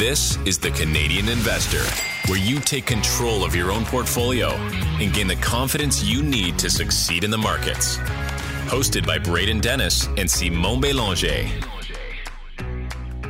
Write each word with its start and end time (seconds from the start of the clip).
This 0.00 0.38
is 0.46 0.56
the 0.56 0.70
Canadian 0.70 1.28
Investor, 1.28 1.84
where 2.30 2.38
you 2.38 2.58
take 2.58 2.86
control 2.86 3.44
of 3.44 3.54
your 3.54 3.70
own 3.70 3.84
portfolio 3.84 4.48
and 4.98 5.12
gain 5.12 5.26
the 5.26 5.36
confidence 5.36 6.02
you 6.02 6.22
need 6.22 6.58
to 6.60 6.70
succeed 6.70 7.22
in 7.22 7.30
the 7.30 7.36
markets. 7.36 7.98
Hosted 8.68 9.06
by 9.06 9.18
Braden 9.18 9.60
Dennis 9.60 10.06
and 10.16 10.30
Simon 10.30 10.80
Belanger. 10.80 11.46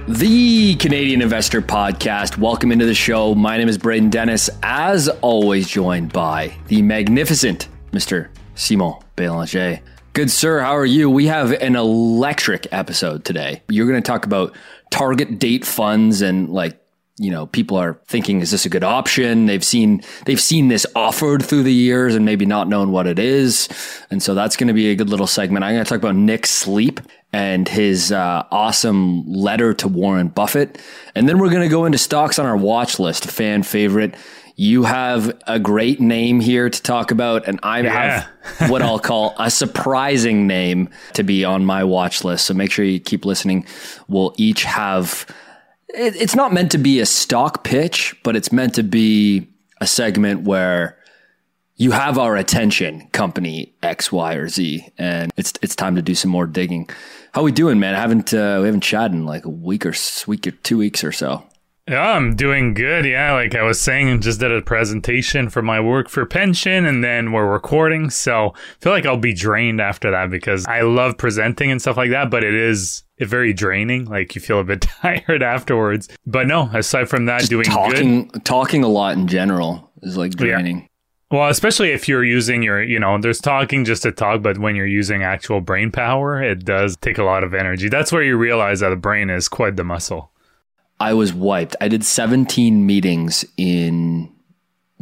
The 0.07 0.77
Canadian 0.77 1.23
Investor 1.23 1.61
Podcast. 1.61 2.39
Welcome 2.39 2.71
into 2.71 2.87
the 2.87 2.95
show. 2.95 3.35
My 3.35 3.59
name 3.59 3.69
is 3.69 3.77
Braden 3.77 4.11
Dennis, 4.11 4.49
as 4.63 5.09
always, 5.23 5.67
joined 5.67 6.13
by 6.13 6.57
the 6.69 6.83
magnificent 6.83 7.67
Mr. 7.91 8.29
Simon 8.55 8.95
Belanger. 9.17 9.81
Good 10.13 10.31
sir, 10.31 10.59
how 10.59 10.77
are 10.77 10.85
you? 10.85 11.09
We 11.09 11.27
have 11.27 11.53
an 11.53 11.77
electric 11.77 12.67
episode 12.73 13.25
today. 13.25 13.63
You're 13.69 13.87
going 13.87 14.03
to 14.03 14.07
talk 14.07 14.27
about 14.27 14.57
target 14.91 15.39
date 15.39 15.65
funds 15.65 16.21
and 16.21 16.49
like 16.49 16.77
you 17.17 17.31
know 17.31 17.47
people 17.47 17.77
are 17.77 18.01
thinking 18.09 18.41
is 18.41 18.51
this 18.51 18.67
a 18.67 18.69
good 18.69 18.83
option? 18.83 19.47
They've 19.47 19.63
seen 19.63 20.03
they've 20.27 20.41
seen 20.41 20.67
this 20.67 20.85
offered 20.97 21.45
through 21.45 21.63
the 21.63 21.73
years 21.73 22.17
and 22.17 22.25
maybe 22.25 22.45
not 22.45 22.67
known 22.67 22.91
what 22.91 23.07
it 23.07 23.21
is. 23.21 23.69
And 24.11 24.21
so 24.21 24.35
that's 24.35 24.57
going 24.57 24.67
to 24.67 24.75
be 24.75 24.91
a 24.91 24.97
good 24.97 25.11
little 25.11 25.29
segment. 25.29 25.65
I'm 25.65 25.75
going 25.75 25.85
to 25.85 25.89
talk 25.89 25.99
about 26.01 26.17
nick 26.17 26.45
sleep 26.45 26.99
and 27.33 27.69
his 27.69 28.11
uh, 28.11 28.47
awesome 28.51 29.33
letter 29.33 29.75
to 29.75 29.87
warren 29.87 30.27
buffett. 30.27 30.81
And 31.15 31.29
then 31.29 31.39
we're 31.39 31.51
going 31.51 31.63
to 31.63 31.69
go 31.69 31.85
into 31.85 31.99
stocks 31.99 32.41
on 32.41 32.47
our 32.47 32.57
watch 32.57 32.99
list 32.99 33.31
fan 33.31 33.63
favorite 33.63 34.17
you 34.61 34.83
have 34.83 35.41
a 35.47 35.59
great 35.59 36.01
name 36.01 36.39
here 36.39 36.69
to 36.69 36.83
talk 36.83 37.11
about, 37.11 37.49
and 37.49 37.59
I 37.63 37.81
yeah. 37.81 38.27
have 38.59 38.71
what 38.71 38.83
I'll 38.83 38.99
call 38.99 39.35
a 39.39 39.51
surprising 39.51 40.47
name 40.47 40.91
to 41.15 41.23
be 41.23 41.47
on 41.47 41.65
my 41.65 41.83
watch 41.83 42.25
list. 42.25 42.45
So 42.45 42.53
make 42.53 42.71
sure 42.71 42.85
you 42.85 43.01
keep 43.01 43.25
listening. 43.25 43.65
We'll 44.07 44.35
each 44.37 44.65
have. 44.65 45.25
it's 45.89 46.35
not 46.35 46.53
meant 46.53 46.73
to 46.73 46.79
be 46.79 47.01
a 47.01 47.07
stock 47.07 47.65
pitch, 47.65 48.15
but 48.23 48.37
it's 48.37 48.53
meant 48.53 48.75
to 48.75 48.83
be 48.83 49.49
a 49.81 49.87
segment 49.87 50.43
where 50.43 50.99
you 51.77 51.93
have 51.93 52.19
our 52.19 52.37
attention, 52.37 53.09
company 53.13 53.73
X, 53.83 54.13
Y, 54.13 54.35
or 54.35 54.47
Z, 54.49 54.87
and 54.99 55.33
it's 55.39 55.55
it's 55.63 55.75
time 55.75 55.97
to 55.97 56.03
do 56.03 56.15
some 56.15 56.31
more 56.31 56.47
digging. 56.47 56.91
How 57.33 57.43
we 57.43 57.51
doing, 57.51 57.81
man? 57.81 57.95
I 57.95 57.99
haven't 57.99 58.35
uh, 58.35 58.59
we 58.61 58.67
haven't 58.67 58.83
chatted 58.83 59.13
in 59.13 59.25
like 59.25 59.47
a 59.47 59.49
week 59.49 59.87
or 59.87 59.95
week 60.27 60.47
or 60.47 60.51
two 60.51 60.77
weeks 60.77 61.03
or 61.03 61.13
so. 61.13 61.47
Yeah, 61.89 62.13
I'm 62.13 62.37
doing 62.37 62.75
good. 62.75 63.05
Yeah, 63.05 63.33
like 63.33 63.55
I 63.55 63.63
was 63.63 63.81
saying, 63.81 64.21
just 64.21 64.41
did 64.41 64.53
a 64.53 64.63
presentation 64.63 65.49
for 65.49 65.61
my 65.61 65.81
work 65.81 66.09
for 66.09 66.25
pension 66.25 66.87
and 66.87 67.03
then 67.03 67.33
we're 67.33 67.51
recording. 67.51 68.11
So 68.11 68.51
I 68.55 68.81
feel 68.81 68.93
like 68.93 69.07
I'll 69.07 69.17
be 69.17 69.33
drained 69.33 69.81
after 69.81 70.11
that 70.11 70.31
because 70.31 70.67
I 70.67 70.83
love 70.83 71.19
presenting 71.19 71.71
and 71.71 71.81
stuff 71.81 71.97
like 71.97 72.11
that, 72.11 72.31
but 72.31 72.45
it 72.45 72.55
is 72.55 73.03
very 73.19 73.53
draining. 73.53 74.05
Like 74.05 74.35
you 74.35 74.41
feel 74.41 74.61
a 74.61 74.65
bit 74.65 74.81
tired 75.03 75.43
afterwards. 75.43 76.09
But 76.27 76.47
no, 76.47 76.71
aside 76.73 77.09
from 77.09 77.27
that, 77.27 77.41
just 77.41 77.51
doing 77.51 77.65
talking, 77.65 78.29
good. 78.29 78.45
Talking 78.45 78.85
a 78.85 78.89
lot 78.89 79.17
in 79.17 79.27
general 79.27 79.91
is 80.03 80.17
like 80.17 80.33
draining. 80.33 80.79
Yeah. 80.79 80.87
Well, 81.33 81.49
especially 81.49 81.91
if 81.93 82.09
you're 82.09 82.25
using 82.25 82.63
your, 82.63 82.83
you 82.83 82.99
know, 82.99 83.17
there's 83.21 83.41
talking 83.41 83.85
just 83.85 84.03
to 84.03 84.11
talk, 84.11 84.43
but 84.43 84.59
when 84.59 84.75
you're 84.75 84.87
using 84.87 85.23
actual 85.23 85.61
brain 85.61 85.93
power, 85.93 86.43
it 86.43 86.65
does 86.65 86.97
take 86.97 87.19
a 87.19 87.23
lot 87.23 87.45
of 87.45 87.55
energy. 87.55 87.89
That's 87.89 88.11
where 88.11 88.23
you 88.23 88.37
realize 88.37 88.81
that 88.81 88.89
the 88.89 88.97
brain 88.97 89.31
is 89.31 89.49
quite 89.49 89.77
the 89.77 89.85
muscle. 89.85 90.33
I 91.01 91.15
was 91.15 91.33
wiped. 91.33 91.75
I 91.81 91.89
did 91.89 92.05
17 92.05 92.87
meetings 92.87 93.45
in 93.57 94.31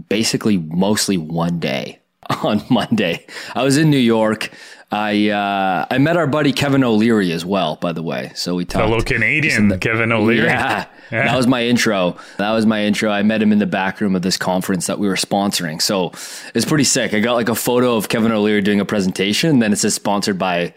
basically 0.08 0.56
mostly 0.56 1.18
one 1.18 1.58
day 1.58 2.00
on 2.42 2.62
Monday. 2.70 3.26
I 3.54 3.64
was 3.64 3.76
in 3.76 3.90
New 3.90 3.98
York. 3.98 4.50
I 4.90 5.28
uh, 5.28 5.86
I 5.90 5.98
met 5.98 6.16
our 6.16 6.26
buddy 6.26 6.50
Kevin 6.50 6.82
O'Leary 6.82 7.30
as 7.32 7.44
well, 7.44 7.76
by 7.76 7.92
the 7.92 8.02
way. 8.02 8.32
So 8.34 8.54
we 8.54 8.64
talked. 8.64 8.86
Fellow 8.86 9.02
Canadian 9.02 9.68
the, 9.68 9.76
Kevin 9.76 10.12
O'Leary. 10.12 10.46
Yeah, 10.46 10.86
yeah, 11.12 11.26
that 11.26 11.36
was 11.36 11.46
my 11.46 11.64
intro. 11.64 12.16
That 12.38 12.52
was 12.52 12.64
my 12.64 12.84
intro. 12.84 13.10
I 13.10 13.22
met 13.22 13.42
him 13.42 13.52
in 13.52 13.58
the 13.58 13.66
back 13.66 14.00
room 14.00 14.16
of 14.16 14.22
this 14.22 14.38
conference 14.38 14.86
that 14.86 14.98
we 14.98 15.06
were 15.06 15.14
sponsoring. 15.14 15.82
So 15.82 16.12
it's 16.54 16.64
pretty 16.64 16.84
sick. 16.84 17.12
I 17.12 17.20
got 17.20 17.34
like 17.34 17.50
a 17.50 17.54
photo 17.54 17.96
of 17.96 18.08
Kevin 18.08 18.32
O'Leary 18.32 18.62
doing 18.62 18.80
a 18.80 18.86
presentation. 18.86 19.50
And 19.50 19.62
then 19.62 19.74
it 19.74 19.76
says 19.76 19.94
sponsored 19.94 20.38
by 20.38 20.72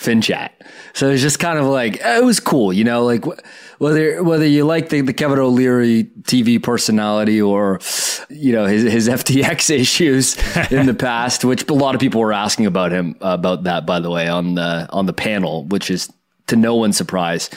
FinChat. 0.00 0.50
So 0.94 1.10
it's 1.10 1.20
just 1.20 1.38
kind 1.38 1.58
of 1.58 1.66
like 1.66 2.04
eh, 2.04 2.18
it 2.18 2.24
was 2.24 2.40
cool, 2.40 2.72
you 2.72 2.84
know, 2.84 3.04
like 3.04 3.24
whether 3.78 4.22
whether 4.22 4.46
you 4.46 4.64
like 4.64 4.88
the, 4.88 5.02
the 5.02 5.12
Kevin 5.12 5.38
O'Leary 5.38 6.04
TV 6.22 6.62
personality 6.62 7.40
or 7.40 7.80
you 8.30 8.52
know 8.52 8.64
his 8.64 8.90
his 8.90 9.08
FTX 9.20 9.70
issues 9.70 10.36
in 10.70 10.86
the 10.86 10.94
past, 10.94 11.44
which 11.44 11.68
a 11.68 11.74
lot 11.74 11.94
of 11.94 12.00
people 12.00 12.20
were 12.20 12.32
asking 12.32 12.66
about 12.66 12.92
him 12.92 13.14
about 13.20 13.64
that 13.64 13.84
by 13.84 14.00
the 14.00 14.10
way 14.10 14.26
on 14.26 14.54
the 14.54 14.88
on 14.90 15.04
the 15.04 15.12
panel, 15.12 15.64
which 15.66 15.90
is 15.90 16.10
to 16.46 16.56
no 16.56 16.74
one's 16.74 16.96
surprise. 16.96 17.50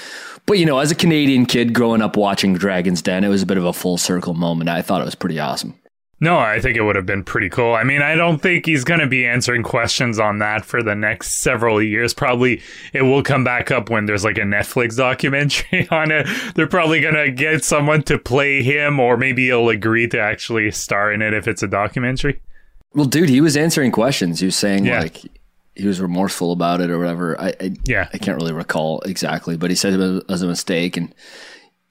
But 0.45 0.59
you 0.59 0.65
know, 0.65 0.79
as 0.79 0.91
a 0.91 0.95
Canadian 0.95 1.45
kid 1.45 1.73
growing 1.73 2.01
up 2.01 2.17
watching 2.17 2.53
Dragon's 2.53 3.01
Den, 3.01 3.23
it 3.23 3.29
was 3.29 3.41
a 3.41 3.45
bit 3.45 3.57
of 3.57 3.65
a 3.65 3.73
full 3.73 3.97
circle 3.97 4.33
moment. 4.33 4.69
I 4.69 4.81
thought 4.81 5.01
it 5.01 5.05
was 5.05 5.15
pretty 5.15 5.39
awesome. 5.39 5.75
No, 6.19 6.37
I 6.37 6.61
think 6.61 6.77
it 6.77 6.83
would 6.83 6.95
have 6.95 7.05
been 7.05 7.23
pretty 7.23 7.49
cool. 7.49 7.73
I 7.73 7.83
mean, 7.83 8.01
I 8.01 8.15
don't 8.15 8.41
think 8.41 8.65
he's 8.65 8.85
going 8.85 9.01
to 9.01 9.07
be 9.07 9.25
answering 9.25 9.61
questions 9.61 10.19
on 10.19 10.39
that 10.39 10.63
for 10.63 10.81
the 10.81 10.95
next 10.95 11.41
several 11.41 11.81
years. 11.81 12.13
Probably 12.13 12.61
it 12.93 13.01
will 13.01 13.23
come 13.23 13.43
back 13.43 13.71
up 13.71 13.89
when 13.89 14.05
there's 14.05 14.23
like 14.23 14.37
a 14.37 14.41
Netflix 14.41 14.95
documentary 14.97 15.87
on 15.91 16.11
it. 16.11 16.27
They're 16.55 16.67
probably 16.67 17.01
going 17.01 17.15
to 17.15 17.29
get 17.29 17.65
someone 17.65 18.03
to 18.03 18.17
play 18.17 18.63
him, 18.63 18.99
or 18.99 19.17
maybe 19.17 19.47
he'll 19.47 19.69
agree 19.69 20.07
to 20.09 20.19
actually 20.19 20.71
star 20.71 21.11
in 21.11 21.21
it 21.21 21.33
if 21.33 21.47
it's 21.47 21.63
a 21.63 21.67
documentary. 21.67 22.41
Well, 22.93 23.05
dude, 23.05 23.29
he 23.29 23.41
was 23.41 23.57
answering 23.57 23.91
questions. 23.91 24.39
He 24.39 24.45
was 24.45 24.55
saying 24.55 24.85
yeah. 24.85 25.01
like 25.01 25.21
he 25.75 25.87
was 25.87 25.99
remorseful 25.99 26.51
about 26.51 26.81
it 26.81 26.89
or 26.89 26.99
whatever. 26.99 27.39
I, 27.41 27.53
I 27.59 27.73
yeah, 27.85 28.07
I 28.13 28.17
can't 28.17 28.37
really 28.37 28.53
recall 28.53 29.01
exactly, 29.01 29.57
but 29.57 29.71
he 29.71 29.75
said 29.75 29.93
it 29.93 30.27
was 30.29 30.41
a 30.41 30.47
mistake 30.47 30.95
and 30.95 31.13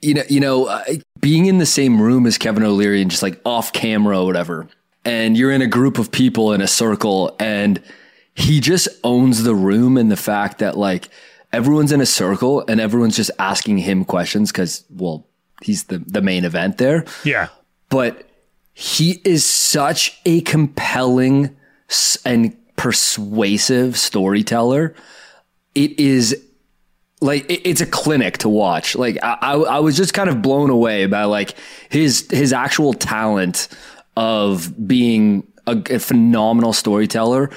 you 0.03 0.15
know, 0.15 0.23
you 0.29 0.41
know, 0.41 0.67
uh, 0.67 0.85
being 1.21 1.47
in 1.47 1.59
the 1.59 1.67
same 1.67 2.03
room 2.03 2.27
as 2.27 2.37
Kevin 2.37 2.65
O'Leary 2.65 3.01
and 3.01 3.11
just 3.11 3.23
like 3.23 3.41
off 3.45 3.73
camera 3.73 4.21
or 4.21 4.27
whatever, 4.27 4.69
and 5.05 5.37
you're 5.37 5.53
in 5.53 5.63
a 5.63 5.67
group 5.67 5.99
of 5.99 6.11
people 6.11 6.53
in 6.53 6.61
a 6.61 6.67
circle, 6.67 7.35
and 7.39 7.81
he 8.35 8.61
just 8.61 8.89
owns 9.05 9.45
the 9.45 9.55
room 9.55 9.97
and 9.97 10.11
the 10.11 10.17
fact 10.17 10.59
that 10.59 10.77
like 10.77 11.09
everyone's 11.53 11.93
in 11.93 12.01
a 12.01 12.07
circle 12.07 12.65
and 12.67 12.81
everyone's 12.81 13.17
just 13.17 13.31
asking 13.39 13.79
him 13.79 14.05
questions 14.05 14.51
because, 14.51 14.85
well, 14.91 15.27
he's 15.63 15.85
the 15.85 15.99
the 15.99 16.21
main 16.21 16.45
event 16.45 16.79
there. 16.79 17.05
Yeah, 17.25 17.49
but 17.89 18.29
he 18.75 19.21
is 19.25 19.45
such 19.45 20.21
a 20.25 20.41
compelling 20.43 21.57
and 22.25 22.57
persuasive 22.77 23.99
storyteller. 23.99 24.95
It 25.75 25.99
is 25.99 26.43
like 27.23 27.47
it's 27.49 27.81
a 27.81 27.87
clinic 27.87 28.39
to 28.39 28.49
watch. 28.49 28.97
Like 28.97 29.17
I, 29.23 29.55
I 29.55 29.79
was 29.79 29.97
just 29.97 30.13
kind 30.13 30.29
of 30.29 30.43
blown 30.43 30.71
away 30.71 31.07
by 31.07 31.25
like 31.25 31.55
his 31.89 32.29
his 32.31 32.53
actual 32.53 32.93
talent 32.93 33.69
of 34.17 34.87
being 34.87 35.47
a, 35.67 35.81
a 35.91 35.99
phenomenal 35.99 36.73
storyteller. 36.73 37.51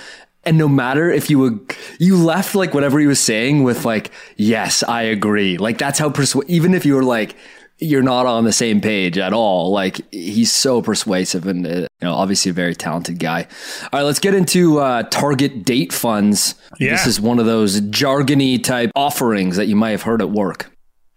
And 0.43 0.59
no 0.59 0.67
matter 0.67 1.09
if 1.09 1.29
you 1.31 1.39
would, 1.39 1.75
you 1.99 2.17
left 2.17 2.53
like 2.53 2.73
whatever 2.75 2.99
he 2.99 3.07
was 3.07 3.19
saying 3.19 3.63
with 3.63 3.83
like, 3.83 4.11
yes, 4.37 4.83
I 4.83 5.01
agree. 5.01 5.57
Like 5.57 5.79
that's 5.79 5.97
how 5.97 6.09
persu- 6.11 6.45
even 6.47 6.75
if 6.75 6.85
you 6.85 6.93
were 6.93 7.03
like, 7.03 7.35
you're 7.77 8.03
not 8.03 8.25
on 8.25 8.45
the 8.45 8.53
same 8.53 8.79
page 8.79 9.17
at 9.17 9.33
all. 9.33 9.71
Like 9.71 10.01
he's 10.11 10.51
so 10.51 10.81
persuasive 10.81 11.45
and 11.47 11.65
uh, 11.65 11.69
you 11.69 11.87
know 12.01 12.13
obviously 12.13 12.51
a 12.51 12.53
very 12.53 12.75
talented 12.75 13.19
guy. 13.19 13.47
All 13.83 13.99
right, 13.99 14.03
let's 14.03 14.19
get 14.19 14.33
into 14.33 14.79
uh, 14.79 15.03
target 15.03 15.65
date 15.65 15.91
funds. 15.91 16.55
Yeah. 16.79 16.91
This 16.91 17.07
is 17.07 17.19
one 17.19 17.39
of 17.39 17.45
those 17.45 17.81
jargony 17.81 18.63
type 18.63 18.91
offerings 18.95 19.57
that 19.57 19.67
you 19.67 19.75
might 19.75 19.91
have 19.91 20.03
heard 20.03 20.21
at 20.21 20.29
work. 20.29 20.71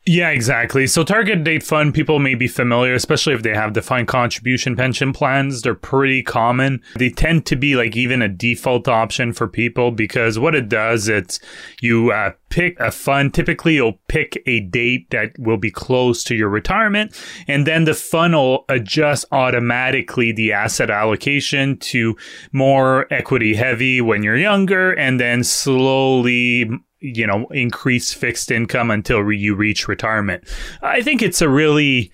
Yeah, 0.08 0.30
exactly. 0.30 0.86
So 0.86 1.04
target 1.04 1.44
date 1.44 1.62
fund, 1.62 1.92
people 1.92 2.18
may 2.18 2.34
be 2.34 2.48
familiar, 2.48 2.94
especially 2.94 3.34
if 3.34 3.42
they 3.42 3.52
have 3.52 3.74
defined 3.74 4.08
contribution 4.08 4.74
pension 4.74 5.12
plans. 5.12 5.60
They're 5.60 5.74
pretty 5.74 6.22
common. 6.22 6.80
They 6.96 7.10
tend 7.10 7.44
to 7.44 7.56
be 7.56 7.76
like 7.76 7.94
even 7.94 8.22
a 8.22 8.28
default 8.28 8.88
option 8.88 9.34
for 9.34 9.46
people 9.46 9.90
because 9.90 10.38
what 10.38 10.54
it 10.54 10.70
does, 10.70 11.08
it's 11.08 11.40
you 11.82 12.10
uh, 12.10 12.32
pick 12.48 12.80
a 12.80 12.90
fund. 12.90 13.34
Typically, 13.34 13.74
you'll 13.74 14.00
pick 14.08 14.42
a 14.46 14.60
date 14.60 15.10
that 15.10 15.38
will 15.38 15.58
be 15.58 15.70
close 15.70 16.24
to 16.24 16.34
your 16.34 16.48
retirement, 16.48 17.14
and 17.46 17.66
then 17.66 17.84
the 17.84 17.92
fund 17.92 18.32
will 18.32 18.64
adjust 18.70 19.26
automatically 19.30 20.32
the 20.32 20.54
asset 20.54 20.88
allocation 20.88 21.76
to 21.80 22.16
more 22.50 23.12
equity 23.12 23.54
heavy 23.54 24.00
when 24.00 24.22
you're 24.22 24.38
younger, 24.38 24.92
and 24.92 25.20
then 25.20 25.44
slowly 25.44 26.70
you 27.00 27.26
know, 27.26 27.46
increase 27.48 28.12
fixed 28.12 28.50
income 28.50 28.90
until 28.90 29.30
you 29.30 29.54
reach 29.54 29.88
retirement. 29.88 30.44
I 30.82 31.02
think 31.02 31.22
it's 31.22 31.40
a 31.40 31.48
really 31.48 32.10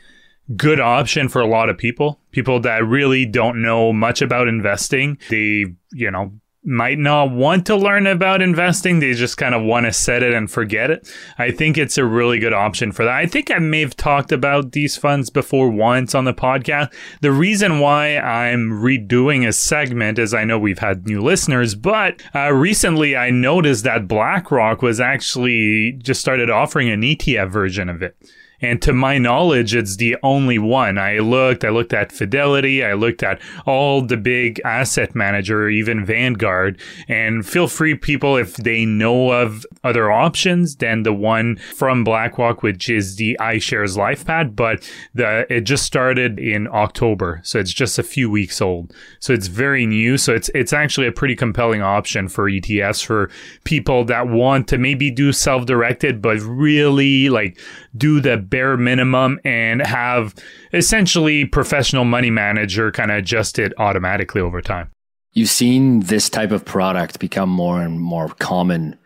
good 0.57 0.81
option 0.81 1.29
for 1.29 1.41
a 1.41 1.47
lot 1.47 1.71
of 1.71 1.79
people, 1.79 2.21
people 2.31 2.61
that 2.61 2.87
really 2.87 3.25
don't 3.25 3.63
know 3.63 3.93
much 3.93 4.21
about 4.21 4.49
investing. 4.49 5.19
They, 5.31 5.67
you 5.93 6.11
know, 6.11 6.33
might 6.65 6.99
not 6.99 7.31
want 7.31 7.67
to 7.67 7.77
learn 7.77 8.07
about 8.07 8.41
investing. 8.41 8.99
They 8.99 9.13
just 9.13 9.37
kind 9.37 9.55
of 9.55 9.63
want 9.63 9.87
to 9.87 9.93
set 9.93 10.23
it 10.23 10.33
and 10.33 10.51
forget 10.51 10.91
it. 10.91 11.09
I 11.39 11.51
think 11.51 11.77
it's 11.77 11.99
a 11.99 12.05
really 12.05 12.39
good 12.39 12.53
option 12.53 12.93
for 12.93 13.05
that. 13.05 13.15
I 13.15 13.27
think 13.27 13.51
I 13.51 13.59
may 13.59 13.81
have 13.81 13.97
talked 13.97 14.33
about 14.33 14.73
these 14.73 14.97
funds 14.97 15.31
before 15.31 15.71
once 15.71 16.15
on 16.15 16.25
the 16.25 16.35
podcast. 16.35 16.93
The 17.21 17.33
reason 17.33 17.81
why 17.81 18.17
I'm 18.17 18.71
redoing 18.71 19.47
a 19.47 19.53
segment 19.53 20.19
is 20.19 20.33
I 20.33 20.45
know 20.45 20.59
we've 20.59 20.79
had 20.79 21.07
new 21.07 21.21
listeners, 21.21 21.75
but 21.75 22.23
uh, 22.35 22.53
recently 22.53 23.17
I 23.17 23.31
noticed 23.31 23.85
that 23.85 24.09
BlackRock 24.09 24.83
was 24.83 25.01
actually 25.01 25.93
just 25.93 26.21
started 26.21 26.51
offering 26.51 26.89
an 26.89 27.03
ETF 27.03 27.51
version 27.51 27.89
of 27.89 28.03
it. 28.03 28.17
And 28.65 28.81
to 28.83 28.95
my 28.95 29.19
knowledge, 29.19 29.75
it's 29.75 29.97
the 29.97 30.17
only 30.23 30.59
one. 30.59 30.97
I 30.97 31.19
looked, 31.19 31.65
I 31.65 31.69
looked 31.69 31.93
at 31.93 32.13
Fidelity, 32.13 32.83
I 32.83 32.95
looked 32.95 33.23
at 33.23 33.41
all 33.67 34.01
the 34.01 34.17
big 34.17 34.59
asset 34.65 35.15
manager, 35.15 35.69
even 35.69 36.05
Vanguard. 36.05 36.81
And 37.07 37.47
feel 37.47 37.69
free, 37.69 37.95
people, 37.95 38.37
if 38.37 38.57
they 38.57 38.87
know 38.87 39.33
of 39.33 39.67
other 39.85 40.11
options 40.11 40.77
than 40.77 41.03
the 41.03 41.13
one 41.13 41.57
from 41.57 42.05
BlackRock, 42.05 42.63
which 42.63 42.89
is 42.89 43.17
the 43.17 43.37
iShares 43.39 43.99
LifePath. 43.99 44.57
But 44.57 44.91
the 45.13 45.47
it 45.53 45.63
just 45.63 45.85
started 45.85 46.39
in 46.39 46.67
October, 46.69 47.41
so 47.45 47.59
it's 47.59 47.73
just 47.73 47.99
a 47.99 48.03
few 48.03 48.31
weeks 48.31 48.63
old. 48.63 48.95
So 49.21 49.35
it's 49.35 49.49
very 49.49 49.85
new. 49.85 50.17
So 50.17 50.35
it's 50.35 50.51
it's 50.55 50.73
actually 50.73 51.07
a 51.07 51.13
pretty 51.13 51.37
compelling 51.37 51.83
option 51.83 52.29
for 52.29 52.51
ETFs 52.51 53.05
for 53.05 53.31
people 53.65 54.05
that 54.07 54.29
want 54.29 54.69
to 54.69 54.79
maybe 54.79 55.11
do 55.11 55.33
self-directed, 55.33 56.23
but 56.23 56.41
really 56.41 57.29
like 57.29 57.59
do 57.97 58.21
the 58.21 58.39
bare 58.55 58.77
minimum 58.77 59.41
and 59.45 59.85
have 59.85 60.33
essentially 60.73 61.45
professional 61.45 62.05
money 62.05 62.31
manager 62.31 62.93
kind 62.93 63.11
of 63.11 63.17
adjust 63.17 63.59
it 63.59 63.73
automatically 63.79 64.41
over 64.41 64.63
time. 64.63 64.93
You've 65.33 65.51
seen 65.51 66.01
this 66.01 66.31
type 66.31 66.53
of 66.53 66.65
product 66.65 67.19
become 67.19 67.49
more 67.49 67.83
and 67.83 68.01
more 68.01 68.29
common 68.29 68.97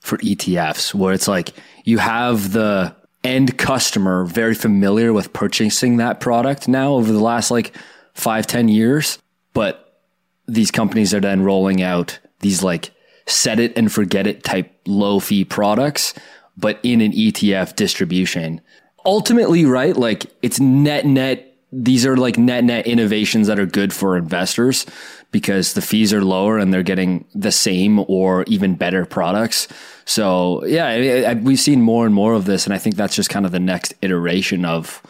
for 0.00 0.18
ETFs, 0.18 0.92
where 0.92 1.14
it's 1.14 1.26
like 1.26 1.54
you 1.84 1.96
have 1.96 2.52
the 2.52 2.94
end 3.24 3.56
customer 3.56 4.26
very 4.26 4.54
familiar 4.54 5.14
with 5.14 5.32
purchasing 5.32 5.96
that 5.96 6.20
product 6.20 6.68
now 6.68 6.92
over 6.92 7.10
the 7.10 7.18
last 7.18 7.50
like 7.50 7.74
five, 8.12 8.46
ten 8.46 8.68
years. 8.68 9.18
But 9.54 10.02
these 10.46 10.70
companies 10.70 11.14
are 11.14 11.20
then 11.20 11.44
rolling 11.44 11.80
out 11.80 12.18
these 12.40 12.62
like 12.62 12.90
set 13.24 13.58
it 13.58 13.72
and 13.74 13.90
forget 13.90 14.26
it 14.26 14.44
type 14.44 14.70
low 14.86 15.18
fee 15.18 15.46
products, 15.46 16.12
but 16.58 16.78
in 16.82 17.00
an 17.00 17.12
ETF 17.12 17.74
distribution. 17.74 18.60
Ultimately, 19.08 19.64
right? 19.64 19.96
Like 19.96 20.26
it's 20.42 20.60
net 20.60 21.06
net. 21.06 21.54
These 21.72 22.04
are 22.04 22.14
like 22.14 22.36
net 22.36 22.62
net 22.62 22.86
innovations 22.86 23.46
that 23.46 23.58
are 23.58 23.64
good 23.64 23.94
for 23.94 24.18
investors 24.18 24.84
because 25.30 25.72
the 25.72 25.80
fees 25.80 26.12
are 26.12 26.22
lower 26.22 26.58
and 26.58 26.74
they're 26.74 26.82
getting 26.82 27.24
the 27.34 27.50
same 27.50 28.00
or 28.00 28.44
even 28.48 28.74
better 28.74 29.06
products. 29.06 29.66
So 30.04 30.62
yeah, 30.66 30.86
I, 30.88 31.30
I, 31.30 31.34
we've 31.34 31.58
seen 31.58 31.80
more 31.80 32.04
and 32.04 32.14
more 32.14 32.34
of 32.34 32.44
this, 32.44 32.66
and 32.66 32.74
I 32.74 32.78
think 32.78 32.96
that's 32.96 33.16
just 33.16 33.30
kind 33.30 33.46
of 33.46 33.52
the 33.52 33.58
next 33.58 33.94
iteration 34.02 34.66
of 34.66 35.00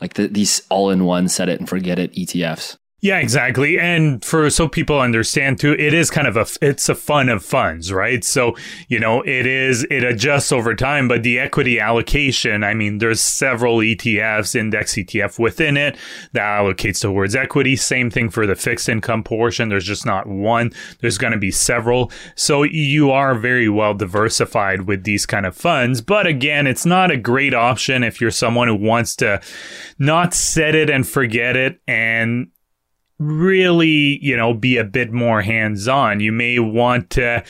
like 0.00 0.14
the, 0.14 0.28
these 0.28 0.62
all 0.68 0.90
in 0.90 1.04
one 1.04 1.26
set 1.26 1.48
it 1.48 1.58
and 1.58 1.68
forget 1.68 1.98
it 1.98 2.12
ETFs. 2.12 2.76
Yeah, 3.04 3.18
exactly. 3.18 3.80
And 3.80 4.24
for 4.24 4.48
so 4.48 4.68
people 4.68 5.00
understand 5.00 5.58
too, 5.58 5.72
it 5.72 5.92
is 5.92 6.08
kind 6.08 6.28
of 6.28 6.36
a 6.36 6.46
it's 6.64 6.88
a 6.88 6.94
fund 6.94 7.30
of 7.30 7.44
funds, 7.44 7.92
right? 7.92 8.22
So, 8.22 8.54
you 8.86 9.00
know, 9.00 9.22
it 9.22 9.44
is 9.44 9.84
it 9.90 10.04
adjusts 10.04 10.52
over 10.52 10.72
time, 10.76 11.08
but 11.08 11.24
the 11.24 11.40
equity 11.40 11.80
allocation, 11.80 12.62
I 12.62 12.74
mean, 12.74 12.98
there's 12.98 13.20
several 13.20 13.78
ETFs, 13.78 14.54
index 14.54 14.94
ETF 14.94 15.40
within 15.40 15.76
it 15.76 15.96
that 16.30 16.42
allocates 16.42 17.00
towards 17.00 17.34
equity. 17.34 17.74
Same 17.74 18.08
thing 18.08 18.30
for 18.30 18.46
the 18.46 18.54
fixed 18.54 18.88
income 18.88 19.24
portion. 19.24 19.68
There's 19.68 19.84
just 19.84 20.06
not 20.06 20.28
one. 20.28 20.70
There's 21.00 21.18
going 21.18 21.32
to 21.32 21.40
be 21.40 21.50
several. 21.50 22.12
So 22.36 22.62
you 22.62 23.10
are 23.10 23.34
very 23.34 23.68
well 23.68 23.94
diversified 23.94 24.82
with 24.82 25.02
these 25.02 25.26
kind 25.26 25.44
of 25.44 25.56
funds, 25.56 26.00
but 26.00 26.28
again, 26.28 26.68
it's 26.68 26.86
not 26.86 27.10
a 27.10 27.16
great 27.16 27.52
option 27.52 28.04
if 28.04 28.20
you're 28.20 28.30
someone 28.30 28.68
who 28.68 28.76
wants 28.76 29.16
to 29.16 29.40
not 29.98 30.34
set 30.34 30.76
it 30.76 30.88
and 30.88 31.04
forget 31.04 31.56
it 31.56 31.80
and 31.88 32.46
really, 33.26 34.18
you 34.22 34.36
know, 34.36 34.54
be 34.54 34.76
a 34.76 34.84
bit 34.84 35.12
more 35.12 35.42
hands 35.42 35.88
on. 35.88 36.20
You 36.20 36.32
may 36.32 36.58
want 36.58 37.10
to, 37.10 37.44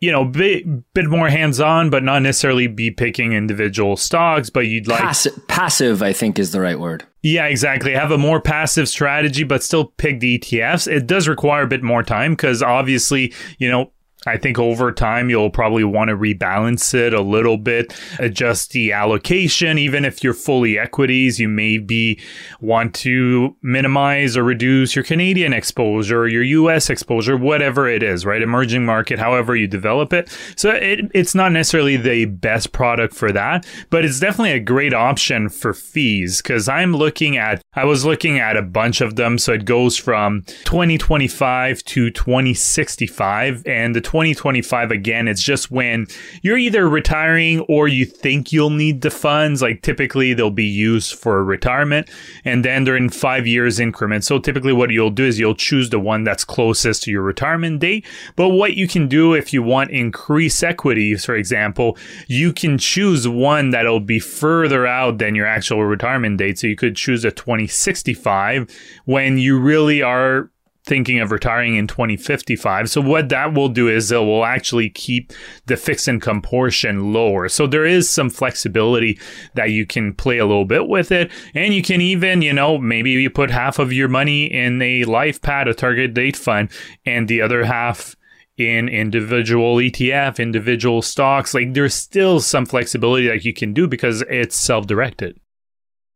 you 0.00 0.12
know, 0.12 0.24
be, 0.24 0.62
bit 0.94 1.06
more 1.06 1.28
hands 1.28 1.60
on, 1.60 1.90
but 1.90 2.02
not 2.02 2.22
necessarily 2.22 2.66
be 2.66 2.90
picking 2.90 3.32
individual 3.32 3.96
stocks. 3.96 4.50
But 4.50 4.66
you'd 4.66 4.88
like 4.88 5.00
passive, 5.00 5.48
passive, 5.48 6.02
I 6.02 6.12
think 6.12 6.38
is 6.38 6.52
the 6.52 6.60
right 6.60 6.78
word. 6.78 7.04
Yeah, 7.22 7.46
exactly. 7.46 7.92
Have 7.92 8.12
a 8.12 8.18
more 8.18 8.40
passive 8.40 8.88
strategy, 8.88 9.42
but 9.42 9.62
still 9.62 9.86
pick 9.86 10.20
the 10.20 10.38
ETFs. 10.38 10.90
It 10.90 11.06
does 11.06 11.26
require 11.26 11.62
a 11.62 11.68
bit 11.68 11.82
more 11.82 12.02
time 12.02 12.32
because 12.32 12.62
obviously, 12.62 13.32
you 13.58 13.70
know, 13.70 13.90
I 14.26 14.36
think 14.36 14.58
over 14.58 14.90
time 14.92 15.30
you'll 15.30 15.50
probably 15.50 15.84
want 15.84 16.10
to 16.10 16.16
rebalance 16.16 16.92
it 16.94 17.14
a 17.14 17.20
little 17.20 17.56
bit, 17.56 17.98
adjust 18.18 18.72
the 18.72 18.92
allocation. 18.92 19.78
Even 19.78 20.04
if 20.04 20.22
you're 20.24 20.34
fully 20.34 20.78
equities, 20.78 21.38
you 21.38 21.48
maybe 21.48 22.20
want 22.60 22.94
to 22.96 23.56
minimize 23.62 24.36
or 24.36 24.42
reduce 24.42 24.96
your 24.96 25.04
Canadian 25.04 25.52
exposure, 25.52 26.26
your 26.26 26.42
US 26.42 26.90
exposure, 26.90 27.36
whatever 27.36 27.88
it 27.88 28.02
is, 28.02 28.26
right? 28.26 28.42
Emerging 28.42 28.84
market, 28.84 29.18
however 29.18 29.54
you 29.54 29.66
develop 29.66 30.12
it. 30.12 30.28
So 30.56 30.70
it, 30.70 31.10
it's 31.14 31.34
not 31.34 31.52
necessarily 31.52 31.96
the 31.96 32.24
best 32.24 32.72
product 32.72 33.14
for 33.14 33.30
that, 33.32 33.66
but 33.90 34.04
it's 34.04 34.20
definitely 34.20 34.52
a 34.52 34.60
great 34.60 34.94
option 34.94 35.48
for 35.48 35.72
fees 35.72 36.42
because 36.42 36.68
I'm 36.68 36.94
looking 36.94 37.36
at, 37.36 37.62
I 37.74 37.84
was 37.84 38.04
looking 38.04 38.38
at 38.38 38.56
a 38.56 38.62
bunch 38.62 39.00
of 39.00 39.16
them. 39.16 39.38
So 39.38 39.52
it 39.52 39.64
goes 39.64 39.96
from 39.96 40.42
2025 40.64 41.84
to 41.84 42.10
2065 42.10 43.66
and 43.66 43.94
the 43.94 44.00
2025 44.16 44.90
again, 44.90 45.28
it's 45.28 45.42
just 45.42 45.70
when 45.70 46.06
you're 46.40 46.56
either 46.56 46.88
retiring 46.88 47.60
or 47.68 47.86
you 47.86 48.06
think 48.06 48.50
you'll 48.50 48.70
need 48.70 49.02
the 49.02 49.10
funds. 49.10 49.60
Like 49.60 49.82
typically 49.82 50.32
they'll 50.32 50.50
be 50.50 50.64
used 50.64 51.18
for 51.18 51.44
retirement 51.44 52.08
and 52.42 52.64
then 52.64 52.84
they're 52.84 52.96
in 52.96 53.10
five 53.10 53.46
years 53.46 53.78
increments. 53.78 54.26
So 54.26 54.38
typically 54.38 54.72
what 54.72 54.88
you'll 54.88 55.10
do 55.10 55.26
is 55.26 55.38
you'll 55.38 55.54
choose 55.54 55.90
the 55.90 56.00
one 56.00 56.24
that's 56.24 56.46
closest 56.46 57.02
to 57.02 57.10
your 57.10 57.20
retirement 57.20 57.80
date. 57.80 58.06
But 58.36 58.48
what 58.48 58.72
you 58.72 58.88
can 58.88 59.06
do 59.06 59.34
if 59.34 59.52
you 59.52 59.62
want 59.62 59.90
increased 59.90 60.64
equities, 60.64 61.26
for 61.26 61.34
example, 61.34 61.98
you 62.26 62.54
can 62.54 62.78
choose 62.78 63.28
one 63.28 63.68
that'll 63.68 64.00
be 64.00 64.18
further 64.18 64.86
out 64.86 65.18
than 65.18 65.34
your 65.34 65.46
actual 65.46 65.84
retirement 65.84 66.38
date. 66.38 66.58
So 66.58 66.68
you 66.68 66.76
could 66.76 66.96
choose 66.96 67.22
a 67.22 67.30
2065 67.30 68.74
when 69.04 69.36
you 69.36 69.60
really 69.60 70.00
are 70.00 70.50
thinking 70.86 71.18
of 71.18 71.32
retiring 71.32 71.74
in 71.74 71.88
2055. 71.88 72.88
So 72.88 73.00
what 73.00 73.28
that 73.30 73.52
will 73.52 73.68
do 73.68 73.88
is 73.88 74.12
it 74.12 74.18
will 74.18 74.44
actually 74.44 74.88
keep 74.88 75.32
the 75.66 75.76
fixed 75.76 76.06
income 76.06 76.40
portion 76.40 77.12
lower. 77.12 77.48
So 77.48 77.66
there 77.66 77.84
is 77.84 78.08
some 78.08 78.30
flexibility 78.30 79.18
that 79.54 79.70
you 79.70 79.84
can 79.84 80.14
play 80.14 80.38
a 80.38 80.46
little 80.46 80.64
bit 80.64 80.88
with 80.88 81.10
it. 81.10 81.30
And 81.54 81.74
you 81.74 81.82
can 81.82 82.00
even, 82.00 82.40
you 82.40 82.52
know, 82.52 82.78
maybe 82.78 83.10
you 83.10 83.28
put 83.28 83.50
half 83.50 83.80
of 83.80 83.92
your 83.92 84.08
money 84.08 84.46
in 84.46 84.80
a 84.80 85.04
LifePath, 85.04 85.68
a 85.68 85.74
target 85.74 86.14
date 86.14 86.36
fund, 86.36 86.70
and 87.04 87.26
the 87.26 87.42
other 87.42 87.64
half 87.64 88.14
in 88.56 88.88
individual 88.88 89.76
ETF, 89.76 90.38
individual 90.38 91.02
stocks. 91.02 91.52
Like 91.52 91.74
there's 91.74 91.94
still 91.94 92.40
some 92.40 92.64
flexibility 92.64 93.26
that 93.26 93.44
you 93.44 93.52
can 93.52 93.74
do 93.74 93.88
because 93.88 94.22
it's 94.30 94.56
self-directed. 94.56 95.38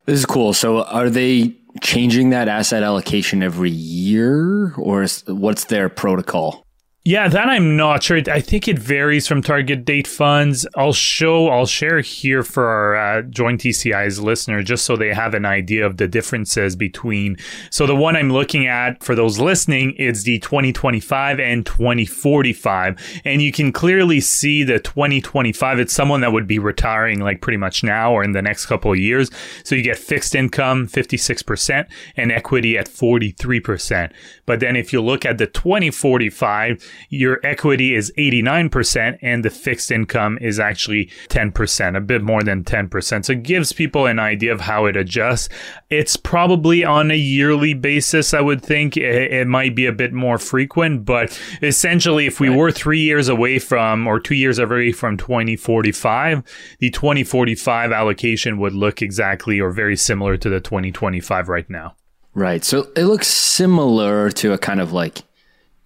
This 0.07 0.21
is 0.21 0.27
cool. 0.27 0.53
So 0.53 0.85
are 0.85 1.11
they 1.11 1.55
changing 1.81 2.31
that 2.31 2.49
asset 2.49 2.83
allocation 2.83 3.43
every 3.43 3.71
year 3.71 4.75
or 4.77 5.03
is, 5.03 5.25
what's 5.27 5.65
their 5.65 5.89
protocol? 5.89 6.67
Yeah, 7.11 7.27
that 7.27 7.49
I'm 7.49 7.77
not 7.77 8.05
sure. 8.05 8.21
I 8.31 8.41
think 8.41 8.69
it 8.69 8.79
varies 8.79 9.27
from 9.27 9.43
target 9.43 9.85
date 9.85 10.07
funds. 10.07 10.65
I'll 10.77 10.93
show, 10.93 11.49
I'll 11.49 11.67
share 11.67 11.99
here 12.03 12.45
for 12.45 12.69
our 12.69 12.95
uh, 12.95 13.23
joint 13.23 13.63
TCI's 13.63 14.21
listener, 14.21 14.63
just 14.63 14.85
so 14.85 14.95
they 14.95 15.13
have 15.13 15.35
an 15.35 15.45
idea 15.45 15.85
of 15.85 15.97
the 15.97 16.07
differences 16.07 16.77
between. 16.77 17.37
So 17.69 17.85
the 17.85 17.97
one 17.97 18.15
I'm 18.15 18.33
looking 18.33 18.69
at 18.69 19.03
for 19.03 19.17
those 19.17 19.41
listening 19.41 19.97
is 19.97 20.23
the 20.23 20.39
2025 20.39 21.41
and 21.41 21.67
2045, 21.67 23.21
and 23.25 23.43
you 23.43 23.51
can 23.51 23.73
clearly 23.73 24.21
see 24.21 24.63
the 24.63 24.79
2025. 24.79 25.81
It's 25.81 25.93
someone 25.93 26.21
that 26.21 26.33
would 26.33 26.47
be 26.47 26.61
retiring 26.61 27.19
like 27.19 27.41
pretty 27.41 27.57
much 27.57 27.83
now 27.83 28.13
or 28.13 28.23
in 28.23 28.31
the 28.31 28.43
next 28.43 28.67
couple 28.67 28.93
of 28.93 28.99
years. 28.99 29.33
So 29.65 29.75
you 29.75 29.83
get 29.83 29.99
fixed 29.99 30.37
income 30.37 30.87
56% 30.87 31.89
and 32.17 32.31
equity 32.31 32.79
at 32.79 32.89
43%. 32.89 34.13
But 34.47 34.61
then 34.61 34.77
if 34.77 34.93
you 34.93 35.03
look 35.03 35.27
at 35.27 35.39
the 35.39 35.49
2045 35.49 36.87
your 37.09 37.41
equity 37.45 37.95
is 37.95 38.13
89% 38.19 39.19
and 39.23 39.45
the 39.45 39.51
fixed 39.51 39.91
income 39.91 40.39
is 40.41 40.61
actually 40.61 41.11
10%, 41.29 41.97
a 41.97 42.01
bit 42.01 42.23
more 42.23 42.43
than 42.43 42.65
10%. 42.65 43.25
So 43.25 43.33
it 43.33 43.43
gives 43.43 43.73
people 43.73 44.07
an 44.07 44.19
idea 44.19 44.53
of 44.53 44.61
how 44.61 44.87
it 44.87 44.97
adjusts. 44.97 45.49
It's 45.89 46.17
probably 46.17 46.85
on 46.85 47.11
a 47.11 47.17
yearly 47.17 47.75
basis, 47.75 48.35
I 48.35 48.41
would 48.41 48.63
think. 48.63 48.97
It, 48.97 49.33
it 49.33 49.47
might 49.47 49.75
be 49.75 49.87
a 49.87 49.93
bit 49.93 50.13
more 50.13 50.39
frequent, 50.39 51.05
but 51.05 51.39
essentially, 51.63 52.27
if 52.27 52.41
we 52.41 52.49
right. 52.49 52.59
were 52.59 52.73
three 52.73 53.01
years 53.01 53.29
away 53.29 53.59
from 53.59 54.07
or 54.07 54.21
two 54.21 54.35
years 54.35 54.59
away 54.59 54.93
from 54.93 55.17
2045, 55.17 56.43
the 56.79 56.91
2045 56.91 57.93
allocation 57.93 58.59
would 58.59 58.75
look 58.75 59.03
exactly 59.03 59.61
or 59.61 59.71
very 59.71 59.97
similar 59.97 60.37
to 60.37 60.49
the 60.49 60.61
2025 60.61 61.49
right 61.49 61.69
now. 61.69 61.97
Right. 62.35 62.65
So 62.65 62.89
it 62.97 63.05
looks 63.05 63.27
similar 63.27 64.31
to 64.31 64.53
a 64.53 64.59
kind 64.59 64.81
of 64.81 64.93
like 64.93 65.23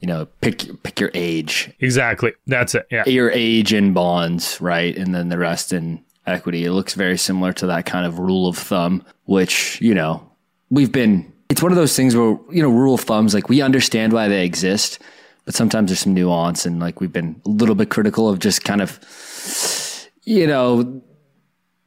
you 0.04 0.08
know, 0.08 0.26
pick 0.42 0.82
pick 0.82 1.00
your 1.00 1.11
age. 1.14 1.73
Exactly. 1.80 2.34
That's 2.46 2.75
it. 2.75 2.87
Yeah. 2.90 3.08
Your 3.08 3.30
age 3.30 3.73
in 3.73 3.94
bonds, 3.94 4.61
right? 4.61 4.94
And 4.94 5.14
then 5.14 5.30
the 5.30 5.38
rest 5.38 5.73
in 5.73 6.04
equity. 6.26 6.66
It 6.66 6.73
looks 6.73 6.92
very 6.92 7.16
similar 7.16 7.54
to 7.54 7.66
that 7.68 7.87
kind 7.87 8.04
of 8.04 8.18
rule 8.18 8.46
of 8.46 8.58
thumb, 8.58 9.02
which, 9.25 9.80
you 9.80 9.94
know, 9.94 10.30
we've 10.68 10.92
been 10.92 11.32
it's 11.49 11.62
one 11.62 11.73
of 11.73 11.76
those 11.76 11.96
things 11.96 12.14
where, 12.14 12.37
you 12.50 12.62
know, 12.62 12.68
rule 12.68 12.96
of 12.96 13.00
thumbs, 13.00 13.32
like 13.32 13.49
we 13.49 13.62
understand 13.62 14.12
why 14.12 14.28
they 14.28 14.44
exist, 14.44 14.99
but 15.46 15.54
sometimes 15.54 15.88
there's 15.88 16.00
some 16.00 16.12
nuance 16.12 16.66
and 16.66 16.80
like 16.80 17.00
we've 17.00 17.12
been 17.12 17.40
a 17.46 17.49
little 17.49 17.75
bit 17.75 17.88
critical 17.88 18.28
of 18.28 18.40
just 18.40 18.62
kind 18.62 18.82
of, 18.82 19.00
you 20.25 20.46
know, 20.46 21.02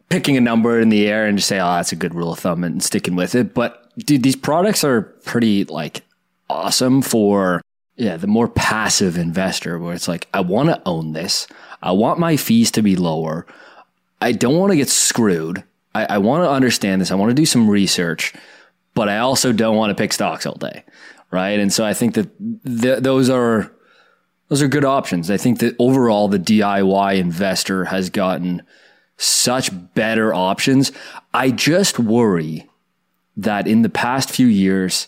picking 0.09 0.37
a 0.37 0.41
number 0.41 0.79
in 0.79 0.89
the 0.89 1.07
air 1.07 1.27
and 1.27 1.37
just 1.37 1.49
say, 1.49 1.59
oh, 1.59 1.75
that's 1.75 1.91
a 1.91 1.95
good 1.95 2.15
rule 2.15 2.31
of 2.31 2.39
thumb 2.39 2.63
and 2.63 2.81
sticking 2.81 3.15
with 3.15 3.35
it. 3.35 3.53
But 3.53 3.95
dude, 3.99 4.23
these 4.23 4.35
products 4.35 4.83
are 4.83 5.03
pretty 5.03 5.65
like 5.65 6.01
awesome 6.49 7.03
for 7.03 7.61
yeah, 7.97 8.15
the 8.15 8.27
more 8.27 8.47
passive 8.47 9.17
investor 9.17 9.79
where 9.79 9.93
it's 9.93 10.07
like, 10.07 10.27
I 10.33 10.41
want 10.41 10.69
to 10.69 10.81
own 10.85 11.13
this. 11.13 11.47
I 11.81 11.91
want 11.91 12.19
my 12.19 12.37
fees 12.37 12.69
to 12.71 12.83
be 12.83 12.95
lower. 12.95 13.45
I 14.21 14.31
don't 14.31 14.57
want 14.57 14.71
to 14.71 14.77
get 14.77 14.89
screwed. 14.89 15.63
I, 15.95 16.05
I 16.05 16.17
want 16.19 16.43
to 16.43 16.49
understand 16.49 17.01
this. 17.01 17.11
I 17.11 17.15
want 17.15 17.31
to 17.31 17.35
do 17.35 17.45
some 17.45 17.69
research, 17.69 18.33
but 18.93 19.09
I 19.09 19.17
also 19.17 19.51
don't 19.51 19.75
want 19.75 19.89
to 19.89 20.01
pick 20.01 20.13
stocks 20.13 20.45
all 20.45 20.55
day. 20.55 20.83
Right. 21.31 21.59
And 21.59 21.73
so 21.73 21.83
I 21.85 21.93
think 21.93 22.13
that 22.13 22.29
th- 22.65 22.99
those 22.99 23.29
are, 23.29 23.71
those 24.47 24.61
are 24.61 24.67
good 24.67 24.85
options. 24.85 25.29
I 25.29 25.37
think 25.37 25.59
that 25.59 25.75
overall 25.79 26.27
the 26.27 26.39
DIY 26.39 27.17
investor 27.17 27.85
has 27.85 28.09
gotten 28.09 28.61
such 29.17 29.71
better 29.95 30.33
options. 30.33 30.91
I 31.33 31.49
just 31.51 31.99
worry 31.99 32.69
that 33.35 33.67
in 33.67 33.81
the 33.81 33.89
past 33.89 34.29
few 34.29 34.47
years, 34.47 35.07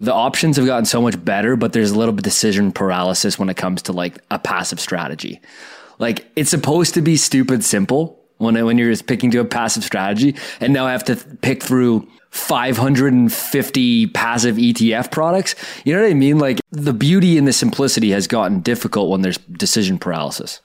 the 0.00 0.12
options 0.12 0.56
have 0.56 0.66
gotten 0.66 0.84
so 0.84 1.00
much 1.00 1.22
better, 1.24 1.56
but 1.56 1.72
there's 1.72 1.90
a 1.90 1.98
little 1.98 2.12
bit 2.12 2.24
decision 2.24 2.72
paralysis 2.72 3.38
when 3.38 3.48
it 3.48 3.56
comes 3.56 3.82
to 3.82 3.92
like 3.92 4.18
a 4.30 4.38
passive 4.38 4.80
strategy. 4.80 5.40
Like 5.98 6.26
it's 6.36 6.50
supposed 6.50 6.94
to 6.94 7.02
be 7.02 7.16
stupid 7.16 7.64
simple 7.64 8.22
when 8.38 8.62
when 8.66 8.76
you're 8.76 8.90
just 8.90 9.06
picking 9.06 9.30
to 9.30 9.40
a 9.40 9.44
passive 9.44 9.84
strategy, 9.84 10.36
and 10.60 10.72
now 10.72 10.86
I 10.86 10.92
have 10.92 11.04
to 11.04 11.16
pick 11.16 11.62
through 11.62 12.06
550 12.30 14.06
passive 14.08 14.56
ETF 14.56 15.10
products. 15.10 15.54
You 15.84 15.94
know 15.94 16.02
what 16.02 16.10
I 16.10 16.14
mean? 16.14 16.38
Like 16.38 16.60
the 16.70 16.92
beauty 16.92 17.38
and 17.38 17.48
the 17.48 17.52
simplicity 17.52 18.10
has 18.10 18.26
gotten 18.26 18.60
difficult 18.60 19.10
when 19.10 19.22
there's 19.22 19.38
decision 19.38 19.98
paralysis. 19.98 20.60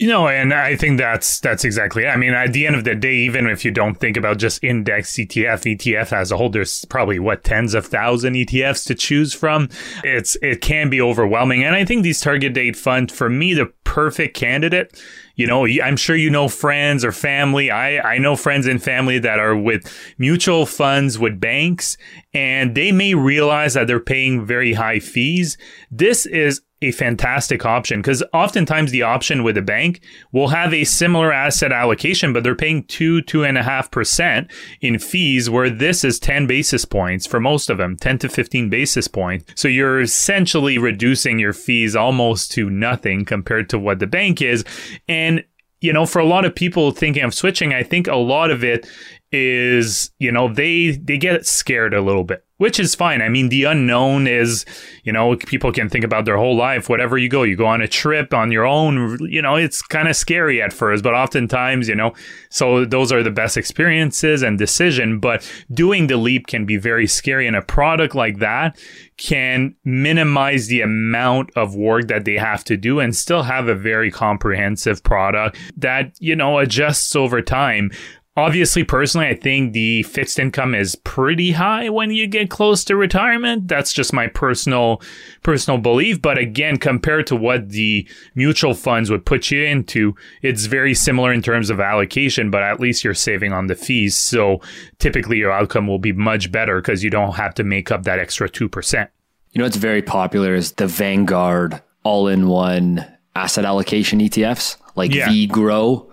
You 0.00 0.08
know, 0.08 0.26
and 0.26 0.52
I 0.52 0.74
think 0.74 0.98
that's 0.98 1.38
that's 1.38 1.64
exactly. 1.64 2.02
It. 2.02 2.08
I 2.08 2.16
mean, 2.16 2.34
at 2.34 2.52
the 2.52 2.66
end 2.66 2.74
of 2.74 2.82
the 2.82 2.96
day, 2.96 3.14
even 3.14 3.46
if 3.46 3.64
you 3.64 3.70
don't 3.70 3.94
think 3.94 4.16
about 4.16 4.38
just 4.38 4.64
index 4.64 5.14
ETF, 5.14 5.76
ETF 5.76 6.12
as 6.12 6.32
a 6.32 6.36
whole, 6.36 6.50
there's 6.50 6.84
probably 6.86 7.20
what 7.20 7.44
tens 7.44 7.74
of 7.74 7.86
thousand 7.86 8.34
ETFs 8.34 8.84
to 8.86 8.96
choose 8.96 9.34
from. 9.34 9.68
It's 10.02 10.36
it 10.42 10.60
can 10.60 10.90
be 10.90 11.00
overwhelming, 11.00 11.62
and 11.62 11.76
I 11.76 11.84
think 11.84 12.02
these 12.02 12.20
target 12.20 12.54
date 12.54 12.76
funds, 12.76 13.12
for 13.12 13.30
me, 13.30 13.54
the 13.54 13.66
perfect 13.84 14.36
candidate. 14.36 15.00
You 15.36 15.46
know, 15.46 15.64
I'm 15.64 15.96
sure 15.96 16.16
you 16.16 16.30
know 16.30 16.48
friends 16.48 17.04
or 17.04 17.12
family. 17.12 17.70
I 17.70 18.14
I 18.14 18.18
know 18.18 18.34
friends 18.34 18.66
and 18.66 18.82
family 18.82 19.20
that 19.20 19.38
are 19.38 19.56
with 19.56 19.88
mutual 20.18 20.66
funds 20.66 21.20
with 21.20 21.38
banks, 21.38 21.96
and 22.32 22.74
they 22.74 22.90
may 22.90 23.14
realize 23.14 23.74
that 23.74 23.86
they're 23.86 24.00
paying 24.00 24.44
very 24.44 24.72
high 24.72 24.98
fees. 24.98 25.56
This 25.88 26.26
is 26.26 26.62
a 26.84 26.92
fantastic 26.92 27.64
option 27.64 28.00
because 28.00 28.22
oftentimes 28.32 28.90
the 28.90 29.02
option 29.02 29.42
with 29.42 29.56
a 29.56 29.62
bank 29.62 30.00
will 30.32 30.48
have 30.48 30.72
a 30.72 30.84
similar 30.84 31.32
asset 31.32 31.72
allocation, 31.72 32.32
but 32.32 32.44
they're 32.44 32.54
paying 32.54 32.84
two, 32.84 33.22
two 33.22 33.44
and 33.44 33.58
a 33.58 33.62
half 33.62 33.90
percent 33.90 34.50
in 34.80 34.98
fees, 34.98 35.50
where 35.50 35.70
this 35.70 36.04
is 36.04 36.18
10 36.18 36.46
basis 36.46 36.84
points 36.84 37.26
for 37.26 37.40
most 37.40 37.70
of 37.70 37.78
them, 37.78 37.96
10 37.96 38.18
to 38.18 38.28
15 38.28 38.70
basis 38.70 39.08
points. 39.08 39.52
So 39.56 39.68
you're 39.68 40.00
essentially 40.00 40.78
reducing 40.78 41.38
your 41.38 41.52
fees 41.52 41.96
almost 41.96 42.52
to 42.52 42.70
nothing 42.70 43.24
compared 43.24 43.68
to 43.70 43.78
what 43.78 43.98
the 43.98 44.06
bank 44.06 44.40
is. 44.42 44.64
And 45.08 45.44
you 45.84 45.92
know, 45.92 46.06
for 46.06 46.18
a 46.18 46.24
lot 46.24 46.46
of 46.46 46.54
people 46.54 46.92
thinking 46.92 47.22
of 47.22 47.34
switching, 47.34 47.74
I 47.74 47.82
think 47.82 48.06
a 48.06 48.16
lot 48.16 48.50
of 48.50 48.64
it 48.64 48.88
is, 49.34 50.10
you 50.18 50.32
know, 50.32 50.52
they 50.52 50.92
they 50.92 51.18
get 51.18 51.46
scared 51.46 51.92
a 51.92 52.00
little 52.00 52.24
bit 52.24 52.44
which 52.58 52.78
is 52.78 52.94
fine. 52.94 53.20
I 53.20 53.28
mean, 53.28 53.48
the 53.48 53.64
unknown 53.64 54.28
is, 54.28 54.64
you 55.02 55.12
know, 55.12 55.36
people 55.36 55.72
can 55.72 55.88
think 55.88 56.04
about 56.04 56.24
their 56.24 56.36
whole 56.36 56.56
life. 56.56 56.88
Whatever 56.88 57.18
you 57.18 57.28
go, 57.28 57.42
you 57.42 57.56
go 57.56 57.66
on 57.66 57.82
a 57.82 57.88
trip 57.88 58.32
on 58.32 58.52
your 58.52 58.64
own, 58.64 59.18
you 59.28 59.42
know, 59.42 59.56
it's 59.56 59.82
kind 59.82 60.06
of 60.06 60.14
scary 60.14 60.62
at 60.62 60.72
first, 60.72 61.02
but 61.02 61.14
oftentimes, 61.14 61.88
you 61.88 61.96
know, 61.96 62.12
so 62.50 62.84
those 62.84 63.10
are 63.10 63.24
the 63.24 63.30
best 63.30 63.56
experiences 63.56 64.42
and 64.42 64.56
decision. 64.56 65.18
But 65.18 65.50
doing 65.72 66.06
the 66.06 66.16
leap 66.16 66.46
can 66.46 66.64
be 66.64 66.76
very 66.76 67.08
scary. 67.08 67.48
And 67.48 67.56
a 67.56 67.62
product 67.62 68.14
like 68.14 68.38
that 68.38 68.78
can 69.16 69.74
minimize 69.84 70.68
the 70.68 70.80
amount 70.80 71.50
of 71.56 71.74
work 71.74 72.06
that 72.06 72.24
they 72.24 72.36
have 72.36 72.62
to 72.64 72.76
do 72.76 73.00
and 73.00 73.16
still 73.16 73.42
have 73.42 73.66
a 73.66 73.74
very 73.74 74.12
comprehensive 74.12 75.02
product 75.02 75.58
that, 75.76 76.14
you 76.20 76.36
know, 76.36 76.58
adjusts 76.58 77.16
over 77.16 77.42
time. 77.42 77.90
Obviously, 78.36 78.82
personally, 78.82 79.28
I 79.28 79.36
think 79.36 79.72
the 79.72 80.02
fixed 80.02 80.40
income 80.40 80.74
is 80.74 80.96
pretty 80.96 81.52
high 81.52 81.88
when 81.88 82.10
you 82.10 82.26
get 82.26 82.50
close 82.50 82.82
to 82.84 82.96
retirement. 82.96 83.68
That's 83.68 83.92
just 83.92 84.12
my 84.12 84.26
personal 84.26 85.00
personal 85.44 85.78
belief. 85.78 86.20
But 86.20 86.36
again, 86.36 86.78
compared 86.78 87.28
to 87.28 87.36
what 87.36 87.68
the 87.68 88.08
mutual 88.34 88.74
funds 88.74 89.08
would 89.08 89.24
put 89.24 89.52
you 89.52 89.62
into, 89.62 90.16
it's 90.42 90.66
very 90.66 90.94
similar 90.94 91.32
in 91.32 91.42
terms 91.42 91.70
of 91.70 91.78
allocation, 91.78 92.50
but 92.50 92.64
at 92.64 92.80
least 92.80 93.04
you're 93.04 93.14
saving 93.14 93.52
on 93.52 93.68
the 93.68 93.76
fees. 93.76 94.16
So 94.16 94.60
typically 94.98 95.38
your 95.38 95.52
outcome 95.52 95.86
will 95.86 96.00
be 96.00 96.12
much 96.12 96.50
better 96.50 96.80
because 96.80 97.04
you 97.04 97.10
don't 97.10 97.34
have 97.34 97.54
to 97.54 97.62
make 97.62 97.92
up 97.92 98.02
that 98.02 98.18
extra 98.18 98.48
2%. 98.48 99.08
You 99.52 99.60
know 99.60 99.64
what's 99.64 99.76
very 99.76 100.02
popular 100.02 100.56
is 100.56 100.72
the 100.72 100.88
Vanguard 100.88 101.80
all 102.02 102.26
in 102.26 102.48
one 102.48 103.06
asset 103.36 103.64
allocation 103.64 104.18
ETFs, 104.18 104.76
like 104.96 105.14
yeah. 105.14 105.28
VGRO 105.28 106.10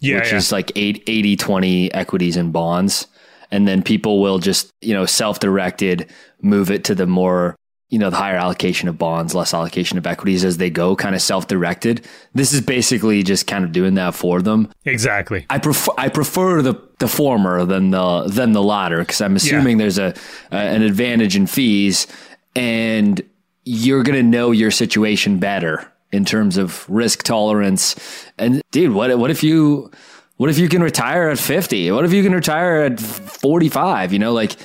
yeah, 0.00 0.18
which 0.18 0.32
yeah. 0.32 0.38
is 0.38 0.52
like 0.52 0.72
80 0.76 1.36
20 1.36 1.92
equities 1.94 2.36
and 2.36 2.52
bonds. 2.52 3.06
And 3.50 3.66
then 3.66 3.82
people 3.82 4.22
will 4.22 4.38
just, 4.38 4.70
you 4.80 4.94
know, 4.94 5.06
self 5.06 5.40
directed 5.40 6.10
move 6.40 6.70
it 6.70 6.84
to 6.84 6.94
the 6.94 7.06
more, 7.06 7.56
you 7.88 7.98
know, 7.98 8.08
the 8.08 8.16
higher 8.16 8.36
allocation 8.36 8.88
of 8.88 8.96
bonds, 8.96 9.34
less 9.34 9.52
allocation 9.52 9.98
of 9.98 10.06
equities 10.06 10.44
as 10.44 10.56
they 10.56 10.70
go, 10.70 10.94
kind 10.94 11.14
of 11.14 11.20
self 11.20 11.48
directed. 11.48 12.06
This 12.32 12.52
is 12.52 12.60
basically 12.60 13.22
just 13.22 13.46
kind 13.46 13.64
of 13.64 13.72
doing 13.72 13.94
that 13.94 14.14
for 14.14 14.40
them. 14.40 14.72
Exactly. 14.84 15.46
I 15.50 15.58
prefer 15.58 15.92
I 15.98 16.08
prefer 16.08 16.62
the 16.62 16.74
the 17.00 17.08
former 17.08 17.64
than 17.64 17.90
the 17.90 18.24
than 18.28 18.52
the 18.52 18.62
latter 18.62 18.98
because 18.98 19.20
I'm 19.20 19.36
assuming 19.36 19.78
yeah. 19.78 19.84
there's 19.84 19.98
a, 19.98 20.14
a 20.52 20.56
an 20.56 20.82
advantage 20.82 21.34
in 21.36 21.46
fees 21.46 22.06
and 22.54 23.20
you're 23.64 24.02
going 24.02 24.16
to 24.16 24.22
know 24.22 24.50
your 24.50 24.70
situation 24.70 25.38
better 25.38 25.92
in 26.12 26.24
terms 26.24 26.56
of 26.56 26.88
risk 26.88 27.22
tolerance. 27.22 27.96
And 28.38 28.62
dude, 28.70 28.92
what 28.92 29.16
what 29.18 29.30
if 29.30 29.42
you 29.42 29.90
what 30.36 30.50
if 30.50 30.58
you 30.58 30.68
can 30.68 30.82
retire 30.82 31.28
at 31.28 31.38
50? 31.38 31.90
What 31.92 32.04
if 32.04 32.12
you 32.12 32.22
can 32.22 32.32
retire 32.32 32.82
at 32.82 33.00
45? 33.00 34.12
You 34.12 34.18
know, 34.18 34.32
like 34.32 34.56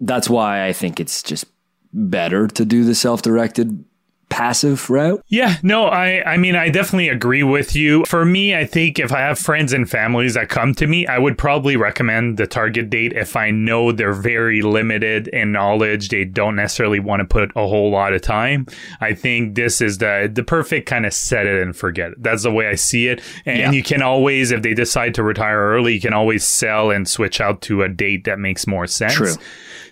that's 0.00 0.30
why 0.30 0.66
I 0.66 0.72
think 0.72 1.00
it's 1.00 1.22
just 1.22 1.46
better 1.92 2.46
to 2.48 2.64
do 2.64 2.84
the 2.84 2.94
self-directed 2.94 3.84
passive 4.28 4.90
route? 4.90 5.24
Yeah, 5.28 5.56
no, 5.62 5.86
I 5.86 6.22
I 6.24 6.36
mean 6.36 6.56
I 6.56 6.68
definitely 6.68 7.08
agree 7.08 7.42
with 7.42 7.74
you. 7.74 8.04
For 8.04 8.24
me, 8.24 8.54
I 8.54 8.64
think 8.64 8.98
if 8.98 9.12
I 9.12 9.20
have 9.20 9.38
friends 9.38 9.72
and 9.72 9.88
families 9.88 10.34
that 10.34 10.48
come 10.48 10.74
to 10.74 10.86
me, 10.86 11.06
I 11.06 11.18
would 11.18 11.38
probably 11.38 11.76
recommend 11.76 12.36
the 12.36 12.46
target 12.46 12.90
date 12.90 13.12
if 13.12 13.36
I 13.36 13.50
know 13.50 13.92
they're 13.92 14.12
very 14.12 14.62
limited 14.62 15.28
in 15.28 15.52
knowledge, 15.52 16.08
they 16.08 16.24
don't 16.24 16.56
necessarily 16.56 17.00
want 17.00 17.20
to 17.20 17.24
put 17.26 17.50
a 17.56 17.66
whole 17.66 17.90
lot 17.90 18.12
of 18.12 18.22
time. 18.22 18.66
I 19.00 19.14
think 19.14 19.54
this 19.54 19.80
is 19.80 19.98
the 19.98 20.30
the 20.32 20.42
perfect 20.42 20.88
kind 20.88 21.06
of 21.06 21.14
set 21.14 21.46
it 21.46 21.62
and 21.62 21.74
forget 21.74 22.12
it. 22.12 22.22
That's 22.22 22.42
the 22.42 22.52
way 22.52 22.68
I 22.68 22.74
see 22.74 23.08
it. 23.08 23.22
And 23.44 23.58
yeah. 23.58 23.70
you 23.70 23.82
can 23.82 24.02
always 24.02 24.50
if 24.50 24.62
they 24.62 24.74
decide 24.74 25.14
to 25.14 25.22
retire 25.22 25.58
early, 25.58 25.94
you 25.94 26.00
can 26.00 26.12
always 26.12 26.44
sell 26.44 26.90
and 26.90 27.08
switch 27.08 27.40
out 27.40 27.62
to 27.62 27.82
a 27.82 27.88
date 27.88 28.24
that 28.24 28.38
makes 28.38 28.66
more 28.66 28.86
sense. 28.86 29.14
True. 29.14 29.34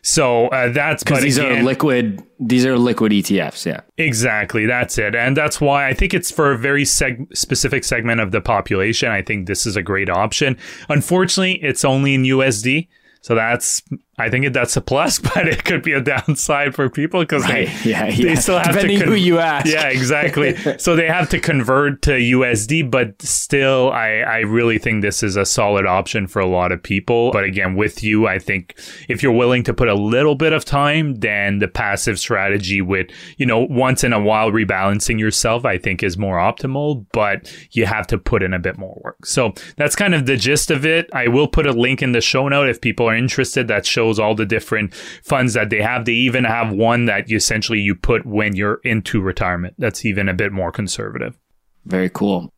So 0.05 0.49
uh, 0.49 0.71
that's 0.71 1.03
because 1.03 1.23
these 1.23 1.39
again, 1.39 1.61
are 1.61 1.63
liquid. 1.63 2.23
These 2.39 2.67
are 2.67 2.77
liquid 2.77 3.11
ETFs. 3.11 3.65
Yeah, 3.65 3.81
exactly. 3.97 4.67
That's 4.67 4.99
it, 4.99 5.15
and 5.15 5.35
that's 5.35 5.63
why 5.63 5.89
I 5.89 5.95
think 5.95 6.13
it's 6.13 6.31
for 6.31 6.53
a 6.53 6.59
very 6.59 6.85
seg- 6.85 7.35
specific 7.35 7.85
segment 7.85 8.21
of 8.21 8.31
the 8.31 8.43
population. 8.43 9.11
I 9.11 9.23
think 9.23 9.47
this 9.47 9.65
is 9.65 9.77
a 9.77 9.83
great 9.83 10.11
option. 10.11 10.59
Unfortunately, 10.91 11.55
it's 11.55 11.87
only 11.87 12.13
in 12.13 12.25
USD. 12.25 12.87
So 13.23 13.35
that's 13.35 13.83
I 14.19 14.31
think 14.31 14.53
that's 14.53 14.77
a 14.77 14.81
plus, 14.81 15.19
but 15.35 15.49
it 15.49 15.65
could 15.65 15.83
be 15.83 15.93
a 15.93 16.01
downside 16.01 16.75
for 16.75 16.89
people 16.89 17.21
because 17.21 17.43
right. 17.45 17.69
they, 17.69 17.91
yeah, 17.91 18.07
yeah. 18.07 18.29
they 18.29 18.37
still 18.37 18.59
have 18.59 18.73
Depending 18.73 18.99
to 18.99 19.05
con- 19.05 19.13
who 19.13 19.19
you 19.19 19.39
ask. 19.39 19.67
Yeah, 19.67 19.89
exactly. 19.89 20.57
so 20.79 20.95
they 20.95 21.09
have 21.09 21.29
to 21.31 21.41
convert 21.41 22.03
to 22.03 22.13
USD, 22.13 22.91
but 22.91 23.21
still, 23.23 23.91
I, 23.91 24.19
I 24.19 24.39
really 24.39 24.79
think 24.79 25.03
this 25.03 25.23
is 25.23 25.37
a 25.37 25.45
solid 25.45 25.87
option 25.87 26.27
for 26.27 26.41
a 26.41 26.47
lot 26.47 26.73
of 26.73 26.83
people. 26.83 27.33
But 27.33 27.45
again, 27.45 27.75
with 27.75 28.03
you, 28.03 28.27
I 28.27 28.39
think 28.39 28.79
if 29.09 29.23
you're 29.23 29.33
willing 29.33 29.65
to 29.65 29.75
put 29.75 29.89
a 29.89 29.95
little 29.95 30.35
bit 30.35 30.53
of 30.53 30.65
time, 30.65 31.17
then 31.17 31.59
the 31.59 31.69
passive 31.69 32.19
strategy 32.19 32.81
with, 32.81 33.09
you 33.37 33.47
know, 33.47 33.67
once 33.69 34.05
in 34.05 34.13
a 34.13 34.21
while 34.21 34.51
rebalancing 34.51 35.19
yourself, 35.19 35.65
I 35.65 35.79
think 35.79 36.03
is 36.03 36.17
more 36.17 36.37
optimal, 36.37 37.07
but 37.13 37.53
you 37.73 37.87
have 37.87 38.07
to 38.09 38.19
put 38.19 38.43
in 38.43 38.55
a 38.55 38.59
bit 38.59 38.79
more 38.79 39.01
work. 39.05 39.27
So 39.27 39.55
that's 39.77 39.97
kind 39.97 40.15
of 40.15 40.27
the 40.27 40.37
gist 40.37 40.71
of 40.71 40.87
it. 40.87 41.11
I 41.13 41.29
will 41.29 41.49
put 41.49 41.67
a 41.67 41.73
link 41.73 42.03
in 42.03 42.13
the 42.13 42.21
show 42.21 42.49
note 42.49 42.69
if 42.69 42.81
people 42.81 43.09
are 43.09 43.17
interested 43.17 43.69
that 43.69 43.87
shows 43.87 44.04
all 44.19 44.35
the 44.35 44.47
different 44.47 44.95
funds 44.95 45.55
that 45.55 45.71
they 45.71 45.81
have. 45.81 46.05
They 46.05 46.13
even 46.13 46.45
have 46.45 46.73
one 46.73 47.07
that 47.07 47.29
you 47.29 47.37
essentially 47.37 47.81
you 47.81 47.95
put 47.95 48.27
when 48.27 48.57
you're 48.57 48.81
into 48.85 49.21
retirement. 49.21 49.75
That's 49.79 50.05
even 50.05 50.29
a 50.29 50.35
bit 50.35 50.53
more 50.53 50.73
conservative. 50.73 51.39
Very 51.85 52.09
cool. 52.09 52.51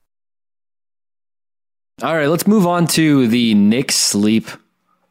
All 2.02 2.14
right, 2.14 2.28
let's 2.28 2.46
move 2.46 2.66
on 2.66 2.86
to 2.88 3.26
the 3.26 3.54
Nick 3.54 3.90
Sleep 3.90 4.46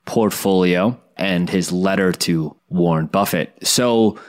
portfolio 0.06 1.00
and 1.18 1.50
his 1.50 1.72
letter 1.72 2.12
to 2.12 2.56
Warren 2.70 3.08
Buffett. 3.08 3.58
So 3.66 4.20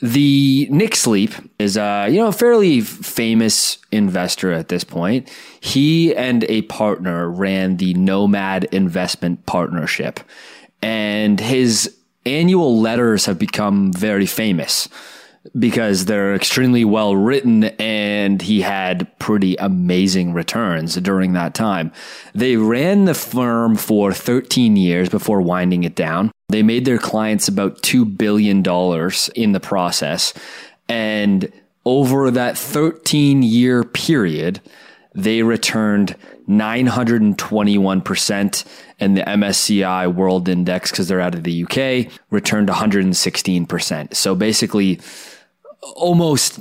the 0.00 0.66
Nick 0.70 0.96
Sleep 0.96 1.32
is 1.58 1.76
a 1.76 2.08
you 2.08 2.16
know 2.16 2.28
a 2.28 2.32
fairly 2.32 2.80
famous 2.80 3.78
investor 3.92 4.52
at 4.52 4.68
this 4.68 4.84
point. 4.84 5.30
He 5.60 6.14
and 6.16 6.44
a 6.44 6.62
partner 6.62 7.28
ran 7.28 7.76
the 7.76 7.94
Nomad 7.94 8.64
Investment 8.64 9.44
Partnership, 9.46 10.20
and 10.82 11.38
his 11.40 11.96
annual 12.26 12.80
letters 12.80 13.26
have 13.26 13.38
become 13.38 13.92
very 13.92 14.26
famous 14.26 14.88
because 15.58 16.04
they're 16.04 16.34
extremely 16.34 16.84
well 16.84 17.16
written 17.16 17.64
and 17.64 18.42
he 18.42 18.60
had 18.60 19.18
pretty 19.18 19.56
amazing 19.56 20.34
returns 20.34 20.96
during 20.96 21.32
that 21.32 21.54
time. 21.54 21.90
They 22.34 22.56
ran 22.56 23.06
the 23.06 23.14
firm 23.14 23.76
for 23.76 24.12
13 24.12 24.76
years 24.76 25.08
before 25.08 25.40
winding 25.40 25.84
it 25.84 25.94
down. 25.94 26.30
They 26.50 26.62
made 26.62 26.84
their 26.84 26.98
clients 26.98 27.48
about 27.48 27.82
$2 27.82 28.18
billion 28.18 28.58
in 29.34 29.52
the 29.52 29.60
process. 29.60 30.34
And 30.88 31.50
over 31.86 32.30
that 32.30 32.58
13 32.58 33.42
year 33.42 33.82
period, 33.84 34.60
they 35.14 35.42
returned 35.42 36.16
921% 36.48 38.64
and 38.98 39.16
the 39.16 39.22
MSCI 39.22 40.14
World 40.14 40.48
Index, 40.48 40.90
because 40.90 41.08
they're 41.08 41.20
out 41.20 41.34
of 41.34 41.44
the 41.44 41.64
UK, 41.64 42.06
returned 42.30 42.68
116%. 42.68 44.14
So 44.14 44.34
basically, 44.34 45.00
almost 45.94 46.60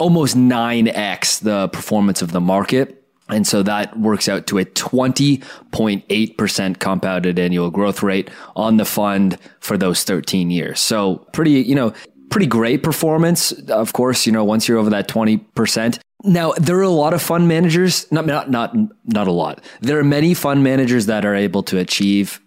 almost 0.00 0.34
9x 0.36 1.40
the 1.40 1.68
performance 1.68 2.22
of 2.22 2.32
the 2.32 2.40
market. 2.40 2.98
And 3.28 3.46
so 3.46 3.62
that 3.62 3.98
works 3.98 4.28
out 4.28 4.46
to 4.48 4.58
a 4.58 4.64
20.8% 4.64 6.78
compounded 6.78 7.38
annual 7.38 7.70
growth 7.70 8.02
rate 8.02 8.28
on 8.56 8.76
the 8.76 8.84
fund 8.84 9.38
for 9.60 9.78
those 9.78 10.04
13 10.04 10.50
years. 10.50 10.80
So 10.80 11.26
pretty, 11.32 11.62
you 11.62 11.74
know, 11.74 11.94
pretty 12.30 12.46
great 12.46 12.82
performance. 12.82 13.52
Of 13.52 13.92
course, 13.92 14.26
you 14.26 14.32
know, 14.32 14.44
once 14.44 14.68
you're 14.68 14.78
over 14.78 14.90
that 14.90 15.08
20%. 15.08 15.98
Now, 16.24 16.52
there 16.52 16.76
are 16.78 16.82
a 16.82 16.88
lot 16.88 17.14
of 17.14 17.22
fund 17.22 17.48
managers, 17.48 18.10
not, 18.12 18.26
not, 18.26 18.50
not, 18.50 18.74
not 19.06 19.26
a 19.26 19.32
lot. 19.32 19.62
There 19.80 19.98
are 19.98 20.04
many 20.04 20.34
fund 20.34 20.62
managers 20.62 21.06
that 21.06 21.24
are 21.24 21.34
able 21.34 21.62
to 21.64 21.78
achieve 21.78 22.40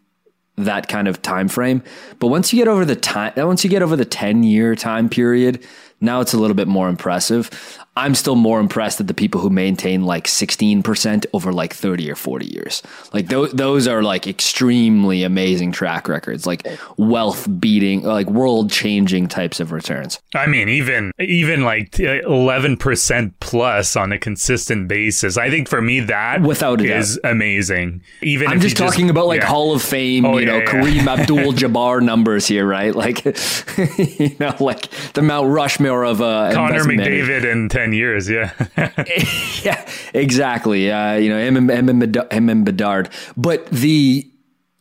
that 0.57 0.87
kind 0.87 1.07
of 1.07 1.21
time 1.21 1.47
frame. 1.47 1.83
But 2.19 2.27
once 2.27 2.53
you 2.53 2.59
get 2.59 2.67
over 2.67 2.85
the 2.85 2.95
time, 2.95 3.33
once 3.35 3.63
you 3.63 3.69
get 3.69 3.81
over 3.81 3.95
the 3.95 4.05
10 4.05 4.43
year 4.43 4.75
time 4.75 5.09
period, 5.09 5.65
now 5.99 6.21
it's 6.21 6.33
a 6.33 6.37
little 6.37 6.55
bit 6.55 6.67
more 6.67 6.87
impressive. 6.87 7.79
I'm 7.97 8.13
still 8.13 8.35
more 8.35 8.59
impressed 8.59 8.99
at 8.99 9.07
the 9.07 9.13
people 9.13 9.39
who 9.39 9.49
maintain 9.49 10.03
like 10.03 10.27
16% 10.27 11.25
over 11.31 11.53
like 11.53 11.73
30 11.73 12.11
or 12.11 12.15
40 12.15 12.53
years. 12.53 12.83
Like 13.13 13.27
those, 13.27 13.51
those 13.53 13.87
are 13.87 14.03
like 14.03 14.27
extremely 14.27 15.23
amazing 15.23 15.71
track 15.71 16.09
records, 16.09 16.45
like 16.45 16.67
wealth 16.97 17.47
beating, 17.59 18.03
like 18.03 18.29
world 18.29 18.69
changing 18.69 19.29
types 19.29 19.61
of 19.61 19.71
returns. 19.71 20.19
I 20.33 20.45
mean, 20.47 20.67
even, 20.67 21.13
even 21.19 21.63
like 21.63 21.91
11% 21.91 23.33
plus 23.39 23.95
on 23.95 24.11
a 24.11 24.19
consistent 24.19 24.89
basis. 24.89 25.37
I 25.37 25.49
think 25.49 25.69
for 25.69 25.81
me, 25.81 26.01
that 26.01 26.41
without 26.41 26.81
is 26.81 27.17
doubt. 27.17 27.31
amazing. 27.31 28.01
Even 28.21 28.49
I'm 28.49 28.59
just 28.59 28.75
talking 28.75 29.05
just, 29.05 29.11
about 29.11 29.27
like 29.27 29.39
yeah. 29.39 29.47
Hall 29.47 29.73
of 29.73 29.81
Fame, 29.81 30.25
oh, 30.25 30.37
you 30.37 30.45
know, 30.45 30.57
yeah, 30.57 30.65
Kareem 30.65 31.07
Abdul 31.19 31.53
Jabbar 31.53 32.01
numbers 32.03 32.45
here, 32.45 32.67
right? 32.67 32.93
Like, 32.93 33.23
you 34.19 34.35
know, 34.37 34.53
like 34.59 34.89
the 35.13 35.21
Mount 35.21 35.47
Rushmore 35.47 36.03
of 36.03 36.21
uh, 36.21 36.51
Connor 36.53 36.83
McDavid 36.83 37.49
in 37.49 37.69
10 37.85 37.93
years. 37.93 38.29
Yeah. 38.29 38.51
yeah, 39.63 39.87
exactly. 40.13 40.91
Uh, 40.91 41.15
you 41.15 41.29
know, 41.29 41.37
him 41.37 41.57
and, 41.57 41.69
him, 41.69 41.89
and 41.89 41.99
Bedard, 41.99 42.33
him 42.33 42.49
and 42.49 42.65
Bedard. 42.65 43.09
But 43.37 43.67
the, 43.67 44.27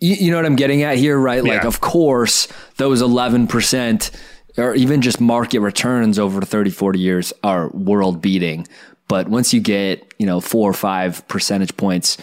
you, 0.00 0.14
you, 0.14 0.30
know 0.30 0.38
what 0.38 0.46
I'm 0.46 0.56
getting 0.56 0.82
at 0.82 0.96
here, 0.96 1.18
right? 1.18 1.42
Like, 1.42 1.62
yeah. 1.62 1.68
of 1.68 1.80
course, 1.80 2.48
those 2.76 3.02
11% 3.02 4.10
or 4.56 4.74
even 4.74 5.02
just 5.02 5.20
market 5.20 5.60
returns 5.60 6.18
over 6.18 6.40
30, 6.40 6.70
40 6.70 6.98
years 6.98 7.32
are 7.42 7.68
world 7.70 8.22
beating. 8.22 8.66
But 9.08 9.28
once 9.28 9.52
you 9.52 9.60
get, 9.60 10.14
you 10.18 10.26
know, 10.26 10.40
four 10.40 10.70
or 10.70 10.74
five 10.74 11.26
percentage 11.28 11.76
points, 11.76 12.16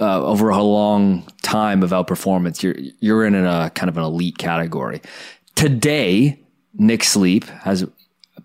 uh, 0.00 0.24
over 0.24 0.48
a 0.48 0.62
long 0.62 1.26
time 1.42 1.82
of 1.82 1.90
outperformance, 1.90 2.62
you're 2.62 2.76
you're 3.00 3.26
in 3.26 3.34
a 3.34 3.70
kind 3.74 3.88
of 3.88 3.98
an 3.98 4.04
elite 4.04 4.38
category. 4.38 5.02
Today, 5.56 6.38
Nick 6.74 7.02
Sleep 7.02 7.44
has 7.44 7.84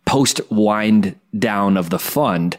post 0.05 0.41
wind 0.51 1.15
down 1.37 1.77
of 1.77 1.89
the 1.89 1.99
fund, 1.99 2.57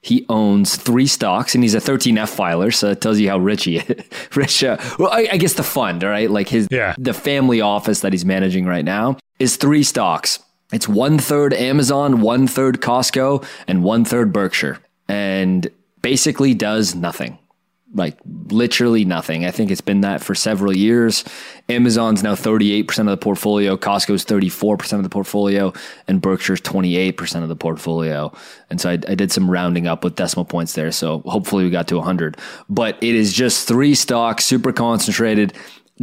he 0.00 0.26
owns 0.28 0.76
three 0.76 1.06
stocks 1.06 1.54
and 1.54 1.62
he's 1.62 1.74
a 1.74 1.78
13F 1.78 2.28
filer. 2.28 2.70
So 2.70 2.90
it 2.90 3.00
tells 3.00 3.20
you 3.20 3.28
how 3.28 3.38
rich 3.38 3.64
he 3.64 3.78
is. 3.78 4.04
rich, 4.34 4.64
uh, 4.64 4.76
well, 4.98 5.10
I, 5.12 5.28
I, 5.32 5.36
guess 5.36 5.54
the 5.54 5.62
fund, 5.62 6.02
all 6.02 6.10
right? 6.10 6.30
Like 6.30 6.48
his, 6.48 6.66
yeah. 6.70 6.94
the 6.98 7.14
family 7.14 7.60
office 7.60 8.00
that 8.00 8.12
he's 8.12 8.24
managing 8.24 8.66
right 8.66 8.84
now 8.84 9.16
is 9.38 9.56
three 9.56 9.84
stocks. 9.84 10.40
It's 10.72 10.88
one 10.88 11.18
third 11.18 11.54
Amazon, 11.54 12.20
one 12.20 12.46
third 12.48 12.80
Costco, 12.80 13.44
and 13.68 13.84
one 13.84 14.04
third 14.04 14.32
Berkshire. 14.32 14.78
And 15.08 15.70
basically 16.00 16.54
does 16.54 16.94
nothing 16.94 17.38
like 17.94 18.18
literally 18.48 19.04
nothing. 19.04 19.44
I 19.44 19.50
think 19.50 19.70
it's 19.70 19.80
been 19.80 20.00
that 20.00 20.22
for 20.22 20.34
several 20.34 20.74
years. 20.74 21.24
Amazon's 21.68 22.22
now 22.22 22.34
38% 22.34 22.98
of 23.00 23.06
the 23.06 23.16
portfolio, 23.16 23.76
Costco's 23.76 24.24
34% 24.24 24.94
of 24.94 25.02
the 25.02 25.08
portfolio, 25.08 25.72
and 26.08 26.20
Berkshire's 26.20 26.60
28% 26.60 27.42
of 27.42 27.48
the 27.48 27.56
portfolio. 27.56 28.32
And 28.70 28.80
so 28.80 28.90
I, 28.90 28.94
I, 28.94 29.14
did 29.14 29.30
some 29.30 29.50
rounding 29.50 29.86
up 29.86 30.04
with 30.04 30.16
decimal 30.16 30.44
points 30.44 30.72
there. 30.72 30.90
So 30.90 31.20
hopefully 31.20 31.64
we 31.64 31.70
got 31.70 31.88
to 31.88 31.96
100. 31.96 32.36
But 32.68 32.96
it 33.02 33.14
is 33.14 33.32
just 33.32 33.68
three 33.68 33.94
stocks, 33.94 34.44
super 34.44 34.72
concentrated, 34.72 35.52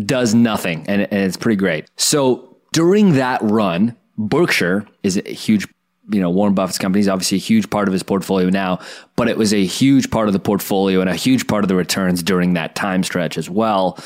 does 0.05 0.33
nothing, 0.33 0.85
and, 0.87 1.01
and 1.01 1.21
it's 1.23 1.37
pretty 1.37 1.57
great. 1.57 1.89
So 1.97 2.57
during 2.71 3.13
that 3.13 3.41
run, 3.41 3.95
Berkshire 4.17 4.85
is 5.01 5.17
a 5.17 5.29
huge 5.29 5.67
you 6.11 6.19
know, 6.19 6.29
Warren 6.29 6.53
Buffett's 6.53 6.77
company 6.77 7.01
is 7.01 7.07
obviously 7.07 7.37
a 7.37 7.41
huge 7.41 7.69
part 7.69 7.87
of 7.87 7.93
his 7.93 8.03
portfolio 8.03 8.49
now, 8.49 8.79
but 9.15 9.27
it 9.27 9.37
was 9.37 9.53
a 9.53 9.65
huge 9.65 10.09
part 10.11 10.27
of 10.27 10.33
the 10.33 10.39
portfolio 10.39 11.01
and 11.01 11.09
a 11.09 11.15
huge 11.15 11.47
part 11.47 11.63
of 11.63 11.67
the 11.67 11.75
returns 11.75 12.23
during 12.23 12.53
that 12.53 12.75
time 12.75 13.03
stretch 13.03 13.37
as 13.37 13.49
well. 13.49 13.97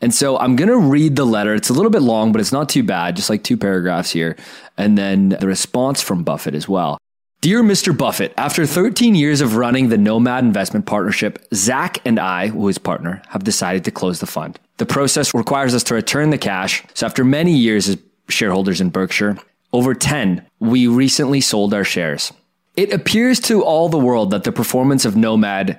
And 0.00 0.14
so 0.14 0.38
I'm 0.38 0.56
going 0.56 0.68
to 0.68 0.78
read 0.78 1.16
the 1.16 1.26
letter. 1.26 1.54
It's 1.54 1.68
a 1.68 1.72
little 1.72 1.90
bit 1.90 2.02
long, 2.02 2.32
but 2.32 2.40
it's 2.40 2.52
not 2.52 2.68
too 2.68 2.82
bad, 2.82 3.16
just 3.16 3.30
like 3.30 3.44
two 3.44 3.56
paragraphs 3.56 4.10
here. 4.10 4.36
And 4.76 4.98
then 4.98 5.30
the 5.30 5.46
response 5.46 6.02
from 6.02 6.24
Buffett 6.24 6.54
as 6.54 6.68
well. 6.68 6.98
Dear 7.42 7.62
Mr. 7.64 7.96
Buffett, 7.96 8.32
after 8.36 8.64
13 8.66 9.16
years 9.16 9.40
of 9.40 9.56
running 9.56 9.88
the 9.88 9.98
Nomad 9.98 10.44
Investment 10.44 10.86
Partnership, 10.86 11.44
Zach 11.52 11.98
and 12.04 12.20
I, 12.20 12.46
who 12.46 12.68
is 12.68 12.78
partner, 12.78 13.20
have 13.30 13.42
decided 13.42 13.84
to 13.84 13.90
close 13.90 14.20
the 14.20 14.26
fund. 14.26 14.60
The 14.76 14.86
process 14.86 15.34
requires 15.34 15.74
us 15.74 15.82
to 15.84 15.94
return 15.94 16.30
the 16.30 16.38
cash. 16.38 16.84
So 16.94 17.04
after 17.04 17.24
many 17.24 17.52
years 17.52 17.88
as 17.88 17.98
shareholders 18.28 18.80
in 18.80 18.90
Berkshire, 18.90 19.38
over 19.72 19.94
10, 19.94 20.46
we 20.60 20.86
recently 20.86 21.40
sold 21.40 21.72
our 21.74 21.84
shares. 21.84 22.32
It 22.76 22.92
appears 22.92 23.40
to 23.40 23.62
all 23.62 23.88
the 23.88 23.98
world 23.98 24.30
that 24.30 24.44
the 24.44 24.52
performance 24.52 25.04
of 25.04 25.16
Nomad 25.16 25.78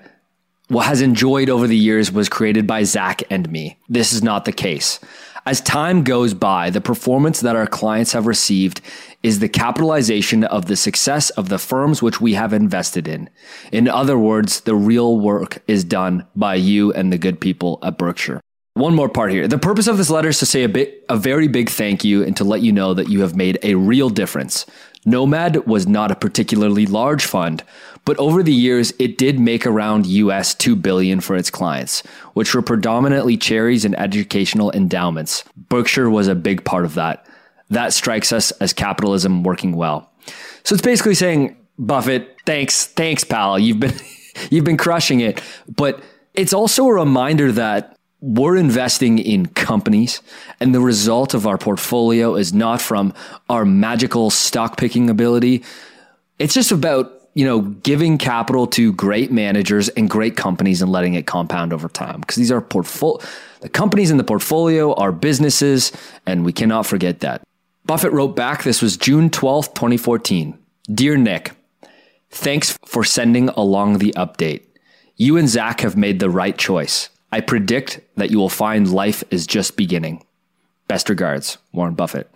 what 0.70 0.86
has 0.86 1.02
enjoyed 1.02 1.50
over 1.50 1.68
the 1.68 1.78
years 1.78 2.12
was 2.12 2.30
created 2.30 2.66
by 2.66 2.84
Zach 2.84 3.22
and 3.30 3.50
me. 3.52 3.78
This 3.90 4.14
is 4.14 4.24
not 4.24 4.46
the 4.46 4.52
case. 4.52 5.00
As 5.46 5.60
time 5.60 6.04
goes 6.04 6.34
by, 6.34 6.70
the 6.70 6.80
performance 6.80 7.42
that 7.42 7.56
our 7.56 7.68
clients 7.68 8.14
have 8.14 8.28
received 8.28 8.80
is 9.24 9.40
the 9.40 9.50
capitalization 9.50 10.46
of 10.46 10.68
the 10.68 10.78
success 10.78 11.30
of 11.32 11.50
the 11.50 11.60
firms 11.60 12.02
which 12.02 12.22
we 12.22 12.34
have 12.36 12.54
invested 12.54 13.10
in. 13.10 13.30
In 13.72 13.90
other 13.90 14.18
words, 14.18 14.62
the 14.62 14.76
real 14.76 15.20
work 15.20 15.62
is 15.68 15.84
done 15.84 16.26
by 16.36 16.56
you 16.56 16.94
and 16.94 17.12
the 17.12 17.18
good 17.18 17.42
people 17.42 17.78
at 17.84 17.98
Berkshire. 17.98 18.40
One 18.76 18.96
more 18.96 19.10
part 19.10 19.32
here. 19.32 19.48
The 19.48 19.60
purpose 19.60 19.86
of 19.86 19.98
this 19.98 20.10
letter 20.10 20.30
is 20.30 20.40
to 20.40 20.48
say 20.48 20.64
a 20.64 20.70
bit, 20.70 21.06
a 21.08 21.16
very 21.16 21.48
big 21.48 21.70
thank 21.70 22.04
you 22.04 22.24
and 22.24 22.36
to 22.38 22.44
let 22.44 22.62
you 22.62 22.72
know 22.72 22.96
that 22.96 23.08
you 23.08 23.22
have 23.22 23.36
made 23.36 23.60
a 23.62 23.76
real 23.76 24.10
difference. 24.10 24.66
Nomad 25.06 25.68
was 25.68 25.86
not 25.86 26.10
a 26.10 26.16
particularly 26.16 26.88
large 26.88 27.24
fund, 27.24 27.64
but 28.04 28.18
over 28.18 28.42
the 28.42 28.54
years 28.54 28.92
it 28.98 29.20
did 29.20 29.40
make 29.40 29.68
around 29.68 30.08
US 30.08 30.56
2 30.56 30.76
billion 30.76 31.20
for 31.20 31.36
its 31.36 31.52
clients, 31.52 32.02
which 32.34 32.56
were 32.56 32.64
predominantly 32.64 33.38
charities 33.38 33.86
and 33.86 34.00
educational 34.00 34.72
endowments. 34.72 35.44
Berkshire 35.56 36.10
was 36.10 36.28
a 36.28 36.34
big 36.34 36.66
part 36.66 36.84
of 36.84 36.96
that. 36.96 37.28
That 37.70 37.94
strikes 37.94 38.34
us 38.34 38.50
as 38.54 38.74
capitalism 38.74 39.44
working 39.44 39.76
well. 39.76 40.12
So 40.64 40.74
it's 40.74 40.82
basically 40.82 41.16
saying, 41.16 41.58
Buffett, 41.78 42.38
thanks, 42.48 42.88
thanks 42.88 43.24
pal. 43.24 43.60
You've 43.60 43.80
been 43.80 43.94
you've 44.50 44.66
been 44.66 44.78
crushing 44.78 45.20
it, 45.20 45.44
but 45.68 46.02
it's 46.34 46.54
also 46.54 46.88
a 46.88 46.94
reminder 46.94 47.52
that 47.52 47.94
we're 48.24 48.56
investing 48.56 49.20
in 49.20 49.46
companies 49.48 50.22
and 50.62 50.74
the 50.74 50.80
result 50.80 51.34
of 51.34 51.46
our 51.46 51.58
portfolio 51.58 52.36
is 52.36 52.54
not 52.54 52.82
from 52.82 53.14
our 53.50 53.66
magical 53.66 54.30
stock 54.30 54.78
picking 54.78 55.10
ability. 55.10 55.62
It's 56.40 56.54
just 56.54 56.72
about, 56.72 57.12
you 57.34 57.44
know, 57.44 57.60
giving 57.60 58.18
capital 58.18 58.66
to 58.68 58.94
great 58.94 59.30
managers 59.30 59.90
and 59.90 60.10
great 60.10 60.38
companies 60.38 60.82
and 60.82 60.90
letting 60.90 61.16
it 61.16 61.28
compound 61.28 61.74
over 61.74 61.90
time 61.90 62.22
because 62.22 62.38
these 62.38 62.50
are 62.50 62.62
portfolio 62.62 63.20
the 63.60 63.68
companies 63.68 64.10
in 64.10 64.16
the 64.16 64.24
portfolio 64.24 64.94
are 64.94 65.12
businesses 65.12 65.92
and 66.26 66.46
we 66.46 66.54
cannot 66.54 66.86
forget 66.86 67.20
that. 67.20 67.44
Buffett 67.86 68.14
wrote 68.14 68.38
back 68.38 68.64
this 68.64 68.82
was 68.82 68.96
June 68.96 69.30
12th, 69.30 69.74
2014. 69.74 70.58
Dear 70.94 71.18
Nick, 71.18 71.52
thanks 72.30 72.78
for 72.86 73.04
sending 73.04 73.50
along 73.50 73.98
the 73.98 74.14
update. 74.16 74.64
You 75.18 75.36
and 75.36 75.50
Zach 75.50 75.82
have 75.82 75.98
made 75.98 76.22
the 76.22 76.30
right 76.30 76.58
choice. 76.58 77.10
I 77.34 77.42
predict 77.42 78.00
that 78.16 78.30
you 78.30 78.38
will 78.38 78.48
find 78.48 78.94
life 78.94 79.24
is 79.32 79.48
just 79.48 79.76
beginning. 79.76 80.24
Best 80.88 81.10
regards, 81.10 81.58
Warren 81.72 81.96
Buffett. 81.96 82.30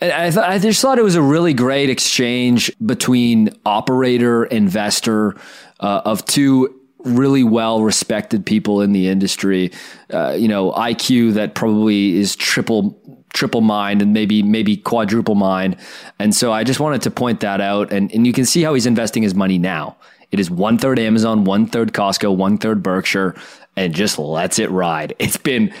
I, 0.00 0.30
th- 0.30 0.38
I 0.38 0.58
just 0.58 0.80
thought 0.80 0.98
it 0.98 1.02
was 1.02 1.16
a 1.16 1.22
really 1.22 1.52
great 1.52 1.90
exchange 1.90 2.72
between 2.84 3.50
operator, 3.66 4.46
investor 4.46 5.36
uh, 5.80 6.00
of 6.06 6.24
two 6.24 6.80
really 7.04 7.44
well 7.44 7.82
respected 7.82 8.46
people 8.46 8.80
in 8.80 8.92
the 8.92 9.06
industry. 9.06 9.70
Uh, 10.10 10.30
you 10.30 10.48
know, 10.48 10.72
IQ 10.72 11.34
that 11.34 11.54
probably 11.54 12.16
is 12.16 12.36
triple 12.36 12.98
triple 13.34 13.60
mind 13.60 14.00
and 14.00 14.14
maybe 14.14 14.42
maybe 14.42 14.78
quadruple 14.78 15.34
mind. 15.34 15.76
And 16.18 16.34
so 16.34 16.54
I 16.54 16.64
just 16.64 16.80
wanted 16.80 17.02
to 17.02 17.10
point 17.10 17.40
that 17.40 17.60
out. 17.60 17.92
And 17.92 18.10
and 18.12 18.26
you 18.26 18.32
can 18.32 18.46
see 18.46 18.62
how 18.62 18.72
he's 18.72 18.86
investing 18.86 19.22
his 19.22 19.34
money 19.34 19.58
now. 19.58 19.98
It 20.32 20.40
is 20.40 20.50
one 20.50 20.78
third 20.78 20.98
Amazon, 20.98 21.44
one 21.44 21.66
third 21.66 21.92
Costco, 21.92 22.34
one 22.34 22.58
third 22.58 22.82
Berkshire, 22.82 23.36
and 23.76 23.94
just 23.94 24.18
lets 24.18 24.58
it 24.58 24.70
ride. 24.70 25.14
It's 25.18 25.36
been 25.36 25.72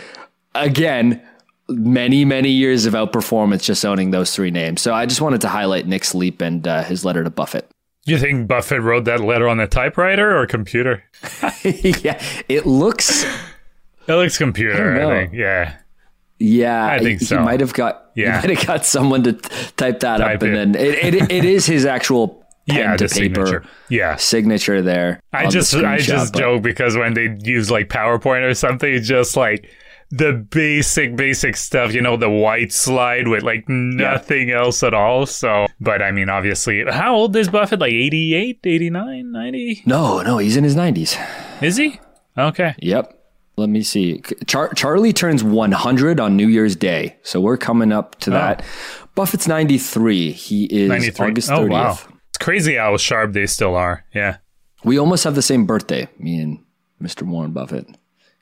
again 0.54 1.20
many 1.68 2.24
many 2.24 2.50
years 2.50 2.86
of 2.86 2.94
outperformance 2.94 3.62
just 3.62 3.84
owning 3.84 4.10
those 4.10 4.34
three 4.34 4.50
names. 4.50 4.80
So 4.82 4.94
I 4.94 5.06
just 5.06 5.20
wanted 5.20 5.40
to 5.40 5.48
highlight 5.48 5.86
Nick 5.86 6.04
Sleep 6.04 6.40
and 6.40 6.66
uh, 6.66 6.82
his 6.84 7.04
letter 7.04 7.24
to 7.24 7.30
Buffett. 7.30 7.68
You 8.04 8.18
think 8.18 8.46
Buffett 8.46 8.82
wrote 8.82 9.04
that 9.06 9.20
letter 9.20 9.48
on 9.48 9.56
the 9.56 9.66
typewriter 9.66 10.36
or 10.38 10.46
computer? 10.46 11.02
yeah, 11.64 12.22
it 12.48 12.64
looks. 12.64 13.24
It 14.06 14.14
looks 14.14 14.38
computer. 14.38 14.94
I, 14.94 15.04
I 15.04 15.18
think. 15.26 15.32
Yeah. 15.32 15.76
Yeah, 16.38 16.86
I 16.86 16.98
think 16.98 17.20
he, 17.20 17.26
so. 17.26 17.38
He 17.38 17.44
might 17.44 17.60
have 17.60 17.72
got. 17.72 18.10
Yeah, 18.14 18.40
he 18.40 18.48
might 18.48 18.58
have 18.58 18.66
got 18.66 18.86
someone 18.86 19.22
to 19.24 19.32
type 19.32 20.00
that 20.00 20.18
type 20.18 20.36
up, 20.36 20.42
and 20.42 20.52
it. 20.52 20.54
then 20.54 20.74
it, 20.74 21.14
it, 21.14 21.30
it 21.32 21.44
is 21.44 21.66
his 21.66 21.86
actual 21.86 22.45
yeah, 22.66 22.96
to 22.96 23.08
paper 23.08 23.46
signature. 23.46 23.64
Yeah, 23.88 24.16
signature 24.16 24.82
there. 24.82 25.20
I 25.32 25.48
just 25.48 25.74
I 25.74 25.98
just 25.98 26.32
but. 26.32 26.38
joke 26.38 26.62
because 26.62 26.96
when 26.96 27.14
they 27.14 27.36
use 27.42 27.70
like 27.70 27.88
PowerPoint 27.88 28.48
or 28.48 28.54
something, 28.54 28.92
it's 28.92 29.08
just 29.08 29.36
like 29.36 29.70
the 30.10 30.32
basic 30.32 31.16
basic 31.16 31.56
stuff 31.56 31.92
you 31.92 32.00
know 32.00 32.16
the 32.16 32.30
white 32.30 32.72
slide 32.72 33.26
with 33.26 33.42
like 33.42 33.68
nothing 33.68 34.50
yeah. 34.50 34.58
else 34.58 34.82
at 34.84 34.94
all 34.94 35.26
so 35.26 35.66
but 35.80 36.00
i 36.00 36.12
mean 36.12 36.28
obviously 36.28 36.84
how 36.88 37.14
old 37.14 37.34
is 37.34 37.48
buffett 37.48 37.80
like 37.80 37.92
88 37.92 38.60
89 38.62 39.32
90 39.32 39.82
no 39.84 40.22
no 40.22 40.38
he's 40.38 40.56
in 40.56 40.62
his 40.62 40.76
90s 40.76 41.18
is 41.60 41.76
he 41.76 41.98
okay 42.38 42.76
yep 42.78 43.18
let 43.56 43.68
me 43.68 43.82
see 43.82 44.22
Char- 44.46 44.72
charlie 44.74 45.12
turns 45.12 45.42
100 45.42 46.20
on 46.20 46.36
new 46.36 46.46
year's 46.46 46.76
day 46.76 47.16
so 47.24 47.40
we're 47.40 47.56
coming 47.56 47.90
up 47.90 48.14
to 48.20 48.30
oh. 48.30 48.34
that 48.34 48.64
buffett's 49.16 49.48
93 49.48 50.30
he 50.30 50.66
is 50.66 50.88
93. 50.88 51.26
august 51.26 51.50
30th 51.50 51.58
oh, 51.58 51.66
wow. 51.66 51.98
It's 52.36 52.44
crazy 52.44 52.74
how 52.76 52.96
sharp 52.96 53.32
they 53.32 53.46
still 53.46 53.74
are 53.74 54.04
yeah 54.14 54.36
we 54.84 54.98
almost 54.98 55.24
have 55.24 55.34
the 55.34 55.42
same 55.42 55.64
birthday 55.64 56.08
me 56.18 56.38
and 56.38 56.58
mr 57.02 57.22
warren 57.22 57.52
buffett 57.52 57.86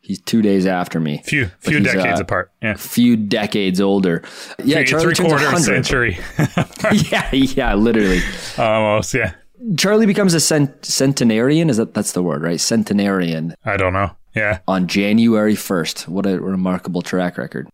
He's 0.05 0.21
two 0.21 0.43
days 0.43 0.67
after 0.67 1.01
me. 1.01 1.23
Few 1.25 1.47
few 1.61 1.81
decades 1.81 2.21
uh, 2.21 2.25
apart. 2.25 2.53
Yeah. 2.61 2.75
Few 2.75 3.17
decades 3.17 3.81
older. 3.81 4.23
Yeah, 4.63 4.77
three, 4.77 4.85
Charlie 4.85 5.15
three 5.15 5.25
quarter 5.29 5.57
century. 5.57 6.19
yeah, 7.11 7.33
yeah, 7.33 7.73
literally. 7.73 8.21
Almost, 8.59 9.15
yeah. 9.15 9.33
Charlie 9.79 10.05
becomes 10.05 10.35
a 10.35 10.41
cent- 10.41 10.85
centenarian. 10.85 11.71
Is 11.71 11.79
that 11.79 11.95
that's 11.95 12.13
the 12.13 12.23
word, 12.23 12.43
right? 12.43 12.61
Centenarian. 12.61 13.55
I 13.65 13.79
don't 13.79 13.95
know. 13.95 14.11
Yeah. 14.37 14.59
On 14.69 14.89
January 14.89 15.55
first. 15.55 16.07
What 16.07 16.27
a 16.27 16.39
remarkable 16.39 17.01
track 17.01 17.39
record. 17.39 17.71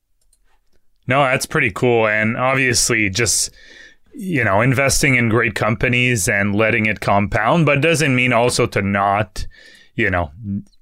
No, 1.09 1.25
that's 1.25 1.47
pretty 1.47 1.73
cool, 1.73 2.07
and 2.07 2.37
obviously 2.37 3.11
just 3.11 3.51
you 4.15 4.45
know 4.45 4.61
investing 4.61 5.15
in 5.15 5.29
great 5.29 5.55
companies 5.55 6.29
and 6.29 6.55
letting 6.55 6.87
it 6.87 7.01
compound, 7.01 7.67
but 7.67 7.81
doesn't 7.81 8.15
mean 8.15 8.33
also 8.33 8.67
to 8.67 8.83
not 8.83 9.47
you 9.95 10.11
know 10.11 10.31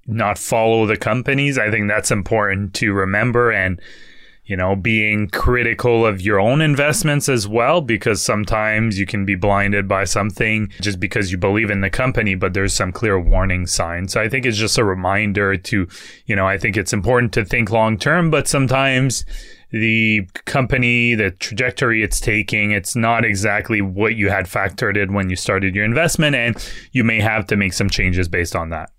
not 0.06 0.38
follow 0.38 0.86
the 0.86 0.96
companies. 0.96 1.58
I 1.58 1.70
think 1.70 1.88
that's 1.88 2.10
important 2.10 2.74
to 2.74 2.92
remember 2.92 3.50
and 3.50 3.80
you 4.48 4.56
know, 4.56 4.74
being 4.74 5.28
critical 5.28 6.06
of 6.06 6.22
your 6.22 6.40
own 6.40 6.62
investments 6.62 7.28
as 7.28 7.46
well, 7.46 7.82
because 7.82 8.22
sometimes 8.22 8.98
you 8.98 9.04
can 9.04 9.26
be 9.26 9.34
blinded 9.34 9.86
by 9.86 10.04
something 10.04 10.72
just 10.80 10.98
because 10.98 11.30
you 11.30 11.36
believe 11.36 11.68
in 11.68 11.82
the 11.82 11.90
company, 11.90 12.34
but 12.34 12.54
there's 12.54 12.72
some 12.72 12.90
clear 12.90 13.20
warning 13.20 13.66
signs. 13.66 14.14
So 14.14 14.22
I 14.22 14.28
think 14.30 14.46
it's 14.46 14.56
just 14.56 14.78
a 14.78 14.84
reminder 14.84 15.58
to, 15.58 15.86
you 16.24 16.34
know, 16.34 16.46
I 16.46 16.56
think 16.56 16.78
it's 16.78 16.94
important 16.94 17.34
to 17.34 17.44
think 17.44 17.70
long 17.70 17.98
term, 17.98 18.30
but 18.30 18.48
sometimes 18.48 19.26
the 19.70 20.28
company, 20.44 21.14
the 21.14 21.30
trajectory 21.32 22.02
it's 22.02 22.20
taking, 22.20 22.70
it's 22.70 22.96
not 22.96 23.24
exactly 23.24 23.80
what 23.80 24.16
you 24.16 24.30
had 24.30 24.46
factored 24.46 24.96
in 24.96 25.12
when 25.12 25.30
you 25.30 25.36
started 25.36 25.74
your 25.74 25.84
investment, 25.84 26.34
and 26.34 26.72
you 26.92 27.04
may 27.04 27.20
have 27.20 27.46
to 27.48 27.56
make 27.56 27.72
some 27.72 27.90
changes 27.90 28.28
based 28.28 28.56
on 28.56 28.70
that. 28.70 28.90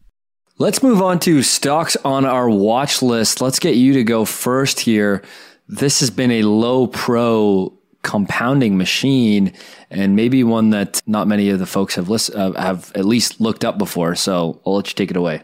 Let's 0.58 0.84
move 0.84 1.02
on 1.02 1.20
to 1.20 1.42
stocks 1.42 1.96
on 2.04 2.26
our 2.26 2.50
watch 2.50 3.02
list. 3.02 3.40
Let's 3.40 3.60
get 3.60 3.76
you 3.76 3.94
to 3.94 4.04
go 4.04 4.26
first 4.26 4.82
here. 4.82 5.24
This 5.68 6.02
has 6.02 6.10
been 6.10 6.32
a 6.32 6.44
low 6.44 6.88
pro 6.88 7.74
compounding 8.02 8.78
machine 8.78 9.54
and 9.90 10.16
maybe 10.16 10.44
one 10.44 10.70
that 10.70 11.02
not 11.06 11.28
many 11.28 11.50
of 11.50 11.60
the 11.60 11.66
folks 11.66 11.96
have 11.96 12.10
list, 12.10 12.34
uh, 12.34 12.52
have 12.54 12.92
at 12.96 13.06
least 13.06 13.42
looked 13.42 13.66
up 13.66 13.78
before. 13.78 14.16
So 14.16 14.62
I'll 14.66 14.76
let 14.76 14.88
you 14.88 14.94
take 14.96 15.12
it 15.12 15.18
away. 15.18 15.44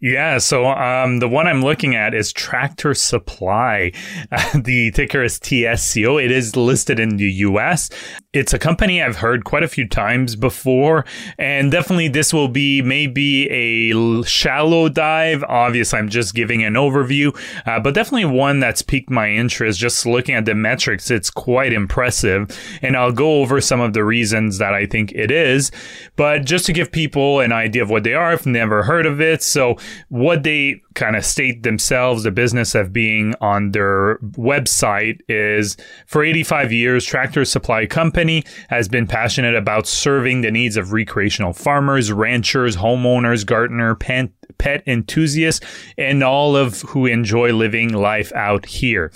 Yeah, 0.00 0.38
so 0.38 0.66
um, 0.66 1.18
the 1.18 1.28
one 1.28 1.48
I'm 1.48 1.60
looking 1.60 1.96
at 1.96 2.14
is 2.14 2.32
Tractor 2.32 2.94
Supply. 2.94 3.90
Uh, 4.30 4.58
the 4.64 4.92
ticker 4.92 5.24
is 5.24 5.40
TSCO. 5.40 6.24
It 6.24 6.30
is 6.30 6.54
listed 6.54 7.00
in 7.00 7.16
the 7.16 7.24
US. 7.24 7.90
It's 8.34 8.52
a 8.52 8.58
company 8.58 9.02
I've 9.02 9.16
heard 9.16 9.44
quite 9.44 9.62
a 9.62 9.68
few 9.68 9.88
times 9.88 10.36
before, 10.36 11.06
and 11.38 11.72
definitely 11.72 12.08
this 12.08 12.30
will 12.30 12.48
be 12.48 12.82
maybe 12.82 13.48
a 13.48 14.22
shallow 14.24 14.90
dive. 14.90 15.42
Obviously, 15.44 15.98
I'm 15.98 16.10
just 16.10 16.34
giving 16.34 16.62
an 16.62 16.74
overview, 16.74 17.34
uh, 17.64 17.80
but 17.80 17.94
definitely 17.94 18.26
one 18.26 18.60
that's 18.60 18.82
piqued 18.82 19.08
my 19.08 19.30
interest. 19.30 19.80
Just 19.80 20.04
looking 20.04 20.34
at 20.34 20.44
the 20.44 20.54
metrics, 20.54 21.10
it's 21.10 21.30
quite 21.30 21.72
impressive, 21.72 22.54
and 22.82 22.98
I'll 22.98 23.12
go 23.12 23.40
over 23.40 23.62
some 23.62 23.80
of 23.80 23.94
the 23.94 24.04
reasons 24.04 24.58
that 24.58 24.74
I 24.74 24.84
think 24.84 25.10
it 25.12 25.30
is. 25.30 25.72
But 26.14 26.44
just 26.44 26.66
to 26.66 26.74
give 26.74 26.92
people 26.92 27.40
an 27.40 27.52
idea 27.52 27.82
of 27.82 27.88
what 27.88 28.04
they 28.04 28.12
are, 28.12 28.32
I've 28.32 28.44
never 28.44 28.82
heard 28.82 29.06
of 29.06 29.22
it. 29.22 29.42
So 29.42 29.78
what 30.10 30.42
they 30.42 30.82
kind 30.98 31.16
of 31.16 31.24
state 31.24 31.62
themselves, 31.62 32.24
the 32.24 32.30
business 32.30 32.74
of 32.74 32.92
being 32.92 33.34
on 33.40 33.70
their 33.70 34.18
website 34.32 35.20
is 35.28 35.76
for 36.06 36.24
85 36.24 36.72
years, 36.72 37.04
Tractor 37.04 37.44
Supply 37.44 37.86
Company 37.86 38.44
has 38.68 38.88
been 38.88 39.06
passionate 39.06 39.54
about 39.54 39.86
serving 39.86 40.40
the 40.40 40.50
needs 40.50 40.76
of 40.76 40.92
recreational 40.92 41.52
farmers, 41.52 42.12
ranchers, 42.12 42.76
homeowners, 42.76 43.46
gardener, 43.46 43.94
pet, 43.94 44.30
pet 44.58 44.82
enthusiasts, 44.86 45.64
and 45.96 46.22
all 46.22 46.56
of 46.56 46.82
who 46.82 47.06
enjoy 47.06 47.52
living 47.52 47.92
life 47.92 48.32
out 48.34 48.66
here 48.66 49.12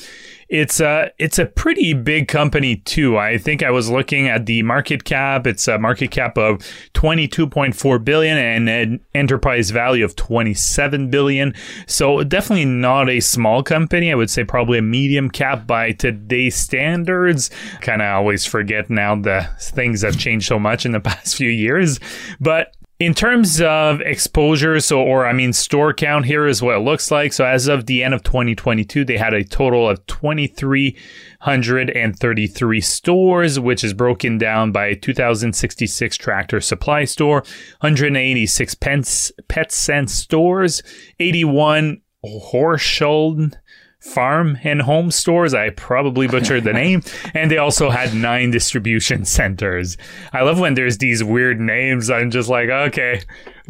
it's 0.53 0.81
a 0.81 1.11
it's 1.19 1.38
a 1.38 1.47
pretty 1.47 1.95
big 1.95 2.29
company 2.29 2.77
too. 2.77 3.17
I 3.17 3.38
think 3.38 3.62
I 3.62 3.71
was 3.71 3.88
looking 3.88 4.29
at 4.29 4.45
the 4.45 4.62
market 4.62 5.03
cap. 5.05 5.47
It's 5.47 5.67
a 5.67 5.79
market 5.79 6.11
cap 6.11 6.37
of 6.37 6.59
22.4 6.93 8.05
billion 8.05 8.37
and 8.37 8.69
an 8.69 9.01
enterprise 9.15 9.71
value 9.71 10.05
of 10.05 10.15
27 10.15 11.09
billion. 11.09 11.55
So 11.87 12.23
definitely 12.23 12.67
not 12.67 13.09
a 13.09 13.21
small 13.21 13.62
company. 13.62 14.12
I 14.12 14.15
would 14.15 14.29
say 14.29 14.45
probably 14.45 14.77
a 14.77 14.83
medium 14.83 15.31
cap 15.31 15.67
by 15.67 15.93
today's 15.93 16.55
standards. 16.55 17.49
Kind 17.81 18.03
of 18.03 18.09
always 18.09 18.45
forget 18.45 18.91
now 18.91 19.17
the 19.17 19.49
things 19.59 20.03
have 20.03 20.19
changed 20.19 20.47
so 20.47 20.59
much 20.59 20.85
in 20.85 20.93
the 20.93 21.01
past 21.12 21.35
few 21.35 21.49
years, 21.49 21.99
but 22.41 22.77
in 23.03 23.15
terms 23.15 23.61
of 23.61 24.01
exposure, 24.01 24.79
so 24.79 25.01
or 25.01 25.27
I 25.27 25.33
mean 25.33 25.53
store 25.53 25.93
count, 25.93 26.27
here 26.27 26.47
is 26.47 26.62
what 26.62 26.77
it 26.77 26.81
looks 26.81 27.11
like. 27.11 27.33
So 27.33 27.45
as 27.45 27.67
of 27.67 27.87
the 27.87 28.05
end 28.05 28.15
of 28.15 28.23
2022, 28.23 29.05
they 29.05 29.17
had 29.17 29.35
a 29.35 29.43
total 29.43 29.88
of 29.88 30.07
2,333 30.07 32.81
stores, 32.81 33.59
which 33.59 33.83
is 33.83 33.93
broken 33.93 34.38
down 34.38 34.71
by 34.71 34.95
2,066 34.95 36.17
tractor 36.17 36.61
supply 36.61 37.05
store, 37.05 37.38
186 37.81 38.77
pets, 38.77 39.33
Petsense 39.49 40.11
stores, 40.11 40.85
81 41.19 42.03
Horshold 42.25 43.57
farm 44.03 44.59
and 44.65 44.83
home 44.83 45.11
stores. 45.11 45.55
I 45.55 45.71
probably 45.71 46.27
butchered 46.27 46.65
the 46.65 46.73
name. 46.73 47.03
And 47.35 47.51
they 47.51 47.57
also 47.57 47.88
had 47.88 48.15
nine 48.15 48.51
distribution 48.51 49.25
centers. 49.37 49.97
I 50.33 50.43
love 50.43 50.59
when 50.59 50.75
there's 50.75 50.99
these 50.99 51.25
weird 51.25 51.61
names. 51.61 52.11
I'm 52.11 52.31
just 52.31 52.49
like, 52.49 52.69
okay, 52.69 53.23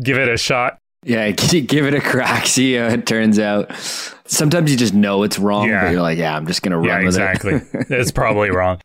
give 0.03 0.19
it 0.19 0.29
a 0.29 0.37
shot. 0.37 0.79
Yeah, 1.05 1.31
give 1.31 1.87
it 1.87 1.95
a 1.95 2.01
crack. 2.01 2.47
See 2.47 2.75
how 2.75 2.89
it 2.89 3.07
turns 3.07 3.39
out. 3.39 3.73
Sometimes 4.25 4.71
you 4.71 4.77
just 4.77 4.95
know 4.95 5.23
it's 5.23 5.39
wrong, 5.39 5.69
yeah. 5.69 5.83
but 5.83 5.93
you're 5.93 6.03
like, 6.03 6.19
yeah, 6.19 6.37
I'm 6.37 6.47
just 6.47 6.63
going 6.63 6.73
to 6.73 6.79
run 6.79 6.87
yeah, 6.87 6.99
with 6.99 7.07
exactly. 7.07 7.55
it. 7.55 7.63
Exactly. 7.63 7.97
it's 7.97 8.13
probably 8.13 8.51
wrong. 8.51 8.81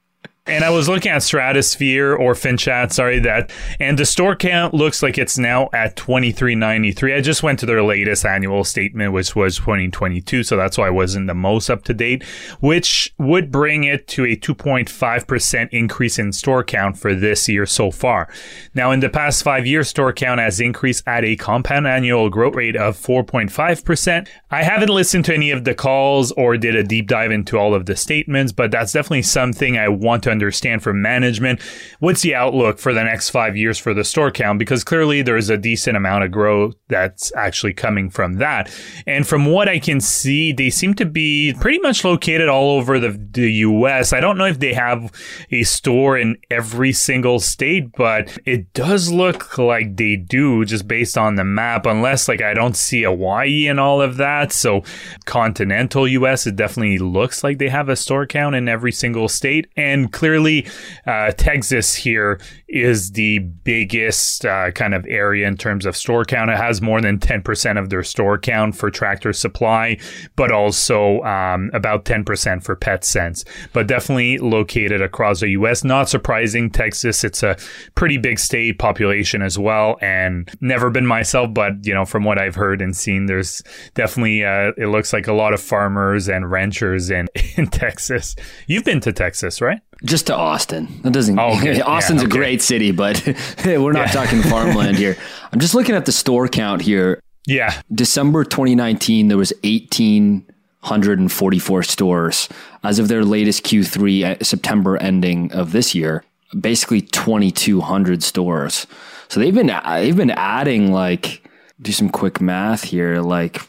And 0.48 0.64
I 0.64 0.70
was 0.70 0.88
looking 0.88 1.12
at 1.12 1.24
Stratosphere 1.24 2.16
or 2.16 2.34
FinChat, 2.34 2.94
sorry, 2.94 3.20
that, 3.20 3.52
and 3.82 4.00
the 4.00 4.06
store 4.06 4.34
count 4.34 4.74
looks 4.74 5.04
like 5.04 5.18
it's 5.18 5.38
now 5.38 5.70
at 5.74 5.98
2393. 5.98 7.16
I 7.16 7.20
just 7.20 7.44
went 7.44 7.60
to 7.60 7.66
their 7.66 7.84
latest 7.84 8.26
annual 8.26 8.64
statement, 8.64 9.12
which 9.12 9.36
was 9.36 9.58
2022. 9.58 10.44
So 10.44 10.56
that's 10.56 10.78
why 10.78 10.88
I 10.88 10.90
wasn't 10.90 11.28
the 11.28 11.34
most 11.34 11.70
up 11.70 11.84
to 11.84 11.94
date, 11.94 12.24
which 12.62 13.14
would 13.18 13.52
bring 13.52 13.84
it 13.84 14.08
to 14.08 14.24
a 14.24 14.38
2.5% 14.38 15.70
increase 15.74 16.18
in 16.18 16.32
store 16.32 16.64
count 16.64 16.98
for 16.98 17.14
this 17.14 17.50
year 17.50 17.66
so 17.66 17.92
far. 17.92 18.30
Now, 18.74 18.92
in 18.92 19.02
the 19.02 19.10
past 19.10 19.44
five 19.44 19.68
years, 19.68 19.90
store 19.90 20.14
count 20.14 20.40
has 20.40 20.62
increased 20.62 21.04
at 21.06 21.26
a 21.26 21.36
compound 21.36 21.88
annual 21.88 22.30
growth 22.30 22.56
rate 22.56 22.78
of 22.78 22.96
4.5%. 22.96 24.30
I 24.50 24.64
haven't 24.64 24.90
listened 24.90 25.26
to 25.26 25.34
any 25.34 25.52
of 25.52 25.66
the 25.66 25.76
calls 25.76 26.32
or 26.32 26.56
did 26.56 26.78
a 26.78 26.84
deep 26.84 27.08
dive 27.08 27.32
into 27.32 27.58
all 27.58 27.74
of 27.74 27.86
the 27.86 27.98
statements, 27.98 28.54
but 28.54 28.72
that's 28.72 28.94
definitely 28.94 29.24
something 29.24 29.78
I 29.78 29.90
want 29.90 30.24
to 30.24 30.37
understand 30.38 30.84
from 30.84 31.02
management 31.02 31.60
what's 32.00 32.22
the 32.22 32.36
outlook 32.36 32.78
for 32.78 32.94
the 32.94 33.04
next 33.04 33.32
five 33.32 33.58
years 33.58 33.80
for 33.80 33.92
the 33.92 34.04
store 34.04 34.30
count 34.30 34.60
because 34.60 34.84
clearly 34.84 35.24
there's 35.24 35.50
a 35.50 35.58
decent 35.58 35.98
amount 35.98 36.24
of 36.24 36.30
growth 36.32 36.76
that's 36.90 37.34
actually 37.36 37.74
coming 37.74 38.10
from 38.10 38.36
that. 38.36 38.72
And 39.08 39.28
from 39.28 39.48
what 39.48 39.68
I 39.68 39.80
can 39.80 40.00
see, 40.00 40.54
they 40.54 40.70
seem 40.70 40.94
to 40.96 41.06
be 41.06 41.56
pretty 41.60 41.80
much 41.80 42.04
located 42.04 42.50
all 42.50 42.78
over 42.78 43.00
the, 43.00 43.18
the 43.32 43.52
US. 43.52 44.14
I 44.14 44.20
don't 44.20 44.38
know 44.38 44.46
if 44.46 44.60
they 44.60 44.74
have 44.74 45.12
a 45.50 45.64
store 45.64 46.18
in 46.18 46.38
every 46.52 46.94
single 46.94 47.40
state, 47.40 47.92
but 47.94 48.38
it 48.46 48.72
does 48.74 49.12
look 49.12 49.58
like 49.58 49.98
they 49.98 50.16
do 50.16 50.64
just 50.66 50.88
based 50.88 51.18
on 51.18 51.36
the 51.36 51.44
map, 51.44 51.88
unless 51.88 52.28
like 52.28 52.42
I 52.42 52.54
don't 52.54 52.78
see 52.78 53.04
Hawaii 53.04 53.68
and 53.68 53.80
all 53.80 54.02
of 54.02 54.18
that. 54.18 54.52
So 54.52 54.84
continental 55.26 56.08
US, 56.08 56.46
it 56.46 56.56
definitely 56.56 57.00
looks 57.00 57.44
like 57.44 57.58
they 57.58 57.70
have 57.70 57.90
a 57.90 57.96
store 57.96 58.28
count 58.28 58.56
in 58.56 58.70
every 58.70 58.92
single 58.92 59.28
state. 59.28 59.68
And 59.76 60.12
clearly, 60.12 60.27
uh, 61.06 61.32
Texas 61.32 61.96
here 61.96 62.40
is 62.68 63.12
the 63.12 63.40
biggest 63.40 64.46
uh, 64.46 64.72
kind 64.72 64.94
of 64.94 65.06
area 65.08 65.48
in 65.48 65.56
terms 65.56 65.86
of 65.86 65.96
store 65.96 66.26
count. 66.26 66.52
It 66.52 66.58
has 66.58 66.82
more 66.82 67.02
than 67.02 67.18
10% 67.18 67.80
of 67.80 67.90
their 67.90 68.04
store 68.04 68.38
count 68.38 68.76
for 68.76 68.90
Tractor 68.90 69.34
Supply, 69.34 69.98
but 70.36 70.52
also 70.52 71.22
um, 71.24 71.72
about 71.74 72.06
10% 72.06 72.64
for 72.64 72.76
Petsense. 72.76 73.46
But 73.74 73.88
definitely 73.88 74.38
located 74.38 75.02
across 75.02 75.40
the 75.40 75.50
U.S. 75.50 75.84
Not 75.84 76.10
surprising, 76.10 76.70
Texas. 76.70 77.24
It's 77.24 77.44
a 77.44 77.58
pretty 77.96 78.18
big 78.18 78.40
state 78.40 78.80
population 78.80 79.42
as 79.42 79.58
well, 79.58 79.98
and 80.02 80.50
never 80.62 80.90
been 80.90 81.06
myself, 81.06 81.54
but 81.54 81.86
you 81.86 81.94
know 81.94 82.06
from 82.06 82.24
what 82.24 82.38
I've 82.38 82.56
heard 82.56 82.82
and 82.82 82.96
seen, 82.96 83.26
there's 83.26 83.62
definitely 83.94 84.44
uh, 84.44 84.72
it 84.78 84.88
looks 84.88 85.14
like 85.14 85.28
a 85.28 85.34
lot 85.34 85.54
of 85.54 85.62
farmers 85.62 86.28
and 86.28 86.50
ranchers 86.50 87.10
in 87.10 87.28
in 87.58 87.68
Texas. 87.68 88.36
You've 88.68 88.86
been 88.86 89.00
to 89.02 89.14
Texas, 89.14 89.62
right? 89.62 89.82
Just 90.04 90.28
to 90.28 90.36
Austin. 90.36 90.88
That 91.02 91.14
doesn't. 91.14 91.40
Oh, 91.40 91.58
okay. 91.58 91.82
Austin's 91.86 92.22
yeah, 92.22 92.28
okay. 92.28 92.36
a 92.36 92.40
great 92.40 92.62
city, 92.62 92.92
but 92.92 93.26
we're 93.66 93.92
not 93.92 94.08
yeah. 94.08 94.14
talking 94.14 94.42
farmland 94.44 94.98
here. 94.98 95.18
I'm 95.52 95.60
just 95.60 95.76
looking 95.76 95.96
at 95.96 96.06
the 96.06 96.12
store 96.12 96.48
count 96.48 96.82
here. 96.82 97.22
Yeah. 97.46 97.82
December 97.94 98.44
2019, 98.44 99.30
there 99.30 99.38
was 99.38 99.54
1,844 99.64 101.84
stores. 101.84 102.50
As 102.84 103.00
of 103.00 103.08
their 103.08 103.24
latest 103.26 103.64
Q3 103.64 104.24
uh, 104.24 104.36
September 104.44 104.98
ending 104.98 105.52
of 105.52 105.72
this 105.72 105.96
year, 105.96 106.24
basically 106.60 107.02
2,200 107.02 108.22
stores. 108.24 108.86
So 109.30 109.40
they've 109.40 109.56
been 109.56 109.72
they've 109.86 110.16
been 110.16 110.32
adding 110.32 110.92
like 110.92 111.44
do 111.82 111.92
some 111.92 112.10
quick 112.10 112.40
math 112.40 112.84
here, 112.84 113.22
like 113.22 113.62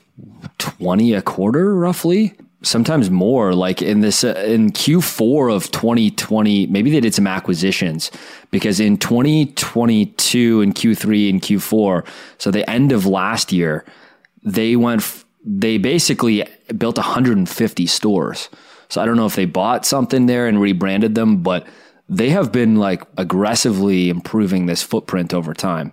20 0.59 1.15
a 1.15 1.23
quarter 1.23 1.75
roughly 1.75 2.37
sometimes 2.63 3.09
more 3.09 3.55
like 3.55 3.81
in 3.83 4.01
this 4.01 4.25
uh, 4.25 4.35
in 4.47 4.71
Q4 4.71 5.55
of 5.55 5.71
2020 5.71 6.67
maybe 6.67 6.91
they 6.91 7.01
did 7.01 7.15
some 7.15 7.27
acquisitions 7.27 8.11
because 8.51 8.81
in 8.81 8.97
2022 8.97 10.61
and 10.61 10.75
Q3 10.75 11.31
and 11.31 11.41
Q4 11.43 12.07
so 12.39 12.51
the 12.51 12.69
end 12.69 12.93
of 12.93 13.07
last 13.07 13.53
year 13.53 13.85
they 14.43 14.77
went 14.77 15.03
f- 15.03 15.25
they 15.45 15.79
basically 15.79 16.45
built 16.77 16.99
150 16.99 17.87
stores. 17.87 18.49
So 18.89 19.01
I 19.01 19.07
don't 19.07 19.17
know 19.17 19.27
if 19.27 19.37
they 19.37 19.45
bought 19.45 19.87
something 19.87 20.27
there 20.27 20.49
and 20.49 20.61
rebranded 20.61 21.15
them 21.15 21.43
but 21.43 21.67
they 22.09 22.31
have 22.31 22.51
been 22.51 22.77
like 22.77 23.03
aggressively 23.17 24.09
improving 24.09 24.67
this 24.67 24.83
footprint 24.83 25.33
over 25.33 25.55
time 25.55 25.93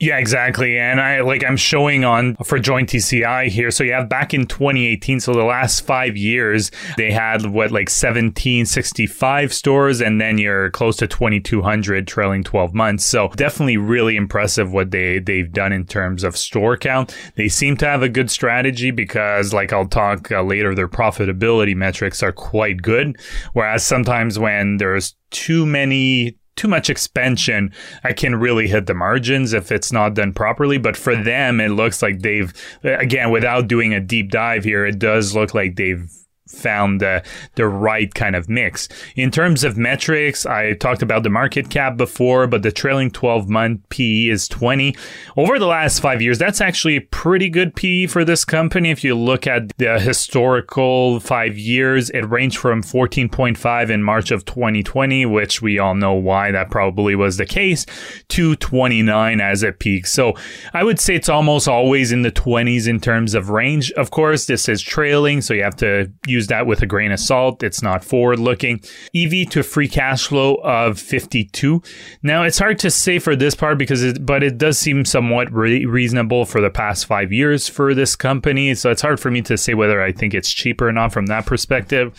yeah, 0.00 0.16
exactly. 0.16 0.78
And 0.78 0.98
I 0.98 1.20
like 1.20 1.44
I'm 1.44 1.58
showing 1.58 2.04
on 2.06 2.34
for 2.36 2.58
Joint 2.58 2.88
TCI 2.88 3.48
here. 3.48 3.70
So 3.70 3.84
you 3.84 3.92
have 3.92 4.08
back 4.08 4.32
in 4.32 4.46
2018, 4.46 5.20
so 5.20 5.34
the 5.34 5.44
last 5.44 5.80
five 5.82 6.16
years, 6.16 6.70
they 6.96 7.10
had 7.12 7.44
what 7.44 7.70
like 7.70 7.90
1765 7.90 9.52
stores, 9.52 10.00
and 10.00 10.18
then 10.18 10.38
you're 10.38 10.70
close 10.70 10.96
to 10.96 11.06
2200 11.06 12.06
trailing 12.06 12.42
12 12.42 12.72
months. 12.72 13.04
So 13.04 13.28
definitely 13.36 13.76
really 13.76 14.16
impressive 14.16 14.72
what 14.72 14.90
they 14.90 15.18
they've 15.18 15.52
done 15.52 15.70
in 15.70 15.84
terms 15.84 16.24
of 16.24 16.34
store 16.34 16.78
count. 16.78 17.14
They 17.36 17.48
seem 17.48 17.76
to 17.76 17.86
have 17.86 18.02
a 18.02 18.08
good 18.08 18.30
strategy 18.30 18.90
because, 18.90 19.52
like 19.52 19.70
I'll 19.70 19.86
talk 19.86 20.32
uh, 20.32 20.42
later, 20.42 20.74
their 20.74 20.88
profitability 20.88 21.76
metrics 21.76 22.22
are 22.22 22.32
quite 22.32 22.80
good. 22.80 23.20
Whereas 23.52 23.84
sometimes 23.84 24.38
when 24.38 24.78
there's 24.78 25.14
too 25.30 25.66
many 25.66 26.39
too 26.56 26.68
much 26.68 26.90
expansion, 26.90 27.72
I 28.04 28.12
can 28.12 28.36
really 28.36 28.68
hit 28.68 28.86
the 28.86 28.94
margins 28.94 29.52
if 29.52 29.72
it's 29.72 29.92
not 29.92 30.14
done 30.14 30.32
properly. 30.32 30.78
But 30.78 30.96
for 30.96 31.16
them, 31.16 31.60
it 31.60 31.70
looks 31.70 32.02
like 32.02 32.20
they've, 32.20 32.52
again, 32.82 33.30
without 33.30 33.68
doing 33.68 33.94
a 33.94 34.00
deep 34.00 34.30
dive 34.30 34.64
here, 34.64 34.84
it 34.84 34.98
does 34.98 35.34
look 35.34 35.54
like 35.54 35.76
they've 35.76 36.10
found 36.50 37.00
the, 37.00 37.22
the 37.54 37.66
right 37.66 38.12
kind 38.14 38.36
of 38.36 38.48
mix. 38.48 38.88
In 39.16 39.30
terms 39.30 39.64
of 39.64 39.76
metrics, 39.76 40.46
I 40.46 40.74
talked 40.74 41.02
about 41.02 41.22
the 41.22 41.30
market 41.30 41.70
cap 41.70 41.96
before, 41.96 42.46
but 42.46 42.62
the 42.62 42.72
trailing 42.72 43.10
12 43.10 43.48
month 43.48 43.88
PE 43.88 44.28
is 44.28 44.48
20. 44.48 44.96
Over 45.36 45.58
the 45.58 45.66
last 45.66 46.00
five 46.00 46.20
years, 46.20 46.38
that's 46.38 46.60
actually 46.60 46.96
a 46.96 47.00
pretty 47.00 47.48
good 47.48 47.74
PE 47.74 48.06
for 48.06 48.24
this 48.24 48.44
company. 48.44 48.90
If 48.90 49.04
you 49.04 49.14
look 49.14 49.46
at 49.46 49.76
the 49.78 49.98
historical 49.98 51.20
five 51.20 51.56
years, 51.56 52.10
it 52.10 52.22
ranged 52.22 52.58
from 52.58 52.82
14.5 52.82 53.90
in 53.90 54.02
March 54.02 54.30
of 54.30 54.44
2020, 54.44 55.26
which 55.26 55.62
we 55.62 55.78
all 55.78 55.94
know 55.94 56.14
why 56.14 56.50
that 56.50 56.70
probably 56.70 57.14
was 57.14 57.36
the 57.36 57.46
case, 57.46 57.86
to 58.28 58.56
29 58.56 59.40
as 59.40 59.62
it 59.62 59.78
peaks. 59.78 60.12
So 60.12 60.34
I 60.74 60.84
would 60.84 61.00
say 61.00 61.14
it's 61.14 61.28
almost 61.28 61.68
always 61.68 62.12
in 62.12 62.22
the 62.22 62.32
20s 62.32 62.88
in 62.88 63.00
terms 63.00 63.34
of 63.34 63.50
range. 63.50 63.92
Of 63.92 64.10
course, 64.10 64.46
this 64.46 64.68
is 64.68 64.82
trailing, 64.82 65.40
so 65.40 65.54
you 65.54 65.62
have 65.62 65.76
to 65.76 66.10
use 66.26 66.39
use 66.40 66.46
that 66.46 66.66
with 66.66 66.80
a 66.82 66.86
grain 66.86 67.12
of 67.12 67.20
salt. 67.20 67.62
It's 67.62 67.82
not 67.82 68.02
forward 68.02 68.38
looking. 68.38 68.80
EV 69.14 69.50
to 69.50 69.62
free 69.62 69.88
cash 69.88 70.26
flow 70.26 70.54
of 70.56 70.98
52. 70.98 71.82
Now 72.22 72.44
it's 72.44 72.58
hard 72.58 72.78
to 72.80 72.90
say 72.90 73.18
for 73.18 73.36
this 73.36 73.54
part 73.54 73.76
because 73.76 74.02
it, 74.02 74.24
but 74.24 74.42
it 74.42 74.56
does 74.56 74.78
seem 74.78 75.04
somewhat 75.04 75.52
re- 75.52 75.84
reasonable 75.84 76.46
for 76.46 76.60
the 76.60 76.70
past 76.70 77.06
five 77.06 77.30
years 77.32 77.68
for 77.68 77.94
this 77.94 78.16
company. 78.16 78.74
So 78.74 78.90
it's 78.90 79.02
hard 79.02 79.20
for 79.20 79.30
me 79.30 79.42
to 79.42 79.58
say 79.58 79.74
whether 79.74 80.02
I 80.02 80.12
think 80.12 80.32
it's 80.32 80.52
cheaper 80.52 80.88
or 80.88 80.92
not 80.92 81.12
from 81.12 81.26
that 81.26 81.44
perspective. 81.44 82.16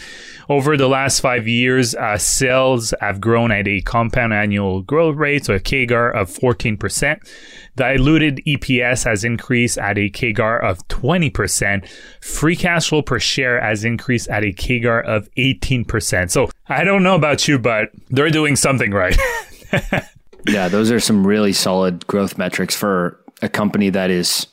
Over 0.49 0.77
the 0.77 0.87
last 0.87 1.21
five 1.21 1.47
years, 1.47 1.95
uh, 1.95 2.17
sales 2.17 2.93
have 3.01 3.21
grown 3.21 3.51
at 3.51 3.67
a 3.67 3.81
compound 3.81 4.33
annual 4.33 4.81
growth 4.81 5.15
rate, 5.15 5.45
so 5.45 5.55
a 5.55 5.59
CAGR 5.59 6.13
of 6.13 6.29
14%. 6.29 7.19
Diluted 7.75 8.41
EPS 8.45 9.05
has 9.05 9.23
increased 9.23 9.77
at 9.77 9.97
a 9.97 10.09
CAGR 10.09 10.61
of 10.61 10.85
20%. 10.89 11.87
Free 12.21 12.55
cash 12.55 12.89
flow 12.89 13.01
per 13.01 13.19
share 13.19 13.61
has 13.61 13.83
increased 13.83 14.27
at 14.29 14.43
a 14.43 14.51
CAGR 14.51 15.03
of 15.05 15.29
18%. 15.35 16.29
So 16.31 16.49
I 16.67 16.83
don't 16.83 17.03
know 17.03 17.15
about 17.15 17.47
you, 17.47 17.57
but 17.57 17.89
they're 18.09 18.29
doing 18.29 18.55
something 18.55 18.91
right. 18.91 19.17
yeah, 20.47 20.67
those 20.67 20.91
are 20.91 20.99
some 20.99 21.25
really 21.25 21.53
solid 21.53 22.05
growth 22.07 22.37
metrics 22.37 22.75
for 22.75 23.19
a 23.41 23.49
company 23.49 23.89
that 23.89 24.09
is, 24.09 24.47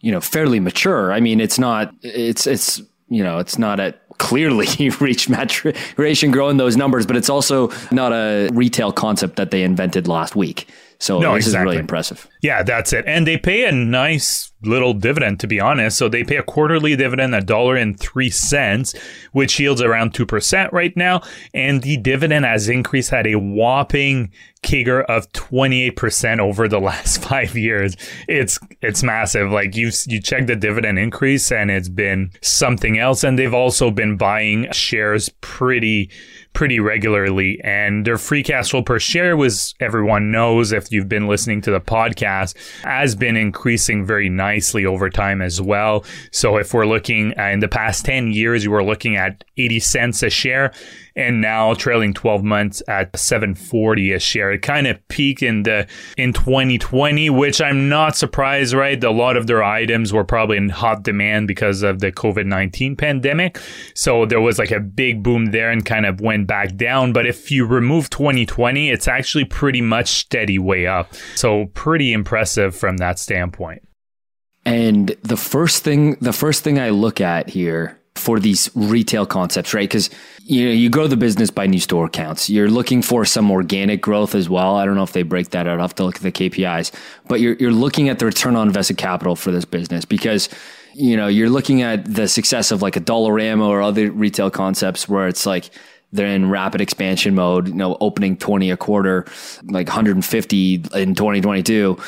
you 0.00 0.10
know, 0.10 0.20
fairly 0.20 0.60
mature. 0.60 1.12
I 1.12 1.20
mean, 1.20 1.40
it's 1.40 1.58
not, 1.58 1.94
it's, 2.02 2.46
it's, 2.46 2.82
you 3.08 3.22
know, 3.22 3.38
it's 3.38 3.58
not 3.58 3.80
at 3.80 4.02
clearly 4.18 4.90
reached 5.00 5.28
maturation 5.28 6.30
growing 6.30 6.56
those 6.58 6.76
numbers, 6.76 7.06
but 7.06 7.16
it's 7.16 7.30
also 7.30 7.70
not 7.90 8.12
a 8.12 8.48
retail 8.52 8.92
concept 8.92 9.36
that 9.36 9.50
they 9.50 9.62
invented 9.62 10.06
last 10.06 10.36
week. 10.36 10.68
So 11.00 11.18
no, 11.18 11.34
this 11.34 11.46
exactly. 11.46 11.60
is 11.60 11.64
really 11.64 11.80
impressive. 11.80 12.28
Yeah, 12.42 12.62
that's 12.62 12.92
it. 12.92 13.04
And 13.06 13.26
they 13.26 13.38
pay 13.38 13.64
a 13.64 13.72
nice 13.72 14.49
little 14.62 14.92
dividend, 14.92 15.40
to 15.40 15.46
be 15.46 15.60
honest. 15.60 15.96
So 15.96 16.08
they 16.08 16.24
pay 16.24 16.36
a 16.36 16.42
quarterly 16.42 16.96
dividend, 16.96 17.34
a 17.34 17.40
dollar 17.40 17.76
and 17.76 17.98
three 17.98 18.30
cents, 18.30 18.94
which 19.32 19.58
yields 19.58 19.80
around 19.80 20.12
2% 20.12 20.72
right 20.72 20.96
now. 20.96 21.22
And 21.54 21.82
the 21.82 21.96
dividend 21.96 22.44
has 22.44 22.68
increased 22.68 23.12
at 23.12 23.26
a 23.26 23.36
whopping 23.36 24.30
CAGR 24.62 25.04
of 25.04 25.30
28% 25.32 26.38
over 26.38 26.68
the 26.68 26.80
last 26.80 27.22
five 27.22 27.56
years. 27.56 27.96
It's, 28.28 28.58
it's 28.82 29.02
massive. 29.02 29.50
Like 29.50 29.74
you, 29.76 29.90
you 30.06 30.20
check 30.20 30.46
the 30.46 30.56
dividend 30.56 30.98
increase 30.98 31.50
and 31.50 31.70
it's 31.70 31.88
been 31.88 32.30
something 32.42 32.98
else. 32.98 33.24
And 33.24 33.38
they've 33.38 33.54
also 33.54 33.90
been 33.90 34.18
buying 34.18 34.70
shares 34.72 35.30
pretty, 35.40 36.10
pretty 36.52 36.80
regularly. 36.80 37.58
And 37.64 38.06
their 38.06 38.18
free 38.18 38.42
cash 38.42 38.70
flow 38.70 38.82
per 38.82 38.98
share 38.98 39.36
was, 39.36 39.74
everyone 39.80 40.30
knows 40.30 40.72
if 40.72 40.92
you've 40.92 41.08
been 41.08 41.26
listening 41.26 41.62
to 41.62 41.70
the 41.70 41.80
podcast, 41.80 42.54
has 42.84 43.14
been 43.14 43.36
increasing 43.36 44.04
very 44.04 44.28
nicely 44.28 44.49
over 44.86 45.10
time 45.10 45.40
as 45.42 45.60
well. 45.60 46.04
So 46.32 46.56
if 46.56 46.74
we're 46.74 46.86
looking 46.86 47.38
uh, 47.38 47.44
in 47.44 47.60
the 47.60 47.68
past 47.68 48.04
10 48.04 48.32
years, 48.32 48.64
you 48.64 48.70
were 48.70 48.84
looking 48.84 49.16
at 49.16 49.44
80 49.56 49.80
cents 49.80 50.22
a 50.22 50.30
share 50.30 50.72
and 51.16 51.40
now 51.40 51.74
trailing 51.74 52.14
12 52.14 52.42
months 52.42 52.82
at 52.88 53.16
740 53.16 54.12
a 54.12 54.18
share. 54.18 54.52
It 54.52 54.62
kind 54.62 54.86
of 54.86 55.06
peaked 55.08 55.42
in 55.42 55.62
the 55.64 55.86
in 56.16 56.32
2020, 56.32 57.30
which 57.30 57.60
I'm 57.60 57.88
not 57.88 58.16
surprised, 58.16 58.74
right? 58.74 59.02
A 59.02 59.10
lot 59.10 59.36
of 59.36 59.46
their 59.46 59.62
items 59.62 60.12
were 60.12 60.24
probably 60.24 60.56
in 60.56 60.68
hot 60.68 61.02
demand 61.02 61.48
because 61.48 61.82
of 61.82 62.00
the 62.00 62.12
COVID-19 62.12 62.96
pandemic. 62.96 63.58
So 63.94 64.24
there 64.26 64.40
was 64.40 64.58
like 64.58 64.70
a 64.70 64.80
big 64.80 65.22
boom 65.22 65.46
there 65.46 65.70
and 65.70 65.84
kind 65.84 66.06
of 66.06 66.20
went 66.20 66.46
back 66.46 66.76
down. 66.76 67.12
But 67.12 67.26
if 67.26 67.50
you 67.50 67.66
remove 67.66 68.10
2020, 68.10 68.90
it's 68.90 69.08
actually 69.08 69.44
pretty 69.44 69.80
much 69.80 70.08
steady 70.08 70.58
way 70.58 70.86
up. 70.86 71.12
So 71.34 71.66
pretty 71.74 72.12
impressive 72.12 72.74
from 72.74 72.98
that 72.98 73.18
standpoint. 73.18 73.82
And 74.64 75.16
the 75.22 75.36
first 75.36 75.82
thing 75.82 76.16
the 76.20 76.32
first 76.32 76.62
thing 76.62 76.78
I 76.78 76.90
look 76.90 77.20
at 77.20 77.48
here 77.48 78.00
for 78.20 78.38
these 78.38 78.70
retail 78.74 79.24
concepts, 79.24 79.72
right? 79.72 79.88
Because 79.88 80.10
you 80.42 80.66
know, 80.66 80.72
you 80.72 80.90
grow 80.90 81.06
the 81.06 81.16
business 81.16 81.50
by 81.50 81.66
new 81.66 81.78
store 81.78 82.08
counts. 82.08 82.50
You're 82.50 82.68
looking 82.68 83.02
for 83.02 83.24
some 83.24 83.50
organic 83.50 84.02
growth 84.02 84.34
as 84.34 84.48
well. 84.48 84.76
I 84.76 84.84
don't 84.84 84.96
know 84.96 85.02
if 85.02 85.12
they 85.12 85.22
break 85.22 85.50
that 85.50 85.66
out. 85.66 85.74
I'll 85.78 85.84
have 85.84 85.94
to 85.96 86.04
look 86.04 86.16
at 86.16 86.22
the 86.22 86.32
KPIs, 86.32 86.92
but 87.28 87.40
you're 87.40 87.54
you're 87.54 87.72
looking 87.72 88.08
at 88.08 88.18
the 88.18 88.26
return 88.26 88.56
on 88.56 88.68
invested 88.68 88.98
capital 88.98 89.36
for 89.36 89.50
this 89.50 89.64
business 89.64 90.04
because 90.04 90.48
you 90.94 91.16
know 91.16 91.28
you're 91.28 91.50
looking 91.50 91.82
at 91.82 92.04
the 92.04 92.28
success 92.28 92.70
of 92.70 92.82
like 92.82 92.96
a 92.96 93.00
Dollarama 93.00 93.66
or 93.66 93.80
other 93.80 94.10
retail 94.10 94.50
concepts 94.50 95.08
where 95.08 95.28
it's 95.28 95.46
like 95.46 95.70
they're 96.12 96.26
in 96.26 96.50
rapid 96.50 96.80
expansion 96.80 97.34
mode. 97.34 97.68
You 97.68 97.74
know, 97.74 97.96
opening 98.00 98.36
20 98.36 98.70
a 98.70 98.76
quarter, 98.76 99.24
like 99.64 99.86
150 99.86 100.74
in 100.74 101.14
2022 101.14 101.98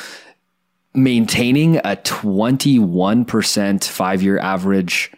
maintaining 0.93 1.77
a 1.77 1.97
21% 2.03 3.83
five 3.83 4.21
year 4.21 4.39
average 4.39 5.11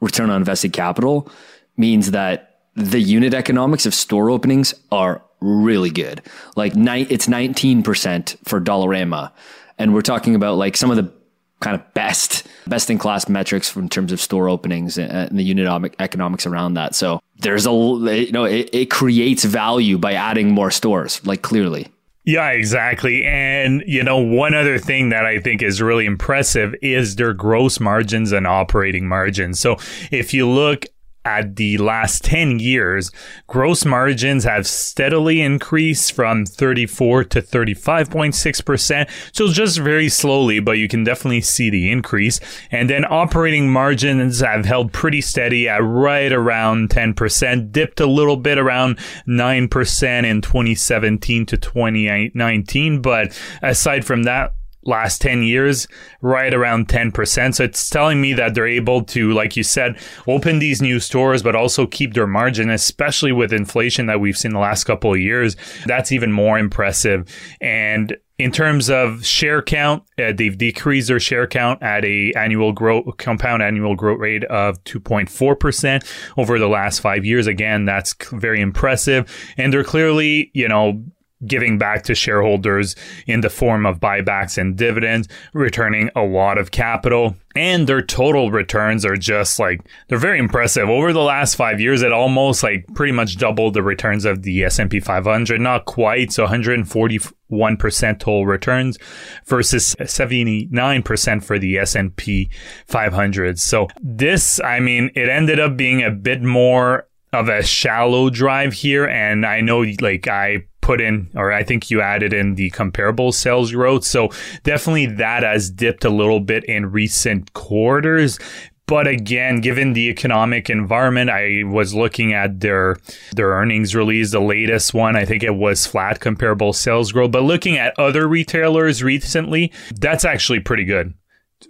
return 0.00 0.30
on 0.30 0.36
invested 0.36 0.72
capital 0.72 1.30
means 1.76 2.10
that 2.10 2.60
the 2.74 3.00
unit 3.00 3.34
economics 3.34 3.86
of 3.86 3.94
store 3.94 4.30
openings 4.30 4.74
are 4.90 5.22
really 5.40 5.90
good. 5.90 6.22
Like 6.56 6.74
ni- 6.74 7.02
it's 7.02 7.26
19% 7.26 8.36
for 8.44 8.60
Dollarama. 8.60 9.32
And 9.78 9.94
we're 9.94 10.02
talking 10.02 10.34
about 10.34 10.56
like 10.56 10.76
some 10.76 10.90
of 10.90 10.96
the 10.96 11.12
kind 11.60 11.74
of 11.74 11.94
best, 11.94 12.46
best 12.66 12.90
in 12.90 12.98
class 12.98 13.28
metrics 13.28 13.74
in 13.76 13.88
terms 13.88 14.12
of 14.12 14.20
store 14.20 14.48
openings 14.48 14.98
and 14.98 15.38
the 15.38 15.42
unit 15.42 15.94
economics 15.98 16.46
around 16.46 16.74
that. 16.74 16.94
So 16.94 17.20
there's 17.38 17.66
a, 17.66 17.70
you 17.70 18.32
know, 18.32 18.44
it, 18.44 18.70
it 18.72 18.90
creates 18.90 19.44
value 19.44 19.98
by 19.98 20.14
adding 20.14 20.50
more 20.50 20.70
stores, 20.70 21.24
like 21.26 21.42
clearly. 21.42 21.88
Yeah, 22.26 22.48
exactly. 22.50 23.24
And, 23.24 23.84
you 23.86 24.02
know, 24.02 24.16
one 24.18 24.54
other 24.54 24.78
thing 24.78 25.10
that 25.10 25.26
I 25.26 25.40
think 25.40 25.62
is 25.62 25.82
really 25.82 26.06
impressive 26.06 26.74
is 26.80 27.16
their 27.16 27.34
gross 27.34 27.78
margins 27.78 28.32
and 28.32 28.46
operating 28.46 29.06
margins. 29.06 29.60
So 29.60 29.76
if 30.10 30.32
you 30.32 30.48
look 30.48 30.86
at 31.24 31.56
the 31.56 31.78
last 31.78 32.24
10 32.24 32.58
years, 32.58 33.10
gross 33.46 33.84
margins 33.84 34.44
have 34.44 34.66
steadily 34.66 35.40
increased 35.40 36.12
from 36.12 36.44
34 36.44 37.24
to 37.24 37.42
35.6%. 37.42 39.10
So 39.32 39.48
just 39.48 39.78
very 39.78 40.08
slowly, 40.08 40.60
but 40.60 40.78
you 40.78 40.88
can 40.88 41.04
definitely 41.04 41.40
see 41.40 41.70
the 41.70 41.90
increase. 41.90 42.40
And 42.70 42.90
then 42.90 43.04
operating 43.04 43.70
margins 43.70 44.40
have 44.40 44.64
held 44.64 44.92
pretty 44.92 45.20
steady 45.20 45.68
at 45.68 45.82
right 45.82 46.32
around 46.32 46.90
10%, 46.90 47.72
dipped 47.72 48.00
a 48.00 48.06
little 48.06 48.36
bit 48.36 48.58
around 48.58 48.98
9% 49.26 50.24
in 50.24 50.40
2017 50.42 51.46
to 51.46 51.56
2019. 51.56 53.00
But 53.00 53.38
aside 53.62 54.04
from 54.04 54.24
that, 54.24 54.54
last 54.86 55.20
10 55.20 55.42
years 55.42 55.88
right 56.20 56.52
around 56.52 56.88
10%. 56.88 57.54
So 57.54 57.64
it's 57.64 57.90
telling 57.90 58.20
me 58.20 58.32
that 58.34 58.54
they're 58.54 58.66
able 58.66 59.02
to, 59.04 59.32
like 59.32 59.56
you 59.56 59.62
said, 59.62 59.96
open 60.26 60.58
these 60.58 60.82
new 60.82 61.00
stores, 61.00 61.42
but 61.42 61.54
also 61.54 61.86
keep 61.86 62.14
their 62.14 62.26
margin, 62.26 62.70
especially 62.70 63.32
with 63.32 63.52
inflation 63.52 64.06
that 64.06 64.20
we've 64.20 64.38
seen 64.38 64.52
the 64.52 64.58
last 64.58 64.84
couple 64.84 65.12
of 65.12 65.20
years. 65.20 65.56
That's 65.86 66.12
even 66.12 66.32
more 66.32 66.58
impressive. 66.58 67.28
And 67.60 68.16
in 68.36 68.50
terms 68.50 68.90
of 68.90 69.24
share 69.24 69.62
count, 69.62 70.02
uh, 70.18 70.32
they've 70.36 70.58
decreased 70.58 71.06
their 71.06 71.20
share 71.20 71.46
count 71.46 71.80
at 71.82 72.04
a 72.04 72.32
annual 72.36 72.72
growth 72.72 73.16
compound 73.16 73.62
annual 73.62 73.94
growth 73.94 74.18
rate 74.18 74.42
of 74.44 74.82
2.4% 74.84 76.04
over 76.36 76.58
the 76.58 76.66
last 76.66 76.98
5 76.98 77.24
years. 77.24 77.46
Again, 77.46 77.84
that's 77.84 78.14
very 78.32 78.60
impressive 78.60 79.32
and 79.56 79.72
they're 79.72 79.84
clearly, 79.84 80.50
you 80.52 80.66
know, 80.66 81.04
giving 81.46 81.78
back 81.78 82.02
to 82.04 82.14
shareholders 82.14 82.96
in 83.26 83.40
the 83.40 83.50
form 83.50 83.86
of 83.86 84.00
buybacks 84.00 84.58
and 84.58 84.76
dividends, 84.76 85.28
returning 85.52 86.10
a 86.16 86.22
lot 86.22 86.58
of 86.58 86.70
capital. 86.70 87.36
And 87.56 87.86
their 87.86 88.02
total 88.02 88.50
returns 88.50 89.04
are 89.04 89.16
just 89.16 89.60
like, 89.60 89.80
they're 90.08 90.18
very 90.18 90.40
impressive. 90.40 90.88
Over 90.88 91.12
the 91.12 91.20
last 91.20 91.54
five 91.54 91.80
years, 91.80 92.02
it 92.02 92.12
almost 92.12 92.64
like 92.64 92.84
pretty 92.94 93.12
much 93.12 93.36
doubled 93.36 93.74
the 93.74 93.82
returns 93.82 94.24
of 94.24 94.42
the 94.42 94.64
S&P 94.64 94.98
500. 94.98 95.60
Not 95.60 95.84
quite. 95.84 96.32
So 96.32 96.46
141% 96.46 98.18
total 98.18 98.46
returns 98.46 98.98
versus 99.46 99.94
79% 100.00 101.44
for 101.44 101.58
the 101.58 101.78
S&P 101.78 102.50
500. 102.86 103.60
So 103.60 103.86
this, 104.02 104.60
I 104.60 104.80
mean, 104.80 105.10
it 105.14 105.28
ended 105.28 105.60
up 105.60 105.76
being 105.76 106.02
a 106.02 106.10
bit 106.10 106.42
more 106.42 107.06
of 107.32 107.48
a 107.48 107.62
shallow 107.62 108.30
drive 108.30 108.72
here. 108.72 109.06
And 109.06 109.44
I 109.44 109.60
know 109.60 109.84
like 110.00 110.28
I 110.28 110.64
put 110.84 111.00
in, 111.00 111.30
or 111.34 111.50
I 111.50 111.64
think 111.64 111.90
you 111.90 112.02
added 112.02 112.34
in 112.34 112.56
the 112.56 112.68
comparable 112.70 113.32
sales 113.32 113.72
growth. 113.72 114.04
So 114.04 114.28
definitely 114.64 115.06
that 115.06 115.42
has 115.42 115.70
dipped 115.70 116.04
a 116.04 116.10
little 116.10 116.40
bit 116.40 116.62
in 116.64 116.92
recent 116.92 117.54
quarters. 117.54 118.38
But 118.86 119.06
again, 119.06 119.62
given 119.62 119.94
the 119.94 120.10
economic 120.10 120.68
environment, 120.68 121.30
I 121.30 121.62
was 121.64 121.94
looking 121.94 122.34
at 122.34 122.60
their 122.60 122.98
their 123.34 123.48
earnings 123.48 123.94
release, 123.94 124.32
the 124.32 124.40
latest 124.40 124.92
one. 124.92 125.16
I 125.16 125.24
think 125.24 125.42
it 125.42 125.54
was 125.54 125.86
flat 125.86 126.20
comparable 126.20 126.74
sales 126.74 127.12
growth. 127.12 127.30
But 127.30 127.44
looking 127.44 127.78
at 127.78 127.98
other 127.98 128.28
retailers 128.28 129.02
recently, 129.02 129.72
that's 129.98 130.26
actually 130.26 130.60
pretty 130.60 130.84
good 130.84 131.14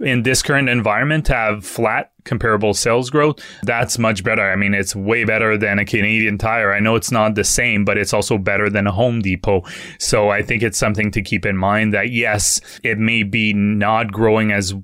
in 0.00 0.22
this 0.22 0.42
current 0.42 0.68
environment 0.68 1.26
to 1.26 1.35
have 1.35 1.64
flat 1.64 2.12
comparable 2.24 2.74
sales 2.74 3.11
growth, 3.11 3.40
that's 3.62 3.98
much 3.98 4.24
better. 4.24 4.42
I 4.42 4.57
mean, 4.57 4.74
it's 4.74 4.96
way 4.96 5.24
better 5.24 5.57
than 5.57 5.78
a 5.78 5.85
Canadian 5.85 6.38
Tire. 6.38 6.72
I 6.72 6.80
know 6.80 6.94
it's 6.94 7.11
not 7.11 7.35
the 7.35 7.44
same, 7.44 7.85
but 7.85 7.98
it's 7.98 8.12
also 8.12 8.38
better 8.38 8.70
than 8.70 8.87
a 8.87 8.92
Home 8.92 9.20
Depot. 9.20 9.62
So 9.98 10.30
I 10.30 10.42
think 10.42 10.62
it's 10.62 10.78
something 10.78 11.11
to 11.12 11.22
keep 11.22 11.44
in 11.46 11.57
mind 11.57 11.94
that 11.94 12.11
yes, 12.11 12.61
it 12.83 12.98
may 12.98 13.22
be 13.22 13.52
not 13.52 14.12
growing 14.12 14.52
as 14.52 14.74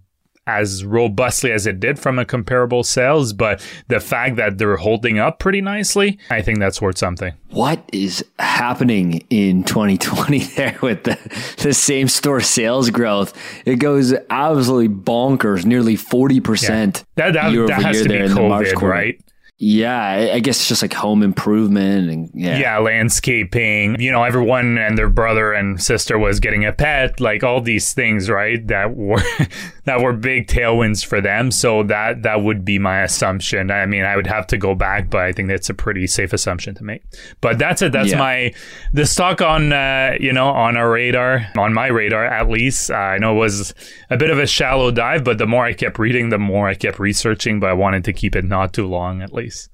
as 0.47 0.85
robustly 0.85 1.53
as 1.53 1.67
it 1.67 1.81
did 1.81 1.99
from 1.99 2.19
a 2.19 2.25
comparable 2.25 2.83
sales, 2.83 3.33
but 3.33 3.65
the 3.89 4.01
fact 4.01 4.37
that 4.37 4.59
they're 4.59 4.77
holding 4.77 5.19
up 5.19 5.39
pretty 5.39 5.61
nicely, 5.61 6.19
I 6.31 6.43
think 6.43 6.59
that's 6.59 6.81
worth 6.81 6.99
something. 6.99 7.35
What 7.51 7.89
is 7.93 8.25
happening 8.39 9.25
in 9.31 9.65
2020 9.65 10.39
there 10.57 10.79
with 10.83 11.05
the, 11.05 11.19
the 11.63 11.75
same 11.75 12.09
store 12.09 12.41
sales 12.41 12.91
growth? 12.91 13.37
It 13.65 13.77
goes 13.77 14.15
absolutely 14.31 14.89
bonkers, 14.89 15.65
nearly 15.65 15.97
40% 15.97 16.69
yeah. 16.69 17.03
that, 17.17 17.33
that, 17.35 17.67
that 17.69 17.83
has 17.83 18.03
to 18.03 18.09
be 18.09 18.15
COVID, 18.15 18.83
right? 18.83 19.21
Yeah, 19.63 20.31
I 20.33 20.41
guess 20.41 20.57
it's 20.57 20.69
just 20.69 20.81
like 20.81 20.95
home 20.95 21.23
improvement 21.23 22.11
and 22.11 22.31
yeah. 22.33 22.59
yeah, 22.59 22.79
landscaping. 22.79 24.01
You 24.01 24.11
know, 24.11 24.25
everyone 24.25 24.79
and 24.79 24.97
their 24.97 25.11
brother 25.11 25.53
and 25.53 25.81
sister 25.83 26.19
was 26.19 26.41
getting 26.41 26.65
a 26.65 26.73
pet, 26.73 27.21
like 27.21 27.45
all 27.45 27.61
these 27.61 27.93
things, 27.93 28.31
right? 28.31 28.67
That 28.69 28.97
were 28.97 29.23
that 29.91 30.01
were 30.01 30.13
big 30.13 30.47
tailwinds 30.47 31.05
for 31.05 31.21
them. 31.21 31.51
So 31.51 31.83
that 31.85 32.23
that 32.23 32.43
would 32.43 32.65
be 32.65 32.79
my 32.79 33.03
assumption. 33.03 33.73
I 33.73 33.87
mean, 33.87 34.05
I 34.05 34.15
would 34.15 34.29
have 34.29 34.47
to 34.49 34.57
go 34.57 34.77
back, 34.77 35.11
but 35.11 35.23
I 35.23 35.33
think 35.33 35.49
that's 35.49 35.69
a 35.69 35.75
pretty 35.75 36.07
safe 36.07 36.33
assumption 36.33 36.77
to 36.77 36.85
make. 36.85 37.03
But 37.41 37.59
that's 37.59 37.83
it. 37.83 37.91
That's 37.91 38.11
yeah. 38.11 38.19
my 38.19 38.55
the 38.93 39.05
stock 39.05 39.43
on 39.43 39.73
uh, 39.73 40.17
you 40.21 40.33
know 40.33 40.49
on 40.49 40.77
our 40.77 40.91
radar, 40.91 41.47
on 41.59 41.75
my 41.75 41.89
radar 41.89 42.25
at 42.25 42.49
least. 42.49 42.91
Uh, 42.91 42.95
I 42.95 43.19
know 43.19 43.35
it 43.35 43.39
was 43.39 43.75
a 44.11 44.17
bit 44.17 44.31
of 44.31 44.39
a 44.39 44.47
shallow 44.47 44.93
dive, 44.93 45.25
but 45.25 45.39
the 45.39 45.47
more 45.47 45.65
I 45.65 45.73
kept 45.73 45.99
reading, 45.99 46.29
the 46.29 46.39
more 46.39 46.69
I 46.69 46.75
kept 46.75 47.01
researching. 47.01 47.59
But 47.59 47.71
I 47.71 47.75
wanted 47.75 48.05
to 48.05 48.13
keep 48.13 48.37
it 48.37 48.45
not 48.45 48.73
too 48.73 48.87
long 48.87 49.23
at 49.23 49.33
least. 49.33 49.71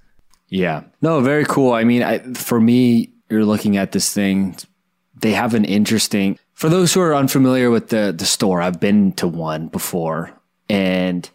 Yeah. 0.49 0.85
No, 1.03 1.21
very 1.21 1.45
cool. 1.45 1.73
I 1.73 1.85
mean, 1.85 2.03
I, 2.03 2.19
for 2.35 2.61
me, 2.61 3.13
you're 3.29 3.45
looking 3.45 3.77
at 3.77 3.93
this 3.93 4.13
thing. 4.13 4.57
They 5.21 5.33
have 5.33 5.55
an 5.55 5.65
interesting. 5.65 6.39
For 6.53 6.69
those 6.69 6.93
who 6.93 7.01
are 7.01 7.15
unfamiliar 7.15 7.71
with 7.71 7.89
the 7.89 8.15
the 8.17 8.27
store, 8.27 8.61
I've 8.61 8.81
been 8.81 9.13
to 9.13 9.29
one 9.29 9.69
before. 9.69 10.33
And 10.69 11.29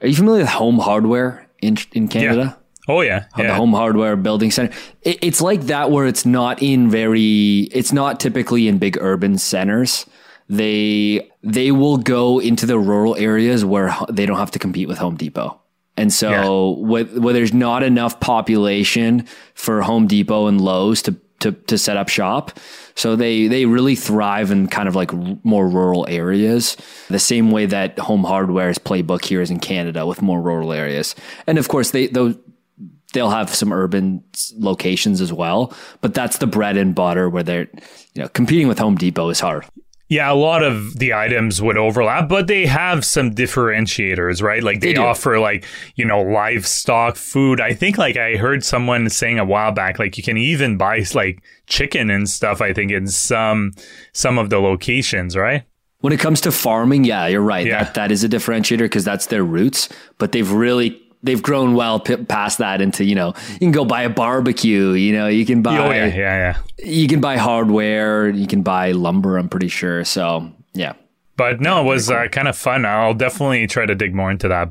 are 0.00 0.08
you 0.08 0.14
familiar 0.14 0.40
with 0.42 0.50
Home 0.50 0.78
Hardware 0.78 1.48
in 1.60 1.76
in 1.92 2.08
Canada? 2.08 2.56
Yeah. 2.58 2.62
Oh 2.88 3.00
yeah, 3.00 3.24
yeah. 3.36 3.48
the 3.48 3.54
Home 3.54 3.72
Hardware 3.72 4.14
Building 4.16 4.50
Center. 4.50 4.74
It, 5.02 5.18
it's 5.22 5.40
like 5.40 5.62
that 5.62 5.90
where 5.90 6.06
it's 6.06 6.24
not 6.24 6.62
in 6.62 6.88
very. 6.90 7.68
It's 7.72 7.92
not 7.92 8.20
typically 8.20 8.68
in 8.68 8.78
big 8.78 8.96
urban 9.00 9.38
centers. 9.38 10.06
They 10.48 11.28
they 11.42 11.72
will 11.72 11.96
go 11.96 12.38
into 12.38 12.66
the 12.66 12.78
rural 12.78 13.16
areas 13.16 13.64
where 13.64 13.96
they 14.08 14.26
don't 14.26 14.38
have 14.38 14.52
to 14.52 14.58
compete 14.58 14.86
with 14.86 14.98
Home 14.98 15.16
Depot. 15.16 15.60
And 15.96 16.12
so 16.12 16.30
yeah. 16.30 16.86
where, 16.86 17.32
there's 17.32 17.54
not 17.54 17.82
enough 17.82 18.20
population 18.20 19.26
for 19.54 19.80
Home 19.80 20.06
Depot 20.06 20.46
and 20.46 20.60
Lowe's 20.60 21.02
to, 21.02 21.16
to, 21.40 21.52
to 21.52 21.76
set 21.78 21.96
up 21.96 22.08
shop. 22.08 22.58
So 22.94 23.16
they, 23.16 23.46
they 23.46 23.66
really 23.66 23.94
thrive 23.94 24.50
in 24.50 24.68
kind 24.68 24.88
of 24.88 24.96
like 24.96 25.12
more 25.44 25.68
rural 25.68 26.06
areas, 26.08 26.76
the 27.08 27.18
same 27.18 27.50
way 27.50 27.66
that 27.66 27.98
Home 27.98 28.24
Hardware's 28.24 28.78
playbook 28.78 29.24
here 29.24 29.42
is 29.42 29.50
in 29.50 29.60
Canada 29.60 30.06
with 30.06 30.22
more 30.22 30.40
rural 30.40 30.72
areas. 30.72 31.14
And 31.46 31.58
of 31.58 31.68
course, 31.68 31.90
they, 31.90 32.06
they'll 32.06 33.30
have 33.30 33.54
some 33.54 33.72
urban 33.72 34.24
locations 34.58 35.20
as 35.20 35.32
well, 35.32 35.74
but 36.00 36.14
that's 36.14 36.38
the 36.38 36.46
bread 36.46 36.76
and 36.76 36.94
butter 36.94 37.28
where 37.28 37.42
they're, 37.42 37.68
you 38.14 38.22
know, 38.22 38.28
competing 38.28 38.68
with 38.68 38.78
Home 38.78 38.96
Depot 38.96 39.28
is 39.28 39.40
hard. 39.40 39.66
Yeah, 40.08 40.30
a 40.30 40.34
lot 40.34 40.62
of 40.62 40.98
the 40.98 41.14
items 41.14 41.60
would 41.60 41.76
overlap, 41.76 42.28
but 42.28 42.46
they 42.46 42.64
have 42.66 43.04
some 43.04 43.32
differentiators, 43.32 44.40
right? 44.40 44.62
Like 44.62 44.80
they, 44.80 44.92
they 44.92 44.98
offer 44.98 45.40
like, 45.40 45.64
you 45.96 46.04
know, 46.04 46.22
livestock 46.22 47.16
food. 47.16 47.60
I 47.60 47.74
think 47.74 47.98
like 47.98 48.16
I 48.16 48.36
heard 48.36 48.64
someone 48.64 49.10
saying 49.10 49.40
a 49.40 49.44
while 49.44 49.72
back, 49.72 49.98
like 49.98 50.16
you 50.16 50.22
can 50.22 50.36
even 50.36 50.76
buy 50.76 51.04
like 51.12 51.42
chicken 51.66 52.08
and 52.10 52.28
stuff, 52.28 52.60
I 52.60 52.72
think 52.72 52.92
in 52.92 53.08
some 53.08 53.72
some 54.12 54.38
of 54.38 54.48
the 54.48 54.60
locations, 54.60 55.36
right? 55.36 55.64
When 56.00 56.12
it 56.12 56.20
comes 56.20 56.40
to 56.42 56.52
farming, 56.52 57.02
yeah, 57.04 57.26
you're 57.26 57.40
right. 57.40 57.66
Yeah. 57.66 57.82
That 57.82 57.94
that 57.94 58.12
is 58.12 58.22
a 58.22 58.28
differentiator 58.28 58.78
because 58.78 59.04
that's 59.04 59.26
their 59.26 59.42
roots, 59.42 59.88
but 60.18 60.30
they've 60.30 60.50
really 60.52 61.02
they've 61.26 61.42
grown 61.42 61.74
well 61.74 62.00
p- 62.00 62.16
past 62.16 62.58
that 62.58 62.80
into 62.80 63.04
you 63.04 63.14
know 63.14 63.34
you 63.52 63.58
can 63.58 63.72
go 63.72 63.84
buy 63.84 64.02
a 64.02 64.08
barbecue 64.08 64.92
you 64.92 65.12
know 65.12 65.26
you 65.28 65.44
can 65.44 65.60
buy 65.62 65.76
oh 65.76 65.90
yeah, 65.90 66.06
yeah, 66.06 66.14
yeah. 66.16 66.56
you 66.78 67.06
can 67.08 67.20
buy 67.20 67.36
hardware 67.36 68.28
you 68.30 68.46
can 68.46 68.62
buy 68.62 68.92
lumber 68.92 69.36
i'm 69.36 69.48
pretty 69.48 69.68
sure 69.68 70.04
so 70.04 70.50
yeah 70.72 70.94
But 71.36 71.60
no, 71.60 71.82
it 71.82 71.84
was 71.84 72.10
uh, 72.10 72.28
kind 72.32 72.48
of 72.48 72.56
fun. 72.56 72.86
I'll 72.86 73.12
definitely 73.12 73.66
try 73.66 73.84
to 73.84 73.94
dig 73.94 74.14
more 74.14 74.30
into 74.30 74.48
that. 74.48 74.70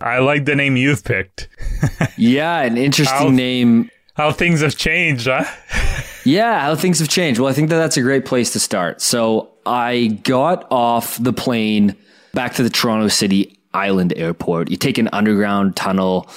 I 0.00 0.18
like 0.18 0.44
the 0.44 0.54
name 0.54 0.76
you've 0.76 1.02
picked. 1.04 1.48
yeah 2.18 2.60
an 2.62 2.76
interesting 2.76 3.16
How- 3.18 3.28
name 3.30 3.90
How 4.14 4.32
things 4.32 4.60
have 4.60 4.76
changed, 4.76 5.26
huh? 5.28 5.44
Yeah, 6.24 6.60
how 6.60 6.74
things 6.74 6.98
have 6.98 7.08
changed. 7.08 7.40
Well, 7.40 7.48
I 7.48 7.54
think 7.54 7.70
that 7.70 7.78
that's 7.78 7.96
a 7.96 8.02
great 8.02 8.26
place 8.26 8.52
to 8.52 8.60
start. 8.60 9.00
So 9.00 9.48
I 9.64 10.18
got 10.24 10.66
off 10.70 11.16
the 11.16 11.32
plane 11.32 11.96
back 12.34 12.52
to 12.56 12.62
the 12.62 12.68
Toronto 12.68 13.08
City 13.08 13.57
Island 13.74 14.12
Airport. 14.16 14.70
You 14.70 14.76
take 14.76 14.98
an 14.98 15.08
underground 15.12 15.76
tunnel 15.76 16.28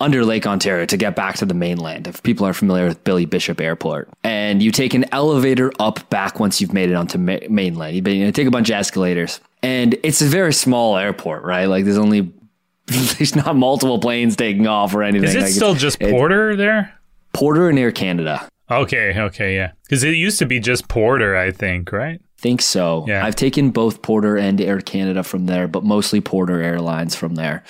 under 0.00 0.24
Lake 0.24 0.46
Ontario 0.46 0.86
to 0.86 0.96
get 0.96 1.14
back 1.14 1.36
to 1.36 1.46
the 1.46 1.54
mainland. 1.54 2.06
If 2.06 2.22
people 2.22 2.46
are 2.46 2.52
familiar 2.54 2.86
with 2.86 3.04
Billy 3.04 3.26
Bishop 3.26 3.60
Airport, 3.60 4.08
and 4.24 4.62
you 4.62 4.70
take 4.70 4.94
an 4.94 5.04
elevator 5.12 5.72
up 5.78 6.08
back 6.10 6.40
once 6.40 6.60
you've 6.60 6.72
made 6.72 6.90
it 6.90 6.94
onto 6.94 7.18
ma- 7.18 7.36
mainland. 7.48 7.94
You, 7.96 8.12
you 8.12 8.32
take 8.32 8.46
a 8.46 8.50
bunch 8.50 8.70
of 8.70 8.76
escalators, 8.76 9.40
and 9.62 9.96
it's 10.02 10.22
a 10.22 10.26
very 10.26 10.52
small 10.54 10.96
airport, 10.96 11.44
right? 11.44 11.66
Like 11.66 11.84
there's 11.84 11.98
only 11.98 12.32
there's 12.86 13.36
not 13.36 13.56
multiple 13.56 13.98
planes 13.98 14.36
taking 14.36 14.66
off 14.66 14.94
or 14.94 15.02
anything. 15.02 15.28
Is 15.28 15.34
it 15.34 15.42
Like, 15.42 15.52
still 15.52 15.74
just 15.74 16.00
it- 16.00 16.10
Porter 16.10 16.56
there? 16.56 16.94
Porter 17.32 17.68
and 17.68 17.78
Air 17.78 17.92
Canada? 17.92 18.48
Okay, 18.70 19.14
okay, 19.18 19.54
yeah. 19.56 19.72
Because 19.82 20.02
it 20.04 20.10
used 20.14 20.38
to 20.38 20.46
be 20.46 20.60
just 20.60 20.88
Porter, 20.88 21.36
I 21.36 21.50
think, 21.50 21.90
right? 21.92 22.20
Think 22.40 22.62
so. 22.62 23.04
Yeah. 23.06 23.24
I've 23.24 23.36
taken 23.36 23.70
both 23.70 24.02
Porter 24.02 24.36
and 24.36 24.60
Air 24.60 24.80
Canada 24.80 25.22
from 25.22 25.46
there, 25.46 25.68
but 25.68 25.84
mostly 25.84 26.20
Porter 26.20 26.60
Airlines 26.60 27.14
from 27.14 27.34
there. 27.34 27.64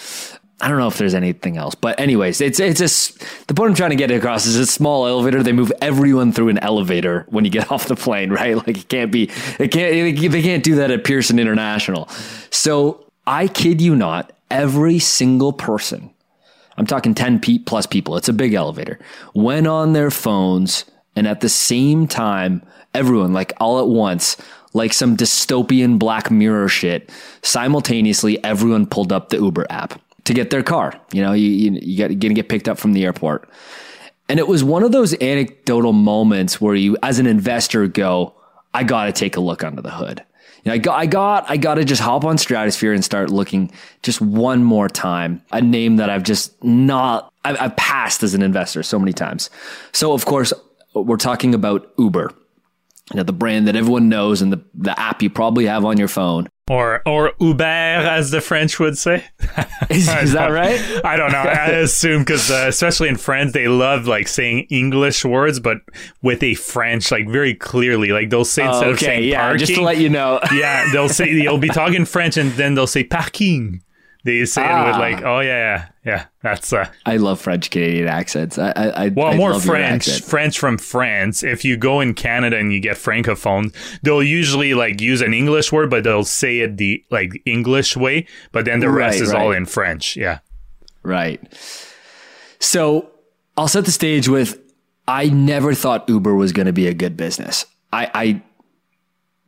I 0.62 0.68
don't 0.68 0.78
know 0.78 0.88
if 0.88 0.98
there's 0.98 1.14
anything 1.14 1.56
else, 1.56 1.74
but 1.74 1.98
anyways, 1.98 2.42
it's 2.42 2.60
it's 2.60 2.80
a 2.80 3.46
the 3.46 3.54
point 3.54 3.70
I'm 3.70 3.74
trying 3.74 3.90
to 3.90 3.96
get 3.96 4.10
across 4.10 4.44
is 4.44 4.56
a 4.56 4.66
small 4.66 5.06
elevator. 5.06 5.42
They 5.42 5.52
move 5.52 5.72
everyone 5.80 6.32
through 6.32 6.50
an 6.50 6.58
elevator 6.58 7.24
when 7.30 7.46
you 7.46 7.50
get 7.50 7.72
off 7.72 7.86
the 7.86 7.96
plane, 7.96 8.30
right? 8.30 8.56
Like 8.56 8.76
it 8.76 8.88
can't 8.88 9.10
be, 9.10 9.30
it 9.58 9.68
can't, 9.68 10.32
they 10.32 10.42
can't 10.42 10.62
do 10.62 10.76
that 10.76 10.90
at 10.90 11.04
Pearson 11.04 11.38
International. 11.38 12.08
So 12.50 13.06
I 13.26 13.48
kid 13.48 13.80
you 13.80 13.96
not, 13.96 14.32
every 14.50 14.98
single 14.98 15.54
person 15.54 16.12
I'm 16.80 16.86
talking 16.86 17.14
10 17.14 17.40
plus 17.66 17.84
people. 17.84 18.16
It's 18.16 18.30
a 18.30 18.32
big 18.32 18.54
elevator. 18.54 18.98
Went 19.34 19.66
on 19.66 19.92
their 19.92 20.10
phones 20.10 20.86
and 21.14 21.28
at 21.28 21.40
the 21.40 21.48
same 21.50 22.06
time, 22.06 22.62
everyone, 22.94 23.34
like 23.34 23.52
all 23.60 23.80
at 23.80 23.88
once, 23.88 24.38
like 24.72 24.92
some 24.92 25.16
dystopian 25.16 25.98
Black 25.98 26.30
Mirror 26.30 26.68
shit, 26.68 27.10
simultaneously, 27.42 28.42
everyone 28.44 28.86
pulled 28.86 29.12
up 29.12 29.30
the 29.30 29.38
Uber 29.38 29.66
app 29.70 30.00
to 30.24 30.34
get 30.34 30.50
their 30.50 30.62
car. 30.62 30.98
You 31.12 31.22
know, 31.22 31.32
you, 31.32 31.48
you, 31.48 31.78
you 31.82 31.98
got 31.98 32.08
going 32.08 32.20
to 32.20 32.34
get 32.34 32.48
picked 32.48 32.68
up 32.68 32.78
from 32.78 32.92
the 32.92 33.04
airport. 33.04 33.48
And 34.28 34.38
it 34.38 34.46
was 34.46 34.62
one 34.62 34.84
of 34.84 34.92
those 34.92 35.12
anecdotal 35.20 35.92
moments 35.92 36.60
where 36.60 36.76
you, 36.76 36.96
as 37.02 37.18
an 37.18 37.26
investor, 37.26 37.88
go, 37.88 38.34
I 38.72 38.84
got 38.84 39.06
to 39.06 39.12
take 39.12 39.36
a 39.36 39.40
look 39.40 39.64
under 39.64 39.82
the 39.82 39.90
hood. 39.90 40.24
You 40.62 40.70
know, 40.70 40.74
I 40.74 40.78
got, 40.78 40.98
I 40.98 41.06
got, 41.06 41.50
I 41.50 41.56
got 41.56 41.74
to 41.74 41.84
just 41.84 42.00
hop 42.00 42.24
on 42.24 42.38
Stratosphere 42.38 42.92
and 42.92 43.04
start 43.04 43.30
looking 43.30 43.72
just 44.02 44.20
one 44.20 44.62
more 44.62 44.88
time. 44.88 45.42
A 45.50 45.60
name 45.60 45.96
that 45.96 46.10
I've 46.10 46.22
just 46.22 46.62
not, 46.62 47.32
I've, 47.44 47.60
I've 47.60 47.76
passed 47.76 48.22
as 48.22 48.34
an 48.34 48.42
investor 48.42 48.82
so 48.82 48.98
many 48.98 49.12
times. 49.12 49.50
So 49.92 50.12
of 50.12 50.26
course, 50.26 50.52
we're 50.94 51.16
talking 51.16 51.54
about 51.54 51.90
Uber, 51.98 52.32
you 53.10 53.16
know, 53.16 53.22
the 53.22 53.32
brand 53.32 53.66
that 53.68 53.76
everyone 53.76 54.08
knows 54.08 54.40
and 54.42 54.52
the, 54.52 54.62
the 54.74 54.98
app 54.98 55.22
you 55.22 55.30
probably 55.30 55.66
have 55.66 55.84
on 55.84 55.98
your 55.98 56.08
phone. 56.08 56.48
Or 56.68 57.02
or 57.04 57.32
Uber, 57.40 57.64
as 57.64 58.30
the 58.30 58.40
French 58.40 58.78
would 58.78 58.96
say. 58.96 59.24
Is, 59.90 60.08
is 60.08 60.32
that 60.34 60.52
right? 60.52 60.78
I 61.04 61.16
don't 61.16 61.32
know. 61.32 61.38
I 61.38 61.66
assume 61.70 62.22
because 62.22 62.48
uh, 62.48 62.66
especially 62.68 63.08
in 63.08 63.16
France, 63.16 63.52
they 63.52 63.66
love 63.66 64.06
like 64.06 64.28
saying 64.28 64.68
English 64.70 65.24
words, 65.24 65.58
but 65.58 65.78
with 66.22 66.44
a 66.44 66.54
French, 66.54 67.10
like 67.10 67.28
very 67.28 67.54
clearly, 67.56 68.10
like 68.10 68.30
they'll 68.30 68.44
say 68.44 68.64
instead 68.64 68.86
Oh, 68.86 68.90
of 68.92 69.00
saying 69.00 69.24
yeah, 69.28 69.40
parking, 69.40 69.58
just 69.58 69.74
to 69.74 69.80
let 69.82 69.96
you 69.98 70.10
know. 70.10 70.38
yeah, 70.54 70.86
they'll 70.92 71.08
say 71.08 71.28
you'll 71.28 71.58
be 71.58 71.70
talking 71.70 72.04
French, 72.04 72.36
and 72.36 72.52
then 72.52 72.76
they'll 72.76 72.86
say 72.86 73.02
parking. 73.02 73.82
They 74.24 74.44
say 74.44 74.62
it 74.62 74.86
with 74.86 74.94
Ah. 74.96 74.98
like, 74.98 75.22
oh 75.22 75.40
yeah, 75.40 75.48
yeah, 75.48 75.88
yeah. 76.04 76.24
That's 76.42 76.72
uh, 76.72 76.88
I 77.06 77.16
love 77.16 77.40
French 77.40 77.70
Canadian 77.70 78.06
accents. 78.08 78.58
I, 78.58 78.70
I, 78.76 78.88
I 79.04 79.08
well, 79.08 79.28
I 79.28 79.36
more 79.36 79.52
love 79.52 79.64
French. 79.64 80.20
French 80.22 80.58
from 80.58 80.76
France. 80.78 81.42
If 81.42 81.64
you 81.64 81.76
go 81.78 82.00
in 82.00 82.12
Canada 82.14 82.58
and 82.58 82.72
you 82.72 82.80
get 82.80 82.96
francophones, 82.96 83.74
they'll 84.02 84.22
usually 84.22 84.74
like 84.74 85.00
use 85.00 85.20
an 85.22 85.32
English 85.32 85.72
word, 85.72 85.88
but 85.90 86.04
they'll 86.04 86.24
say 86.24 86.60
it 86.60 86.76
the 86.76 87.02
like 87.10 87.40
English 87.46 87.96
way. 87.96 88.26
But 88.52 88.66
then 88.66 88.80
the 88.80 88.90
rest 88.90 89.20
Right, 89.20 89.22
is 89.22 89.32
all 89.32 89.48
right. 89.50 89.56
in 89.56 89.64
French. 89.66 90.16
Yeah. 90.16 90.40
Right. 91.02 91.40
So 92.58 93.10
I'll 93.56 93.68
set 93.68 93.84
the 93.84 93.90
stage 93.92 94.28
with 94.28 94.58
I 95.08 95.26
never 95.28 95.74
thought 95.74 96.08
Uber 96.08 96.34
was 96.34 96.52
going 96.52 96.66
to 96.66 96.72
be 96.72 96.86
a 96.86 96.94
good 96.94 97.16
business. 97.16 97.64
I, 97.92 98.10
I 98.14 98.42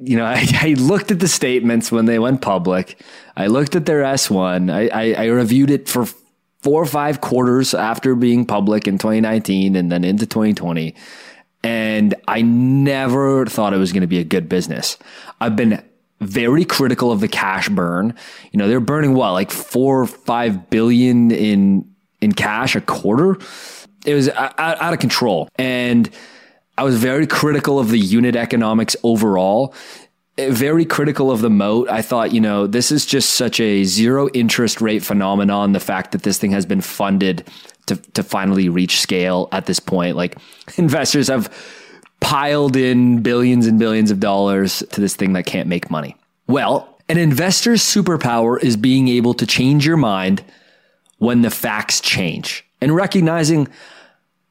you 0.04 0.16
know, 0.16 0.24
I, 0.26 0.46
I 0.60 0.74
looked 0.78 1.10
at 1.10 1.20
the 1.20 1.28
statements 1.28 1.92
when 1.92 2.06
they 2.06 2.18
went 2.18 2.42
public. 2.42 3.00
I 3.36 3.46
looked 3.46 3.76
at 3.76 3.86
their 3.86 4.02
S1. 4.02 4.72
I, 4.72 4.88
I, 4.88 5.24
I 5.24 5.26
reviewed 5.26 5.70
it 5.70 5.88
for 5.88 6.06
four 6.60 6.82
or 6.82 6.86
five 6.86 7.20
quarters 7.20 7.74
after 7.74 8.14
being 8.14 8.46
public 8.46 8.86
in 8.86 8.98
2019 8.98 9.74
and 9.74 9.90
then 9.90 10.04
into 10.04 10.26
2020. 10.26 10.94
And 11.64 12.14
I 12.28 12.42
never 12.42 13.46
thought 13.46 13.72
it 13.74 13.78
was 13.78 13.92
going 13.92 14.02
to 14.02 14.06
be 14.08 14.18
a 14.18 14.24
good 14.24 14.48
business. 14.48 14.96
I've 15.40 15.56
been 15.56 15.82
very 16.20 16.64
critical 16.64 17.10
of 17.10 17.20
the 17.20 17.28
cash 17.28 17.68
burn. 17.68 18.14
You 18.52 18.58
know, 18.58 18.68
they're 18.68 18.80
burning 18.80 19.14
what, 19.14 19.32
like 19.32 19.50
four 19.50 20.02
or 20.02 20.06
five 20.06 20.70
billion 20.70 21.30
in 21.30 21.88
in 22.20 22.32
cash 22.32 22.76
a 22.76 22.80
quarter. 22.80 23.38
It 24.04 24.14
was 24.14 24.28
out, 24.28 24.58
out 24.58 24.92
of 24.92 24.98
control, 25.00 25.48
and 25.56 26.08
I 26.78 26.84
was 26.84 26.98
very 26.98 27.26
critical 27.26 27.78
of 27.78 27.90
the 27.90 27.98
unit 27.98 28.34
economics 28.36 28.96
overall. 29.02 29.74
Eh, 30.38 30.50
Very 30.50 30.84
critical 30.84 31.30
of 31.30 31.42
the 31.42 31.50
moat. 31.50 31.88
I 31.90 32.00
thought, 32.02 32.32
you 32.32 32.40
know, 32.40 32.66
this 32.66 32.90
is 32.90 33.04
just 33.04 33.30
such 33.34 33.60
a 33.60 33.84
zero 33.84 34.28
interest 34.30 34.80
rate 34.80 35.02
phenomenon. 35.02 35.72
The 35.72 35.80
fact 35.80 36.12
that 36.12 36.22
this 36.22 36.38
thing 36.38 36.52
has 36.52 36.64
been 36.66 36.80
funded 36.80 37.46
to 37.86 37.96
to 37.96 38.22
finally 38.22 38.68
reach 38.68 39.00
scale 39.00 39.48
at 39.52 39.66
this 39.66 39.80
point, 39.80 40.16
like 40.16 40.38
investors 40.76 41.28
have 41.28 41.52
piled 42.20 42.76
in 42.76 43.20
billions 43.20 43.66
and 43.66 43.78
billions 43.78 44.10
of 44.10 44.20
dollars 44.20 44.82
to 44.92 45.00
this 45.00 45.16
thing 45.16 45.32
that 45.32 45.44
can't 45.44 45.68
make 45.68 45.90
money. 45.90 46.16
Well, 46.46 46.96
an 47.08 47.18
investor's 47.18 47.82
superpower 47.82 48.62
is 48.62 48.76
being 48.76 49.08
able 49.08 49.34
to 49.34 49.46
change 49.46 49.84
your 49.84 49.96
mind 49.96 50.42
when 51.18 51.42
the 51.42 51.50
facts 51.50 52.00
change 52.00 52.64
and 52.80 52.94
recognizing 52.94 53.68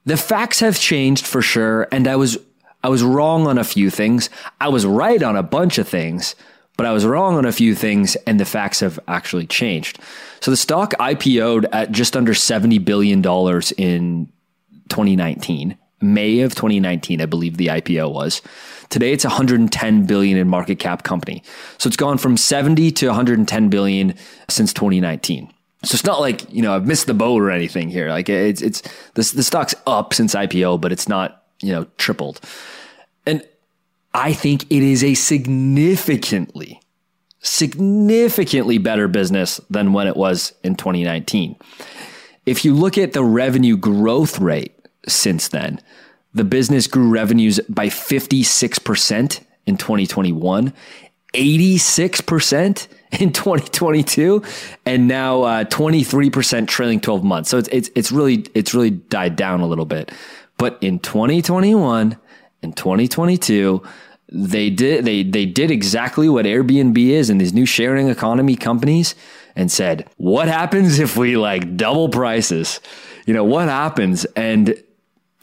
the 0.05 0.17
facts 0.17 0.59
have 0.59 0.79
changed 0.79 1.25
for 1.25 1.41
sure 1.41 1.87
and 1.91 2.07
I 2.07 2.15
was 2.15 2.37
I 2.83 2.89
was 2.89 3.03
wrong 3.03 3.45
on 3.45 3.59
a 3.59 3.63
few 3.63 3.91
things. 3.91 4.29
I 4.59 4.69
was 4.69 4.85
right 4.85 5.21
on 5.21 5.35
a 5.35 5.43
bunch 5.43 5.77
of 5.77 5.87
things, 5.87 6.35
but 6.77 6.87
I 6.87 6.91
was 6.91 7.05
wrong 7.05 7.35
on 7.35 7.45
a 7.45 7.51
few 7.51 7.75
things 7.75 8.15
and 8.25 8.39
the 8.39 8.45
facts 8.45 8.79
have 8.79 8.99
actually 9.07 9.45
changed. 9.45 9.99
So 10.39 10.49
the 10.49 10.57
stock 10.57 10.93
IPO'd 10.93 11.67
at 11.71 11.91
just 11.91 12.17
under 12.17 12.33
70 12.33 12.79
billion 12.79 13.21
dollars 13.21 13.71
in 13.73 14.31
2019. 14.89 15.77
May 16.03 16.39
of 16.39 16.55
2019, 16.55 17.21
I 17.21 17.27
believe 17.27 17.57
the 17.57 17.67
IPO 17.67 18.11
was. 18.11 18.41
Today 18.89 19.13
it's 19.13 19.23
110 19.23 20.05
billion 20.07 20.37
in 20.37 20.47
market 20.47 20.79
cap 20.79 21.03
company. 21.03 21.43
So 21.77 21.87
it's 21.87 21.95
gone 21.95 22.17
from 22.17 22.35
70 22.35 22.91
to 22.93 23.07
110 23.07 23.69
billion 23.69 24.15
since 24.49 24.73
2019. 24.73 25.53
So 25.83 25.95
it's 25.95 26.05
not 26.05 26.19
like, 26.19 26.51
you 26.53 26.61
know, 26.61 26.75
I've 26.75 26.85
missed 26.85 27.07
the 27.07 27.13
boat 27.13 27.41
or 27.41 27.49
anything 27.49 27.89
here. 27.89 28.09
Like 28.09 28.29
it's 28.29 28.61
it's 28.61 28.81
the, 29.15 29.29
the 29.35 29.43
stock's 29.43 29.75
up 29.87 30.13
since 30.13 30.35
IPO, 30.35 30.79
but 30.79 30.91
it's 30.91 31.07
not, 31.09 31.43
you 31.61 31.71
know, 31.71 31.87
tripled. 31.97 32.39
And 33.25 33.43
I 34.13 34.33
think 34.33 34.63
it 34.69 34.83
is 34.83 35.03
a 35.03 35.15
significantly 35.15 36.81
significantly 37.41 38.77
better 38.77 39.07
business 39.07 39.59
than 39.69 39.93
when 39.93 40.07
it 40.07 40.15
was 40.15 40.53
in 40.63 40.75
2019. 40.75 41.55
If 42.45 42.63
you 42.63 42.73
look 42.73 42.97
at 42.97 43.13
the 43.13 43.23
revenue 43.23 43.77
growth 43.77 44.39
rate 44.39 44.75
since 45.07 45.47
then, 45.47 45.79
the 46.33 46.43
business 46.43 46.87
grew 46.87 47.09
revenues 47.09 47.59
by 47.67 47.87
56% 47.87 49.43
in 49.65 49.77
2021, 49.77 50.73
86% 51.33 52.87
in 53.19 53.33
2022, 53.33 54.43
and 54.85 55.07
now 55.07 55.43
uh, 55.43 55.63
23% 55.65 56.67
trailing 56.67 56.99
12 56.99 57.23
months. 57.23 57.49
So 57.49 57.57
it's, 57.57 57.69
it's, 57.69 57.89
it's 57.95 58.11
really, 58.11 58.45
it's 58.53 58.73
really 58.73 58.91
died 58.91 59.35
down 59.35 59.61
a 59.61 59.67
little 59.67 59.85
bit. 59.85 60.11
But 60.57 60.77
in 60.81 60.99
2021 60.99 62.17
and 62.61 62.77
2022, 62.77 63.81
they 64.31 64.69
did 64.69 65.03
they 65.03 65.23
they 65.23 65.45
did 65.45 65.71
exactly 65.71 66.29
what 66.29 66.45
Airbnb 66.45 66.97
is 66.97 67.29
and 67.29 67.41
these 67.41 67.53
new 67.53 67.65
sharing 67.65 68.07
economy 68.07 68.55
companies 68.55 69.13
and 69.55 69.69
said, 69.69 70.07
"What 70.17 70.47
happens 70.47 70.99
if 70.99 71.17
we 71.17 71.35
like 71.35 71.75
double 71.75 72.07
prices? 72.07 72.79
You 73.25 73.33
know, 73.33 73.43
what 73.43 73.67
happens?" 73.67 74.23
And 74.37 74.81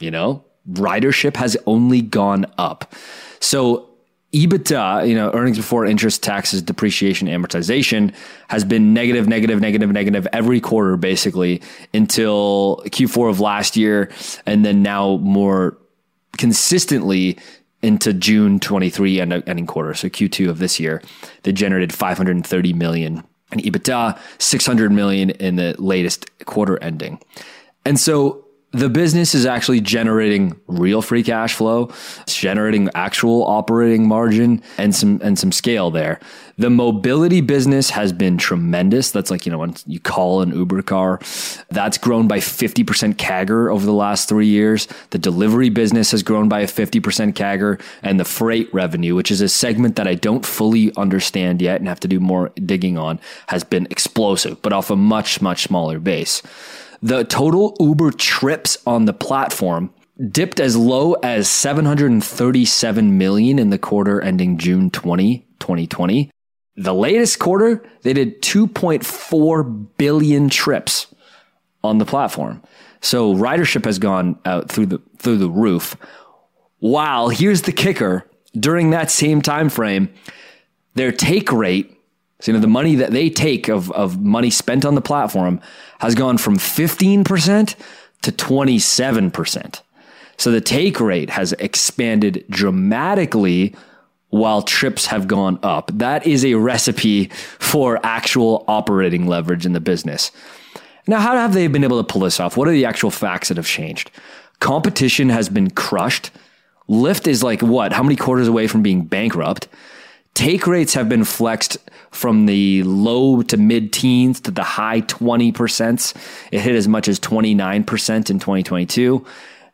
you 0.00 0.10
know, 0.10 0.44
ridership 0.70 1.36
has 1.36 1.56
only 1.66 2.00
gone 2.00 2.46
up. 2.56 2.94
So 3.40 3.88
EBITDA, 4.32 5.08
you 5.08 5.14
know, 5.14 5.30
earnings 5.32 5.56
before 5.56 5.86
interest, 5.86 6.22
taxes, 6.22 6.60
depreciation, 6.60 7.28
amortization 7.28 8.12
has 8.48 8.62
been 8.62 8.92
negative, 8.92 9.26
negative, 9.26 9.60
negative, 9.60 9.90
negative 9.90 10.26
every 10.34 10.60
quarter 10.60 10.98
basically 10.98 11.62
until 11.94 12.82
Q4 12.86 13.30
of 13.30 13.40
last 13.40 13.76
year. 13.76 14.10
And 14.44 14.66
then 14.66 14.82
now 14.82 15.16
more 15.18 15.78
consistently 16.36 17.38
into 17.80 18.12
June 18.12 18.60
23 18.60 19.20
ending 19.20 19.66
quarter. 19.66 19.94
So 19.94 20.08
Q2 20.08 20.50
of 20.50 20.58
this 20.58 20.78
year, 20.78 21.02
they 21.44 21.52
generated 21.52 21.92
530 21.94 22.72
million 22.74 23.24
in 23.50 23.60
EBITDA, 23.60 24.18
600 24.38 24.92
million 24.92 25.30
in 25.30 25.56
the 25.56 25.74
latest 25.78 26.26
quarter 26.44 26.82
ending. 26.82 27.18
And 27.86 27.98
so 27.98 28.44
the 28.72 28.90
business 28.90 29.34
is 29.34 29.46
actually 29.46 29.80
generating 29.80 30.54
real 30.66 31.00
free 31.00 31.22
cash 31.22 31.54
flow. 31.54 31.90
It's 32.20 32.36
generating 32.36 32.90
actual 32.94 33.44
operating 33.46 34.06
margin 34.06 34.62
and 34.76 34.94
some 34.94 35.20
and 35.22 35.38
some 35.38 35.52
scale 35.52 35.90
there. 35.90 36.20
The 36.58 36.68
mobility 36.68 37.40
business 37.40 37.90
has 37.90 38.12
been 38.12 38.36
tremendous. 38.36 39.10
That's 39.10 39.30
like, 39.30 39.46
you 39.46 39.52
know, 39.52 39.58
when 39.58 39.74
you 39.86 40.00
call 40.00 40.42
an 40.42 40.50
Uber 40.54 40.82
car, 40.82 41.20
that's 41.70 41.96
grown 41.96 42.28
by 42.28 42.38
50% 42.38 43.14
CAGR 43.14 43.72
over 43.72 43.86
the 43.86 43.92
last 43.92 44.28
3 44.28 44.46
years. 44.46 44.88
The 45.10 45.18
delivery 45.18 45.70
business 45.70 46.10
has 46.10 46.22
grown 46.22 46.48
by 46.48 46.60
a 46.60 46.66
50% 46.66 47.34
CAGR 47.34 47.80
and 48.02 48.18
the 48.18 48.24
freight 48.24 48.68
revenue, 48.74 49.14
which 49.14 49.30
is 49.30 49.40
a 49.40 49.48
segment 49.48 49.96
that 49.96 50.08
I 50.08 50.14
don't 50.14 50.44
fully 50.44 50.92
understand 50.96 51.62
yet 51.62 51.80
and 51.80 51.88
have 51.88 52.00
to 52.00 52.08
do 52.08 52.18
more 52.18 52.50
digging 52.66 52.98
on, 52.98 53.20
has 53.46 53.62
been 53.62 53.86
explosive, 53.88 54.60
but 54.60 54.72
off 54.72 54.90
a 54.90 54.96
much 54.96 55.40
much 55.40 55.62
smaller 55.62 56.00
base. 56.00 56.42
The 57.03 57.24
total 57.24 57.76
Uber 57.78 58.12
trips 58.12 58.78
on 58.86 59.05
the 59.05 59.12
platform 59.12 59.92
dipped 60.30 60.59
as 60.59 60.76
low 60.76 61.14
as 61.14 61.49
737 61.49 63.18
million 63.18 63.59
in 63.59 63.70
the 63.70 63.78
quarter 63.78 64.20
ending 64.20 64.59
June 64.59 64.90
20, 64.90 65.46
2020. 65.61 66.30
The 66.76 66.94
latest 66.94 67.38
quarter, 67.38 67.84
they 68.03 68.12
did 68.12 68.42
2.4 68.42 69.86
billion 69.96 70.49
trips 70.49 71.12
on 71.84 71.99
the 71.99 72.05
platform. 72.05 72.62
So 73.01 73.34
ridership 73.34 73.84
has 73.84 73.99
gone 73.99 74.38
out 74.44 74.70
through 74.70 74.86
the 74.86 75.03
through 75.18 75.38
the 75.38 75.51
roof. 75.51 75.96
While 76.78 77.28
here's 77.28 77.62
the 77.62 77.72
kicker, 77.72 78.28
during 78.59 78.90
that 78.90 79.11
same 79.11 79.42
time 79.42 79.68
frame, 79.68 80.09
their 80.94 81.12
take 81.12 81.53
rate 81.53 81.97
so, 82.41 82.53
you 82.53 82.57
know, 82.57 82.61
the 82.61 82.68
money 82.68 82.95
that 82.97 83.11
they 83.11 83.30
take 83.30 83.68
of, 83.68 83.91
of 83.93 84.20
money 84.20 84.51
spent 84.51 84.84
on 84.84 84.95
the 84.95 85.01
platform 85.01 85.61
has 85.99 86.14
gone 86.14 86.39
from 86.39 86.57
15% 86.57 87.74
to 88.22 88.32
27%. 88.32 89.80
So 90.36 90.53
the 90.53 90.61
take 90.61 91.01
rate 91.01 91.30
has 91.30 91.53
expanded 91.55 92.45
dramatically 92.49 93.74
while 94.30 94.62
trips 94.62 95.07
have 95.07 95.26
gone 95.26 95.59
up. 95.62 95.91
That 95.93 96.26
is 96.26 96.45
a 96.45 96.55
recipe 96.55 97.26
for 97.59 97.99
actual 98.05 98.64
operating 98.68 99.26
leverage 99.26 99.66
in 99.66 99.72
the 99.72 99.80
business. 99.80 100.30
Now, 101.09 101.20
how 101.20 101.34
have 101.34 101.55
they 101.55 101.66
been 101.66 101.84
able 101.84 102.03
to 102.03 102.12
pull 102.12 102.20
this 102.20 102.39
off? 102.39 102.57
What 102.57 102.68
are 102.68 102.72
the 102.72 102.84
actual 102.84 103.11
facts 103.11 103.49
that 103.49 103.57
have 103.57 103.66
changed? 103.66 104.11
Competition 104.61 105.30
has 105.30 105.49
been 105.49 105.70
crushed. 105.70 106.30
Lyft 106.89 107.26
is 107.26 107.43
like 107.43 107.62
what? 107.62 107.93
How 107.93 108.03
many 108.03 108.14
quarters 108.14 108.47
away 108.47 108.66
from 108.66 108.82
being 108.82 109.03
bankrupt? 109.05 109.66
Take 110.39 110.68
rates 110.68 110.95
have 110.95 111.09
been 111.09 111.24
flexed 111.24 111.78
from 112.12 112.47
the 112.47 112.84
low 112.84 113.43
to 113.43 113.57
mid 113.57 113.93
teens 113.93 114.41
to 114.43 114.53
the 114.53 114.62
high 114.62 115.01
20%. 115.01 116.14
It 116.53 116.61
hit 116.61 116.76
as 116.76 116.86
much 116.86 117.09
as 117.09 117.18
29% 117.18 118.30
in 118.30 118.39
2022 118.39 119.26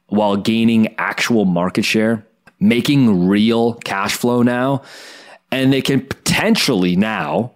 while 0.07 0.39
gaining 0.39 0.95
actual 0.97 1.45
market 1.45 1.85
share, 1.85 2.27
making 2.61 3.29
real 3.29 3.75
cash 3.75 4.17
flow 4.17 4.41
now. 4.41 4.81
And 5.51 5.71
they 5.71 5.83
can 5.83 6.01
potentially 6.01 6.97
now, 6.97 7.53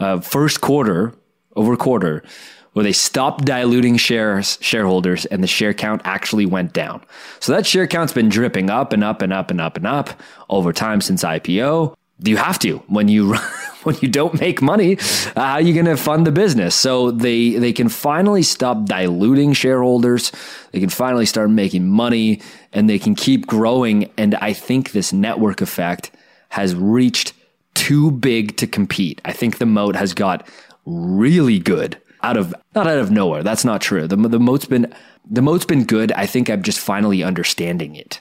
uh, 0.00 0.18
first 0.18 0.60
quarter 0.60 1.14
over 1.54 1.76
quarter, 1.76 2.24
where 2.72 2.82
they 2.82 2.90
stopped 2.90 3.44
diluting 3.44 3.98
shares 3.98 4.58
shareholders 4.60 5.26
and 5.26 5.44
the 5.44 5.46
share 5.46 5.74
count 5.74 6.02
actually 6.04 6.46
went 6.46 6.72
down. 6.72 7.04
So 7.38 7.52
that 7.52 7.66
share 7.66 7.86
count's 7.86 8.12
been 8.12 8.28
dripping 8.28 8.68
up 8.68 8.92
and 8.92 9.04
up 9.04 9.22
and 9.22 9.32
up 9.32 9.52
and 9.52 9.60
up 9.60 9.76
and 9.76 9.86
up 9.86 10.10
over 10.50 10.72
time 10.72 11.00
since 11.00 11.22
IPO 11.22 11.94
you 12.30 12.36
have 12.36 12.58
to 12.60 12.78
when 12.88 13.08
you 13.08 13.34
when 13.82 13.96
you 14.00 14.08
don't 14.08 14.38
make 14.40 14.62
money 14.62 14.96
uh, 15.36 15.40
how 15.40 15.52
are 15.54 15.60
you 15.60 15.74
going 15.74 15.86
to 15.86 15.96
fund 15.96 16.26
the 16.26 16.32
business? 16.32 16.74
So 16.74 17.10
they 17.10 17.54
they 17.54 17.72
can 17.72 17.88
finally 17.88 18.42
stop 18.42 18.84
diluting 18.84 19.52
shareholders. 19.52 20.32
They 20.72 20.80
can 20.80 20.88
finally 20.88 21.26
start 21.26 21.50
making 21.50 21.88
money 21.88 22.40
and 22.72 22.88
they 22.88 22.98
can 22.98 23.14
keep 23.14 23.46
growing. 23.46 24.10
And 24.16 24.34
i 24.36 24.52
think 24.52 24.92
this 24.92 25.12
network 25.12 25.60
effect 25.60 26.10
has 26.50 26.74
reached 26.74 27.32
too 27.74 28.10
big 28.10 28.56
to 28.58 28.66
compete. 28.66 29.20
I 29.24 29.32
think 29.32 29.58
the 29.58 29.66
moat 29.66 29.96
has 29.96 30.12
got 30.14 30.46
really 30.84 31.58
good 31.58 32.00
out 32.22 32.36
of 32.36 32.54
not 32.74 32.86
out 32.86 32.98
of 32.98 33.10
nowhere. 33.10 33.42
That's 33.42 33.64
not 33.64 33.80
true. 33.80 34.06
The, 34.06 34.16
the 34.16 34.40
moat's 34.40 34.66
been 34.66 34.92
the 35.28 35.42
moat's 35.42 35.64
been 35.64 35.84
good. 35.84 36.12
I 36.12 36.26
think 36.26 36.50
i'm 36.50 36.62
just 36.62 36.78
finally 36.78 37.22
understanding 37.22 37.94
it 37.94 38.20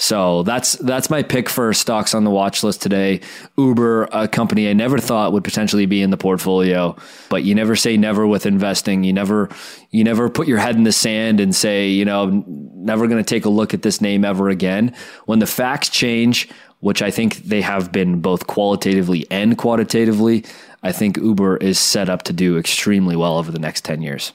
so 0.00 0.44
that's 0.44 0.72
that's 0.76 1.10
my 1.10 1.22
pick 1.22 1.50
for 1.50 1.74
stocks 1.74 2.14
on 2.14 2.24
the 2.24 2.30
watch 2.30 2.64
list 2.64 2.80
today. 2.80 3.20
Uber, 3.58 4.04
a 4.12 4.28
company 4.28 4.70
I 4.70 4.72
never 4.72 4.98
thought 4.98 5.34
would 5.34 5.44
potentially 5.44 5.84
be 5.84 6.00
in 6.00 6.08
the 6.08 6.16
portfolio, 6.16 6.96
but 7.28 7.44
you 7.44 7.54
never 7.54 7.76
say 7.76 7.98
never 7.98 8.26
with 8.26 8.46
investing. 8.46 9.04
You 9.04 9.12
never 9.12 9.50
you 9.90 10.02
never 10.02 10.30
put 10.30 10.48
your 10.48 10.56
head 10.56 10.74
in 10.74 10.84
the 10.84 10.92
sand 10.92 11.38
and 11.38 11.54
say, 11.54 11.90
you 11.90 12.06
know, 12.06 12.42
never 12.46 13.08
going 13.08 13.22
to 13.22 13.28
take 13.28 13.44
a 13.44 13.50
look 13.50 13.74
at 13.74 13.82
this 13.82 14.00
name 14.00 14.24
ever 14.24 14.48
again. 14.48 14.94
When 15.26 15.38
the 15.38 15.46
facts 15.46 15.90
change, 15.90 16.48
which 16.78 17.02
I 17.02 17.10
think 17.10 17.36
they 17.36 17.60
have 17.60 17.92
been 17.92 18.22
both 18.22 18.46
qualitatively 18.46 19.26
and 19.30 19.58
quantitatively, 19.58 20.46
I 20.82 20.92
think 20.92 21.18
Uber 21.18 21.58
is 21.58 21.78
set 21.78 22.08
up 22.08 22.22
to 22.22 22.32
do 22.32 22.56
extremely 22.56 23.16
well 23.16 23.36
over 23.36 23.52
the 23.52 23.58
next 23.58 23.84
10 23.84 24.00
years. 24.00 24.32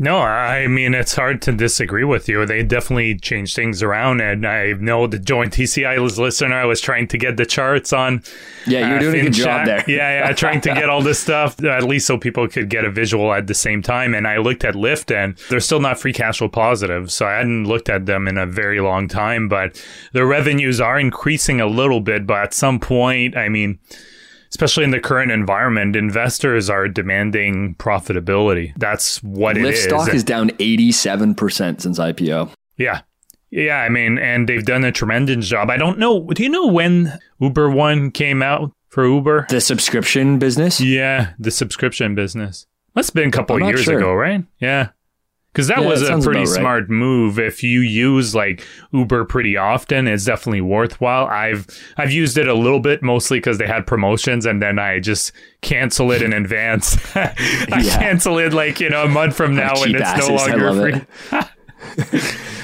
No, 0.00 0.18
I 0.18 0.68
mean 0.68 0.94
it's 0.94 1.16
hard 1.16 1.42
to 1.42 1.52
disagree 1.52 2.04
with 2.04 2.28
you. 2.28 2.46
They 2.46 2.62
definitely 2.62 3.16
changed 3.16 3.56
things 3.56 3.82
around, 3.82 4.20
and 4.20 4.46
I 4.46 4.72
know 4.74 5.08
the 5.08 5.18
joint 5.18 5.54
TCI 5.54 6.00
was 6.00 6.20
listener. 6.20 6.54
I 6.54 6.66
was 6.66 6.80
trying 6.80 7.08
to 7.08 7.18
get 7.18 7.36
the 7.36 7.44
charts 7.44 7.92
on. 7.92 8.22
Yeah, 8.64 8.88
you're 8.88 8.98
uh, 8.98 9.00
doing 9.00 9.20
a 9.20 9.22
good 9.24 9.32
job 9.32 9.66
there. 9.66 9.84
yeah, 9.88 10.26
yeah, 10.28 10.32
trying 10.34 10.60
to 10.62 10.74
get 10.74 10.88
all 10.88 11.02
this 11.02 11.18
stuff 11.18 11.62
at 11.64 11.82
least 11.82 12.06
so 12.06 12.16
people 12.16 12.46
could 12.46 12.70
get 12.70 12.84
a 12.84 12.90
visual 12.90 13.32
at 13.32 13.48
the 13.48 13.54
same 13.54 13.82
time. 13.82 14.14
And 14.14 14.28
I 14.28 14.36
looked 14.36 14.64
at 14.64 14.74
Lyft, 14.74 15.12
and 15.12 15.36
they're 15.50 15.58
still 15.58 15.80
not 15.80 15.98
free 15.98 16.12
cash 16.12 16.38
flow 16.38 16.48
positive, 16.48 17.10
so 17.10 17.26
I 17.26 17.32
hadn't 17.38 17.64
looked 17.64 17.88
at 17.88 18.06
them 18.06 18.28
in 18.28 18.38
a 18.38 18.46
very 18.46 18.80
long 18.80 19.08
time. 19.08 19.48
But 19.48 19.84
the 20.12 20.24
revenues 20.24 20.80
are 20.80 21.00
increasing 21.00 21.60
a 21.60 21.66
little 21.66 22.00
bit, 22.00 22.24
but 22.24 22.38
at 22.38 22.54
some 22.54 22.78
point, 22.78 23.36
I 23.36 23.48
mean 23.48 23.80
especially 24.50 24.84
in 24.84 24.90
the 24.90 25.00
current 25.00 25.30
environment, 25.30 25.96
investors 25.96 26.70
are 26.70 26.88
demanding 26.88 27.74
profitability. 27.76 28.72
That's 28.76 29.22
what 29.22 29.56
Lyft 29.56 29.66
it 29.66 29.74
is. 29.74 29.84
stock 29.84 30.14
is 30.14 30.24
down 30.24 30.50
87% 30.50 31.80
since 31.80 31.98
IPO. 31.98 32.50
Yeah. 32.76 33.02
Yeah, 33.50 33.78
I 33.78 33.88
mean, 33.88 34.18
and 34.18 34.48
they've 34.48 34.64
done 34.64 34.84
a 34.84 34.92
tremendous 34.92 35.48
job. 35.48 35.70
I 35.70 35.78
don't 35.78 35.98
know. 35.98 36.20
Do 36.26 36.42
you 36.42 36.50
know 36.50 36.66
when 36.66 37.18
Uber 37.40 37.70
One 37.70 38.10
came 38.10 38.42
out 38.42 38.72
for 38.88 39.06
Uber? 39.06 39.46
The 39.48 39.62
subscription 39.62 40.38
business? 40.38 40.82
Yeah, 40.82 41.32
the 41.38 41.50
subscription 41.50 42.14
business. 42.14 42.66
Must 42.94 43.08
have 43.08 43.14
been 43.14 43.28
a 43.30 43.32
couple 43.32 43.58
years 43.62 43.84
sure. 43.84 43.98
ago, 43.98 44.12
right? 44.12 44.44
Yeah 44.60 44.90
because 45.52 45.68
that 45.68 45.80
yeah, 45.80 45.88
was 45.88 46.02
a 46.02 46.18
pretty 46.18 46.46
smart 46.46 46.82
right. 46.84 46.90
move. 46.90 47.38
If 47.38 47.62
you 47.62 47.80
use 47.80 48.34
like 48.34 48.64
Uber 48.92 49.24
pretty 49.24 49.56
often, 49.56 50.06
it's 50.06 50.24
definitely 50.24 50.60
worthwhile. 50.60 51.26
I've 51.26 51.66
I've 51.96 52.12
used 52.12 52.38
it 52.38 52.46
a 52.48 52.54
little 52.54 52.80
bit, 52.80 53.02
mostly 53.02 53.38
because 53.38 53.58
they 53.58 53.66
had 53.66 53.86
promotions, 53.86 54.46
and 54.46 54.62
then 54.62 54.78
I 54.78 55.00
just 55.00 55.32
cancel 55.62 56.12
it 56.12 56.22
in 56.22 56.32
advance. 56.32 56.96
I 57.16 57.34
yeah. 57.82 57.98
cancel 57.98 58.38
it 58.38 58.52
like 58.52 58.78
you 58.78 58.90
know 58.90 59.04
a 59.04 59.08
month 59.08 59.36
from 59.36 59.54
now, 59.56 59.82
and 59.82 59.94
it's 59.94 60.04
asses. 60.04 60.28
no 60.28 60.34
longer 60.36 60.72
free. 60.74 61.38
It. 61.38 61.44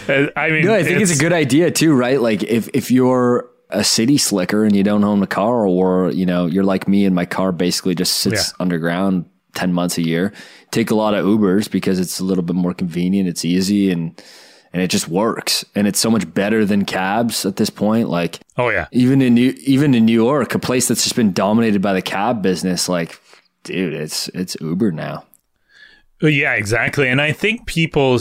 Uh, 0.06 0.26
I 0.36 0.50
mean, 0.50 0.66
no, 0.66 0.74
I 0.74 0.82
think 0.82 1.00
it's, 1.00 1.12
it's 1.12 1.18
a 1.18 1.22
good 1.22 1.32
idea 1.32 1.70
too, 1.70 1.94
right? 1.94 2.20
Like 2.20 2.42
if 2.42 2.68
if 2.74 2.90
you're 2.90 3.48
a 3.70 3.82
city 3.82 4.18
slicker 4.18 4.62
and 4.64 4.76
you 4.76 4.82
don't 4.82 5.02
own 5.02 5.22
a 5.22 5.26
car, 5.26 5.66
or 5.66 6.10
you 6.10 6.26
know 6.26 6.44
you're 6.44 6.64
like 6.64 6.86
me 6.86 7.06
and 7.06 7.14
my 7.14 7.24
car 7.24 7.52
basically 7.52 7.94
just 7.94 8.18
sits 8.18 8.48
yeah. 8.48 8.56
underground 8.60 9.24
10 9.54 9.72
months 9.72 9.98
a 9.98 10.02
year. 10.02 10.32
Take 10.70 10.90
a 10.90 10.94
lot 10.94 11.14
of 11.14 11.24
Ubers 11.24 11.70
because 11.70 11.98
it's 11.98 12.20
a 12.20 12.24
little 12.24 12.42
bit 12.42 12.56
more 12.56 12.74
convenient, 12.74 13.28
it's 13.28 13.44
easy 13.44 13.90
and 13.90 14.20
and 14.72 14.82
it 14.82 14.88
just 14.88 15.06
works. 15.06 15.64
And 15.76 15.86
it's 15.86 16.00
so 16.00 16.10
much 16.10 16.34
better 16.34 16.64
than 16.64 16.84
cabs 16.84 17.46
at 17.46 17.56
this 17.56 17.70
point. 17.70 18.08
Like 18.08 18.40
Oh 18.56 18.70
yeah. 18.70 18.88
Even 18.92 19.22
in 19.22 19.34
New 19.34 19.54
even 19.60 19.94
in 19.94 20.04
New 20.04 20.12
York, 20.12 20.54
a 20.54 20.58
place 20.58 20.88
that's 20.88 21.04
just 21.04 21.16
been 21.16 21.32
dominated 21.32 21.80
by 21.80 21.92
the 21.92 22.02
cab 22.02 22.42
business, 22.42 22.88
like 22.88 23.20
dude, 23.62 23.94
it's 23.94 24.28
it's 24.28 24.56
Uber 24.60 24.92
now. 24.92 25.24
Yeah, 26.20 26.54
exactly. 26.54 27.08
And 27.08 27.20
I 27.20 27.32
think 27.32 27.66
people 27.66 28.20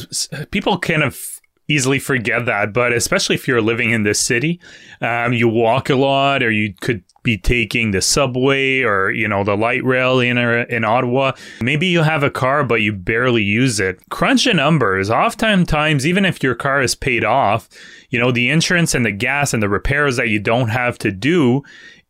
people 0.51 0.77
kind 0.79 1.03
of 1.03 1.32
easily 1.73 1.99
forget 1.99 2.45
that. 2.45 2.73
But 2.73 2.93
especially 2.93 3.35
if 3.35 3.47
you're 3.47 3.61
living 3.61 3.91
in 3.91 4.03
this 4.03 4.19
city, 4.19 4.59
um, 5.01 5.33
you 5.33 5.47
walk 5.47 5.89
a 5.89 5.95
lot, 5.95 6.43
or 6.43 6.51
you 6.51 6.73
could 6.81 7.03
be 7.23 7.37
taking 7.37 7.91
the 7.91 8.01
subway 8.01 8.81
or 8.81 9.09
you 9.09 9.27
know 9.27 9.43
the 9.43 9.55
light 9.55 9.83
rail 9.83 10.19
in 10.19 10.37
in 10.37 10.83
Ottawa. 10.83 11.31
Maybe 11.61 11.87
you 11.87 12.03
have 12.03 12.21
a 12.21 12.29
car 12.29 12.63
but 12.63 12.81
you 12.81 12.93
barely 12.93 13.43
use 13.43 13.79
it. 13.79 13.99
Crunch 14.09 14.45
the 14.45 14.53
numbers. 14.53 15.09
Oftentimes, 15.09 16.05
even 16.05 16.25
if 16.25 16.43
your 16.43 16.55
car 16.55 16.81
is 16.81 16.95
paid 16.95 17.23
off, 17.23 17.69
you 18.09 18.19
know 18.19 18.31
the 18.31 18.49
insurance 18.49 18.93
and 18.93 19.05
the 19.05 19.11
gas 19.11 19.53
and 19.53 19.63
the 19.63 19.69
repairs 19.69 20.17
that 20.17 20.29
you 20.29 20.39
don't 20.39 20.69
have 20.69 20.97
to 20.99 21.11
do. 21.11 21.63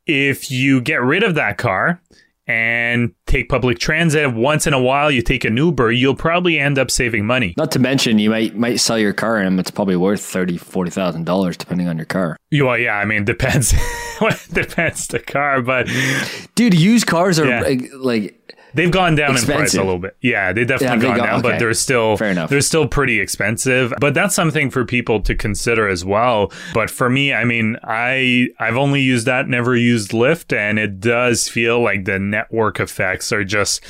If 0.06 0.52
you 0.52 0.82
get 0.82 1.02
rid 1.02 1.24
of 1.24 1.36
that 1.36 1.58
car 1.58 2.02
and 2.48 3.14
take 3.26 3.50
public 3.50 3.80
transit. 3.80 4.34
Once 4.34 4.68
in 4.68 4.74
a 4.74 4.82
while 4.82 5.10
you 5.10 5.22
take 5.22 5.46
an 5.46 5.58
uber 5.58 5.92
you'll 5.92 6.16
probably 6.16 6.60
end 6.60 6.78
up 6.78 6.92
saving 6.92 7.26
money. 7.26 7.54
Not 7.58 7.72
to 7.72 7.80
mention 7.80 8.20
you 8.20 8.30
might 8.30 8.56
might 8.56 8.80
sell 8.80 8.98
your 8.98 9.14
car 9.14 9.38
and 9.38 9.60
it's 9.60 9.72
probably 9.72 9.96
worth 9.96 10.22
30 10.22 10.58
40000 10.58 11.26
dollars 11.26 11.58
depending 11.58 11.88
on 11.88 11.98
your 11.98 12.06
car. 12.06 12.38
Well 12.52 12.78
yeah 12.78 12.96
i 12.98 13.06
mean 13.06 13.26
depends. 13.26 13.74
Depends 14.54 15.08
the 15.08 15.20
car 15.20 15.62
but 15.62 15.90
dude 16.56 16.74
used 16.74 17.08
cars 17.08 17.40
are 17.40 17.48
yeah. 17.48 17.62
like 17.98 18.34
They've 18.74 18.92
gone 18.92 19.16
down 19.16 19.32
expensive. 19.32 19.50
in 19.50 19.58
price 19.60 19.74
a 19.76 19.84
little 19.84 20.00
bit. 20.00 20.18
Yeah, 20.22 20.52
they 20.54 20.66
definitely 20.66 21.08
yeah, 21.08 21.18
gone 21.18 21.28
down, 21.28 21.40
okay. 21.40 21.52
but 21.52 21.60
they're 21.60 21.74
still 21.74 22.18
Fair 22.18 22.32
enough. 22.32 22.50
they're 22.50 22.62
still 22.62 22.88
pretty 22.88 23.20
expensive. 23.20 23.94
But 24.00 24.14
that's 24.14 24.36
something 24.36 24.70
for 24.70 24.86
people 24.86 25.22
to 25.22 25.36
consider 25.36 25.88
as 25.88 26.04
well. 26.04 26.52
But 26.74 26.90
for 26.90 27.10
me, 27.10 27.34
I 27.34 27.44
mean, 27.44 27.78
I 27.84 28.48
I've 28.60 28.78
only 28.78 29.02
used 29.02 29.28
that, 29.28 29.48
never 29.48 29.76
used 29.76 30.12
Lyft, 30.12 30.56
and 30.56 30.80
it 30.80 31.00
does 31.00 31.48
feel 31.48 31.82
like 31.82 32.06
the 32.06 32.20
network 32.20 32.80
effects 32.80 33.32
are 33.32 33.44
just 33.44 33.84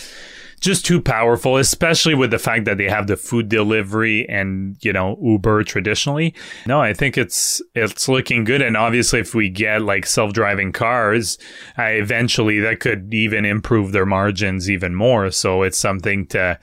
just 0.64 0.86
too 0.86 1.02
powerful, 1.02 1.58
especially 1.58 2.16
with 2.16 2.32
the 2.32 2.40
fact 2.40 2.66
that 2.66 2.78
they 2.78 2.90
have 2.90 3.08
the 3.08 3.18
food 3.18 3.50
delivery 3.50 4.28
and, 4.30 4.78
you 4.82 4.94
know, 4.94 5.18
Uber 5.22 5.64
traditionally. 5.64 6.34
No, 6.66 6.82
I 6.82 6.94
think 6.94 7.18
it's, 7.18 7.62
it's 7.76 8.08
looking 8.08 8.46
good. 8.46 8.62
And 8.62 8.78
obviously, 8.78 9.20
if 9.20 9.36
we 9.36 9.50
get 9.50 9.82
like 9.82 10.06
self-driving 10.06 10.72
cars, 10.72 11.38
uh, 11.78 11.84
eventually 11.84 12.60
that 12.62 12.80
could 12.80 13.14
even 13.14 13.46
improve 13.46 13.92
their 13.92 14.06
margins 14.06 14.70
even 14.70 14.96
more. 14.96 15.32
So 15.32 15.64
it's 15.64 15.78
something 15.78 16.28
to, 16.28 16.58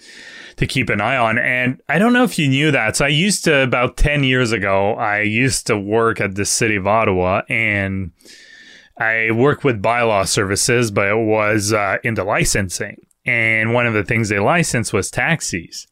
to 0.57 0.66
keep 0.66 0.88
an 0.88 1.01
eye 1.01 1.16
on. 1.16 1.38
And 1.38 1.80
I 1.88 1.98
don't 1.98 2.14
know 2.14 2.24
if 2.24 2.38
you 2.38 2.48
knew 2.48 2.70
that. 2.70 2.96
So 2.96 3.05
I 3.05 3.09
used 3.09 3.44
to, 3.44 3.62
about 3.62 3.98
10 3.98 4.24
years 4.24 4.51
ago, 4.51 4.94
I 4.94 5.20
used 5.20 5.66
to 5.66 5.78
work 5.78 6.20
at 6.20 6.34
the 6.34 6.46
city 6.46 6.76
of 6.76 6.86
Ottawa 6.86 7.42
and 7.48 8.12
I 8.96 9.30
work 9.30 9.62
with 9.62 9.82
bylaw 9.82 10.26
services, 10.26 10.90
but 10.90 11.09
it 11.09 11.16
was 11.16 11.72
uh, 11.72 11.98
into 12.03 12.24
licensing. 12.24 13.07
And 13.25 13.75
one 13.75 13.87
of 13.87 13.95
the 13.95 14.05
things 14.05 14.29
they 14.29 14.39
licensed 14.39 14.93
was 14.93 15.11
taxis. 15.11 15.87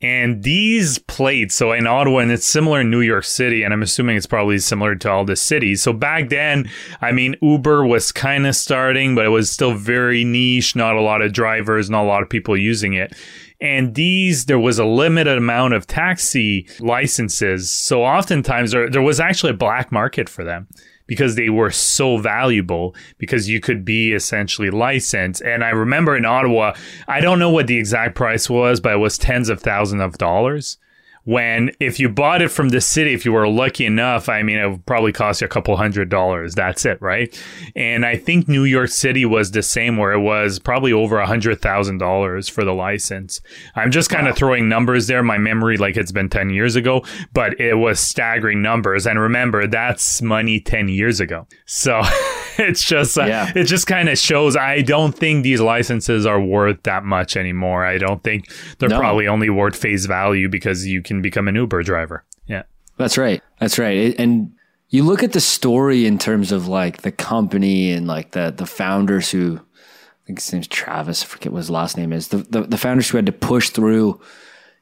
And 0.00 0.42
these 0.42 0.98
plates, 0.98 1.54
so 1.54 1.72
in 1.72 1.86
Ottawa, 1.86 2.18
and 2.18 2.30
it's 2.30 2.44
similar 2.44 2.82
in 2.82 2.90
New 2.90 3.00
York 3.00 3.24
City, 3.24 3.62
and 3.62 3.72
I'm 3.72 3.82
assuming 3.82 4.18
it's 4.18 4.26
probably 4.26 4.58
similar 4.58 4.94
to 4.96 5.10
all 5.10 5.24
the 5.24 5.34
cities. 5.34 5.82
So 5.82 5.94
back 5.94 6.28
then, 6.28 6.68
I 7.00 7.10
mean, 7.10 7.36
Uber 7.40 7.86
was 7.86 8.12
kind 8.12 8.46
of 8.46 8.54
starting, 8.54 9.14
but 9.14 9.24
it 9.24 9.30
was 9.30 9.50
still 9.50 9.72
very 9.72 10.22
niche, 10.22 10.76
not 10.76 10.96
a 10.96 11.00
lot 11.00 11.22
of 11.22 11.32
drivers, 11.32 11.88
not 11.88 12.04
a 12.04 12.06
lot 12.06 12.22
of 12.22 12.28
people 12.28 12.54
using 12.54 12.92
it. 12.92 13.14
And 13.62 13.94
these, 13.94 14.44
there 14.44 14.58
was 14.58 14.78
a 14.78 14.84
limited 14.84 15.38
amount 15.38 15.72
of 15.72 15.86
taxi 15.86 16.68
licenses. 16.80 17.72
So 17.72 18.04
oftentimes 18.04 18.72
there, 18.72 18.90
there 18.90 19.00
was 19.00 19.20
actually 19.20 19.50
a 19.50 19.56
black 19.56 19.90
market 19.90 20.28
for 20.28 20.44
them 20.44 20.68
because 21.06 21.36
they 21.36 21.50
were 21.50 21.70
so 21.70 22.16
valuable 22.16 22.94
because 23.18 23.48
you 23.48 23.60
could 23.60 23.84
be 23.84 24.12
essentially 24.12 24.70
licensed. 24.70 25.42
And 25.42 25.62
I 25.62 25.70
remember 25.70 26.16
in 26.16 26.24
Ottawa, 26.24 26.74
I 27.08 27.20
don't 27.20 27.38
know 27.38 27.50
what 27.50 27.66
the 27.66 27.78
exact 27.78 28.14
price 28.14 28.48
was, 28.48 28.80
but 28.80 28.94
it 28.94 28.98
was 28.98 29.18
tens 29.18 29.48
of 29.48 29.60
thousands 29.60 30.02
of 30.02 30.18
dollars 30.18 30.78
when 31.24 31.70
if 31.80 31.98
you 31.98 32.08
bought 32.08 32.42
it 32.42 32.50
from 32.50 32.68
the 32.68 32.80
city, 32.80 33.14
if 33.14 33.24
you 33.24 33.32
were 33.32 33.48
lucky 33.48 33.86
enough, 33.86 34.28
I 34.28 34.42
mean, 34.42 34.58
it 34.58 34.68
would 34.68 34.86
probably 34.86 35.12
cost 35.12 35.40
you 35.40 35.46
a 35.46 35.48
couple 35.48 35.76
hundred 35.76 36.08
dollars. 36.08 36.54
That's 36.54 36.84
it, 36.84 37.00
right? 37.00 37.34
And 37.74 38.04
I 38.04 38.16
think 38.16 38.46
New 38.46 38.64
York 38.64 38.90
City 38.90 39.24
was 39.24 39.50
the 39.50 39.62
same, 39.62 39.96
where 39.96 40.12
it 40.12 40.20
was 40.20 40.58
probably 40.58 40.92
over 40.92 41.18
a 41.18 41.26
hundred 41.26 41.60
thousand 41.60 41.98
dollars 41.98 42.48
for 42.48 42.64
the 42.64 42.74
license. 42.74 43.40
I'm 43.74 43.90
just 43.90 44.10
kind 44.10 44.28
of 44.28 44.32
wow. 44.32 44.38
throwing 44.38 44.68
numbers 44.68 45.06
there. 45.06 45.22
My 45.22 45.38
memory, 45.38 45.76
like 45.78 45.96
it's 45.96 46.12
been 46.12 46.28
10 46.28 46.50
years 46.50 46.76
ago, 46.76 47.04
but 47.32 47.58
it 47.58 47.74
was 47.74 48.00
staggering 48.00 48.60
numbers. 48.60 49.06
And 49.06 49.18
remember, 49.18 49.66
that's 49.66 50.20
money 50.20 50.60
10 50.60 50.88
years 50.88 51.20
ago. 51.20 51.46
So 51.64 52.02
it's 52.58 52.84
just, 52.84 53.16
uh, 53.18 53.24
yeah. 53.24 53.52
it 53.54 53.64
just 53.64 53.86
kind 53.86 54.08
of 54.08 54.18
shows 54.18 54.56
I 54.56 54.82
don't 54.82 55.16
think 55.16 55.42
these 55.42 55.60
licenses 55.60 56.26
are 56.26 56.40
worth 56.40 56.82
that 56.82 57.04
much 57.04 57.36
anymore. 57.36 57.84
I 57.84 57.98
don't 57.98 58.22
think 58.22 58.50
they're 58.78 58.88
no. 58.88 58.98
probably 58.98 59.26
only 59.26 59.48
worth 59.48 59.76
face 59.76 60.06
value 60.06 60.48
because 60.48 60.86
you 60.86 61.02
can 61.02 61.13
can 61.14 61.22
become 61.22 61.48
an 61.48 61.54
Uber 61.54 61.82
driver. 61.82 62.24
Yeah. 62.46 62.64
That's 62.96 63.18
right. 63.18 63.42
That's 63.58 63.78
right. 63.78 64.14
And 64.18 64.52
you 64.90 65.02
look 65.02 65.22
at 65.22 65.32
the 65.32 65.40
story 65.40 66.06
in 66.06 66.18
terms 66.18 66.52
of 66.52 66.68
like 66.68 67.02
the 67.02 67.12
company 67.12 67.92
and 67.92 68.06
like 68.06 68.32
the 68.32 68.52
the 68.56 68.66
founders 68.66 69.30
who 69.30 69.58
I 69.58 70.26
think 70.26 70.40
his 70.40 70.52
name's 70.52 70.68
Travis, 70.68 71.22
I 71.22 71.26
forget 71.26 71.52
what 71.52 71.58
his 71.58 71.70
last 71.70 71.96
name 71.96 72.12
is. 72.12 72.28
The, 72.28 72.38
the, 72.38 72.62
the 72.62 72.78
founders 72.78 73.10
who 73.10 73.18
had 73.18 73.26
to 73.26 73.32
push 73.32 73.70
through 73.70 74.20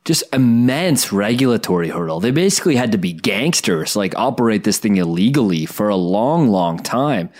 just 0.04 0.24
immense 0.32 1.12
regulatory 1.12 1.88
hurdle. 1.88 2.20
They 2.20 2.30
basically 2.30 2.76
had 2.76 2.92
to 2.92 2.98
be 2.98 3.12
gangsters, 3.12 3.96
like 3.96 4.16
operate 4.16 4.64
this 4.64 4.78
thing 4.78 4.96
illegally 4.96 5.66
for 5.66 5.88
a 5.88 5.96
long, 5.96 6.48
long 6.48 6.78
time. 6.78 7.30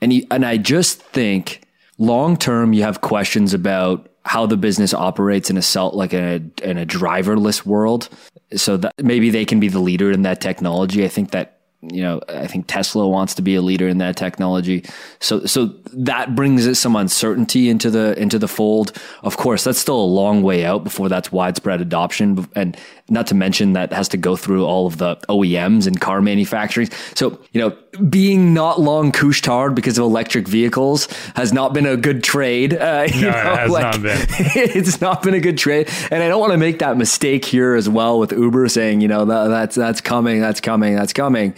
And 0.00 0.12
you, 0.12 0.26
and 0.30 0.44
I 0.44 0.56
just 0.56 1.00
think 1.00 1.62
long 1.98 2.36
term, 2.36 2.72
you 2.72 2.82
have 2.82 3.00
questions 3.00 3.54
about 3.54 4.08
how 4.24 4.44
the 4.44 4.56
business 4.56 4.92
operates 4.92 5.50
in 5.50 5.56
a 5.56 5.88
like 5.90 6.12
in 6.12 6.24
a, 6.24 6.68
in 6.68 6.78
a 6.78 6.86
driverless 6.86 7.64
world. 7.64 8.08
So 8.54 8.76
that 8.76 8.94
maybe 9.02 9.30
they 9.30 9.44
can 9.44 9.58
be 9.58 9.68
the 9.68 9.80
leader 9.80 10.12
in 10.12 10.22
that 10.22 10.40
technology. 10.40 11.04
I 11.04 11.08
think 11.08 11.32
that 11.32 11.55
you 11.92 12.02
know, 12.02 12.20
I 12.28 12.46
think 12.46 12.66
Tesla 12.66 13.06
wants 13.06 13.34
to 13.34 13.42
be 13.42 13.54
a 13.54 13.62
leader 13.62 13.88
in 13.88 13.98
that 13.98 14.16
technology. 14.16 14.84
So, 15.20 15.46
so 15.46 15.74
that 15.92 16.34
brings 16.34 16.78
some 16.78 16.96
uncertainty 16.96 17.68
into 17.68 17.90
the 17.90 18.18
into 18.18 18.38
the 18.38 18.48
fold. 18.48 18.92
Of 19.22 19.36
course, 19.36 19.64
that's 19.64 19.78
still 19.78 20.00
a 20.00 20.06
long 20.06 20.42
way 20.42 20.64
out 20.64 20.84
before 20.84 21.08
that's 21.08 21.30
widespread 21.30 21.80
adoption, 21.80 22.48
and 22.54 22.76
not 23.08 23.28
to 23.28 23.34
mention 23.34 23.74
that 23.74 23.92
has 23.92 24.08
to 24.08 24.16
go 24.16 24.36
through 24.36 24.64
all 24.64 24.86
of 24.86 24.98
the 24.98 25.16
OEMs 25.28 25.86
and 25.86 26.00
car 26.00 26.20
manufacturers. 26.20 26.90
So, 27.14 27.38
you 27.52 27.60
know, 27.60 27.76
being 28.08 28.52
not 28.52 28.80
long 28.80 29.12
couche-tard 29.12 29.74
because 29.74 29.96
of 29.96 30.04
electric 30.04 30.48
vehicles 30.48 31.06
has 31.36 31.52
not 31.52 31.72
been 31.72 31.86
a 31.86 31.96
good 31.96 32.24
trade. 32.24 32.74
Uh, 32.74 33.06
no, 33.14 33.20
know, 33.20 33.28
it 33.28 33.34
has 33.34 33.70
like, 33.70 33.82
not 33.82 34.02
been. 34.02 34.18
it's 34.28 35.00
not 35.00 35.22
been 35.22 35.34
a 35.34 35.40
good 35.40 35.58
trade, 35.58 35.88
and 36.10 36.22
I 36.22 36.28
don't 36.28 36.40
want 36.40 36.52
to 36.52 36.58
make 36.58 36.80
that 36.80 36.96
mistake 36.96 37.44
here 37.44 37.74
as 37.74 37.88
well 37.88 38.18
with 38.18 38.32
Uber 38.32 38.68
saying, 38.68 39.00
you 39.00 39.08
know, 39.08 39.24
that, 39.24 39.48
that's 39.48 39.76
that's 39.76 40.00
coming, 40.00 40.40
that's 40.40 40.60
coming, 40.60 40.96
that's 40.96 41.12
coming 41.12 41.54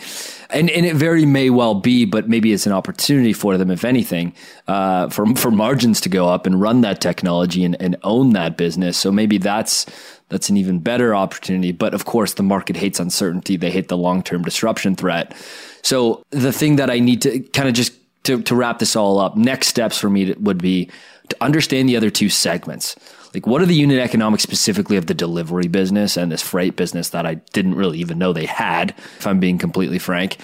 and 0.50 0.70
and 0.70 0.86
it 0.86 0.96
very 0.96 1.26
may 1.26 1.50
well 1.50 1.74
be, 1.74 2.04
but 2.04 2.28
maybe 2.28 2.52
it's 2.52 2.66
an 2.66 2.72
opportunity 2.72 3.32
for 3.32 3.58
them, 3.58 3.70
if 3.70 3.84
anything, 3.84 4.32
uh, 4.66 5.08
for 5.08 5.26
for 5.36 5.50
margins 5.50 6.00
to 6.02 6.08
go 6.08 6.28
up 6.28 6.46
and 6.46 6.60
run 6.60 6.80
that 6.82 7.00
technology 7.00 7.64
and, 7.64 7.80
and 7.80 7.96
own 8.02 8.30
that 8.30 8.56
business. 8.56 8.96
So 8.96 9.12
maybe 9.12 9.38
that's 9.38 9.86
that's 10.28 10.48
an 10.48 10.56
even 10.56 10.78
better 10.78 11.14
opportunity. 11.14 11.72
But 11.72 11.94
of 11.94 12.04
course, 12.04 12.34
the 12.34 12.42
market 12.42 12.76
hates 12.76 13.00
uncertainty; 13.00 13.56
they 13.56 13.70
hate 13.70 13.88
the 13.88 13.96
long 13.96 14.22
term 14.22 14.42
disruption 14.42 14.96
threat. 14.96 15.34
So 15.82 16.22
the 16.30 16.52
thing 16.52 16.76
that 16.76 16.90
I 16.90 16.98
need 16.98 17.22
to 17.22 17.40
kind 17.40 17.68
of 17.68 17.74
just 17.74 17.92
to, 18.24 18.42
to 18.42 18.54
wrap 18.54 18.78
this 18.78 18.94
all 18.96 19.18
up, 19.18 19.36
next 19.36 19.68
steps 19.68 19.98
for 19.98 20.10
me 20.10 20.34
would 20.34 20.58
be 20.58 20.90
to 21.28 21.36
understand 21.40 21.88
the 21.88 21.96
other 21.96 22.10
two 22.10 22.28
segments. 22.28 22.94
Like, 23.35 23.47
what 23.47 23.61
are 23.61 23.66
the 23.66 23.74
unit 23.74 23.99
economics 23.99 24.43
specifically 24.43 24.97
of 24.97 25.07
the 25.07 25.14
delivery 25.14 25.68
business 25.68 26.16
and 26.16 26.33
this 26.33 26.43
freight 26.43 26.76
business 26.76 27.11
that 27.11 27.26
I 27.26 27.35
didn't 27.35 27.74
really 27.74 27.99
even 27.99 28.18
know 28.18 28.33
they 28.33 28.47
had, 28.47 28.95
if 29.18 29.26
I'm 29.26 29.41
being 29.41 29.59
completely 29.59 29.99
frank? 29.99 30.39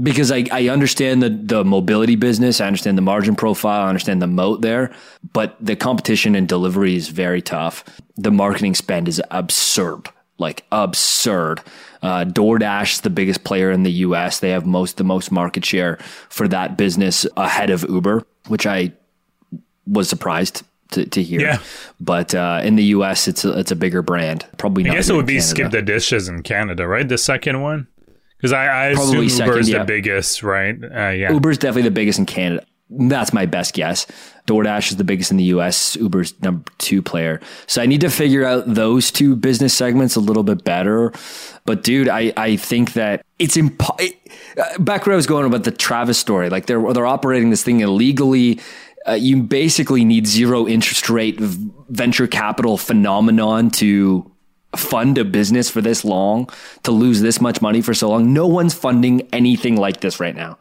Because 0.00 0.30
I, 0.30 0.44
I 0.52 0.68
understand 0.68 1.22
the, 1.22 1.30
the 1.30 1.64
mobility 1.64 2.16
business, 2.16 2.60
I 2.60 2.66
understand 2.66 2.96
the 2.96 3.02
margin 3.02 3.34
profile, 3.34 3.86
I 3.86 3.88
understand 3.88 4.22
the 4.22 4.26
moat 4.28 4.62
there, 4.62 4.92
but 5.32 5.56
the 5.60 5.76
competition 5.76 6.34
in 6.34 6.46
delivery 6.46 6.94
is 6.94 7.08
very 7.08 7.42
tough. 7.42 7.84
The 8.16 8.30
marketing 8.30 8.74
spend 8.74 9.08
is 9.08 9.20
absurd 9.30 10.08
like 10.38 10.64
absurd. 10.70 11.60
Uh, 12.00 12.24
DoorDash 12.24 12.92
is 12.92 13.00
the 13.00 13.10
biggest 13.10 13.42
player 13.42 13.70
in 13.72 13.82
the 13.82 13.90
U.S. 13.90 14.38
They 14.38 14.50
have 14.50 14.64
most 14.64 14.96
the 14.96 15.04
most 15.04 15.32
market 15.32 15.64
share 15.64 15.96
for 16.28 16.46
that 16.48 16.76
business 16.76 17.26
ahead 17.36 17.70
of 17.70 17.84
Uber, 17.88 18.24
which 18.46 18.66
I 18.66 18.92
was 19.84 20.08
surprised 20.08 20.62
to, 20.92 21.06
to 21.06 21.22
hear. 21.22 21.40
Yeah. 21.40 21.58
But 22.00 22.34
uh, 22.34 22.60
in 22.62 22.76
the 22.76 22.84
U.S., 22.84 23.28
it's 23.28 23.44
a, 23.44 23.58
it's 23.58 23.70
a 23.70 23.76
bigger 23.76 24.02
brand. 24.02 24.46
Probably. 24.56 24.88
I 24.88 24.94
guess 24.94 25.08
it 25.08 25.14
would 25.14 25.26
be 25.26 25.34
Canada. 25.34 25.48
Skip 25.48 25.70
the 25.72 25.82
Dishes 25.82 26.28
in 26.28 26.42
Canada, 26.42 26.86
right? 26.86 27.08
The 27.08 27.18
second 27.18 27.60
one. 27.62 27.88
Because 28.36 28.52
I, 28.52 28.66
I 28.66 28.86
assume 28.88 29.28
second, 29.28 29.58
is 29.58 29.68
yeah. 29.68 29.78
the 29.80 29.84
biggest, 29.84 30.42
right? 30.42 30.76
Uh, 30.82 31.08
yeah. 31.08 31.32
Uber's 31.32 31.58
definitely 31.58 31.82
the 31.82 31.90
biggest 31.90 32.20
in 32.20 32.26
Canada. 32.26 32.64
That's 32.90 33.32
my 33.32 33.44
best 33.46 33.74
guess. 33.74 34.06
DoorDash 34.46 34.92
is 34.92 34.96
the 34.96 35.04
biggest 35.04 35.30
in 35.30 35.36
the 35.36 35.44
US. 35.44 35.96
Uber's 35.96 36.40
number 36.40 36.64
two 36.78 37.02
player. 37.02 37.40
So 37.66 37.82
I 37.82 37.86
need 37.86 38.00
to 38.00 38.08
figure 38.08 38.46
out 38.46 38.64
those 38.66 39.10
two 39.10 39.36
business 39.36 39.74
segments 39.74 40.16
a 40.16 40.20
little 40.20 40.42
bit 40.42 40.64
better. 40.64 41.12
But 41.66 41.82
dude, 41.82 42.08
I, 42.08 42.32
I 42.36 42.56
think 42.56 42.94
that 42.94 43.26
it's 43.38 43.58
impo- 43.58 44.16
uh, 44.56 44.78
back 44.78 45.04
where 45.04 45.12
I 45.12 45.16
was 45.16 45.26
going 45.26 45.44
about 45.44 45.64
the 45.64 45.70
Travis 45.70 46.16
story. 46.16 46.48
Like 46.48 46.64
they're 46.64 46.92
they're 46.94 47.06
operating 47.06 47.50
this 47.50 47.62
thing 47.62 47.80
illegally 47.80 48.58
uh, 49.08 49.14
you 49.14 49.42
basically 49.42 50.04
need 50.04 50.26
zero 50.26 50.66
interest 50.66 51.08
rate 51.08 51.38
venture 51.40 52.26
capital 52.26 52.76
phenomenon 52.76 53.70
to 53.70 54.30
fund 54.76 55.16
a 55.16 55.24
business 55.24 55.70
for 55.70 55.80
this 55.80 56.04
long, 56.04 56.48
to 56.82 56.90
lose 56.90 57.20
this 57.20 57.40
much 57.40 57.62
money 57.62 57.80
for 57.80 57.94
so 57.94 58.10
long. 58.10 58.32
No 58.32 58.46
one's 58.46 58.74
funding 58.74 59.22
anything 59.32 59.76
like 59.76 60.00
this 60.00 60.20
right 60.20 60.36
now. 60.36 60.58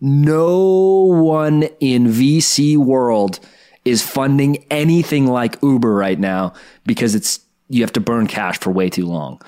No 0.00 1.04
one 1.22 1.64
in 1.78 2.06
VC 2.06 2.76
world 2.76 3.38
is 3.84 4.02
funding 4.02 4.64
anything 4.70 5.26
like 5.26 5.62
Uber 5.62 5.94
right 5.94 6.18
now 6.18 6.54
because 6.86 7.14
it's 7.14 7.40
you 7.68 7.82
have 7.82 7.92
to 7.92 8.00
burn 8.00 8.26
cash 8.26 8.58
for 8.58 8.70
way 8.70 8.88
too 8.88 9.06
long. 9.06 9.40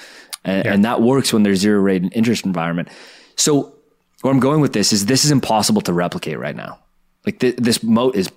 And, 0.45 0.65
yeah. 0.65 0.75
and 0.75 0.85
that 0.85 1.01
works 1.01 1.33
when 1.33 1.43
there's 1.43 1.61
zero 1.61 1.81
rate 1.81 2.05
interest 2.13 2.45
environment. 2.45 2.89
So 3.37 3.75
where 4.21 4.33
I'm 4.33 4.41
going 4.41 4.61
with 4.61 4.73
this 4.73 4.93
is 4.93 5.07
this 5.07 5.25
is 5.25 5.31
impossible 5.31 5.81
to 5.83 5.93
replicate 5.93 6.39
right 6.39 6.55
now. 6.55 6.79
Like 7.25 7.39
th- 7.39 7.57
this 7.57 7.83
moat 7.83 8.15
is 8.15 8.29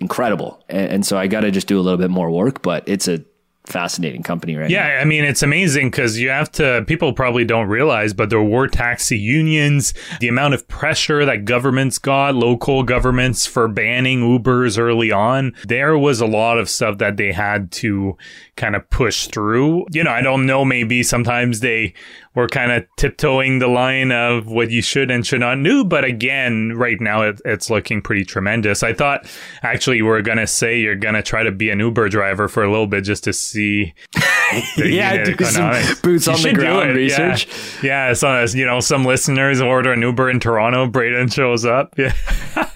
incredible. 0.00 0.62
And, 0.68 0.92
and 0.92 1.06
so 1.06 1.18
I 1.18 1.26
got 1.26 1.40
to 1.40 1.50
just 1.50 1.66
do 1.66 1.78
a 1.78 1.82
little 1.82 1.98
bit 1.98 2.10
more 2.10 2.30
work, 2.30 2.62
but 2.62 2.82
it's 2.86 3.06
a 3.08 3.24
fascinating 3.66 4.22
company 4.22 4.56
right 4.56 4.70
yeah, 4.70 4.88
now. 4.88 5.00
I 5.00 5.04
mean, 5.04 5.22
it's 5.22 5.42
amazing 5.42 5.90
because 5.90 6.18
you 6.18 6.30
have 6.30 6.50
to, 6.52 6.82
people 6.86 7.12
probably 7.12 7.44
don't 7.44 7.68
realize, 7.68 8.12
but 8.14 8.30
there 8.30 8.42
were 8.42 8.66
taxi 8.66 9.18
unions, 9.18 9.94
the 10.18 10.28
amount 10.28 10.54
of 10.54 10.66
pressure 10.66 11.24
that 11.24 11.44
governments 11.44 11.98
got, 11.98 12.34
local 12.34 12.82
governments 12.82 13.46
for 13.46 13.68
banning 13.68 14.22
Ubers 14.22 14.78
early 14.78 15.12
on. 15.12 15.54
There 15.66 15.96
was 15.96 16.20
a 16.20 16.26
lot 16.26 16.58
of 16.58 16.68
stuff 16.68 16.98
that 16.98 17.16
they 17.16 17.32
had 17.32 17.70
to 17.72 18.16
kind 18.56 18.74
of 18.74 18.88
push 18.90 19.26
through. 19.26 19.86
You 19.92 20.04
know, 20.04 20.10
I 20.10 20.22
don't 20.22 20.46
know, 20.46 20.64
maybe 20.64 21.02
sometimes 21.02 21.60
they 21.60 21.94
were 22.34 22.46
kind 22.46 22.70
of 22.70 22.84
tiptoeing 22.96 23.58
the 23.58 23.66
line 23.66 24.12
of 24.12 24.46
what 24.46 24.70
you 24.70 24.80
should 24.82 25.10
and 25.10 25.26
should 25.26 25.40
not 25.40 25.60
do. 25.62 25.84
But 25.84 26.04
again, 26.04 26.74
right 26.76 27.00
now 27.00 27.22
it, 27.22 27.40
it's 27.44 27.70
looking 27.70 28.00
pretty 28.00 28.24
tremendous. 28.24 28.82
I 28.82 28.92
thought 28.92 29.26
actually 29.62 29.96
you 29.96 30.04
were 30.04 30.22
going 30.22 30.38
to 30.38 30.46
say 30.46 30.78
you're 30.78 30.94
going 30.94 31.14
to 31.14 31.22
try 31.22 31.42
to 31.42 31.50
be 31.50 31.70
an 31.70 31.80
Uber 31.80 32.08
driver 32.08 32.48
for 32.48 32.62
a 32.62 32.70
little 32.70 32.86
bit 32.86 33.02
just 33.02 33.24
to 33.24 33.32
see. 33.32 33.94
yeah, 34.76 35.24
do 35.24 35.44
some 35.44 35.72
boots 36.02 36.26
you 36.26 36.32
on 36.32 36.42
the 36.42 36.52
ground 36.54 36.96
research. 36.96 37.48
Yeah, 37.82 38.08
yeah 38.08 38.12
so, 38.12 38.44
you 38.56 38.64
know, 38.64 38.80
some 38.80 39.04
listeners 39.04 39.60
order 39.60 39.92
an 39.92 40.02
Uber 40.02 40.30
in 40.30 40.38
Toronto, 40.38 40.86
Braden 40.86 41.28
shows 41.28 41.64
up. 41.64 41.94
Yeah. 41.98 42.14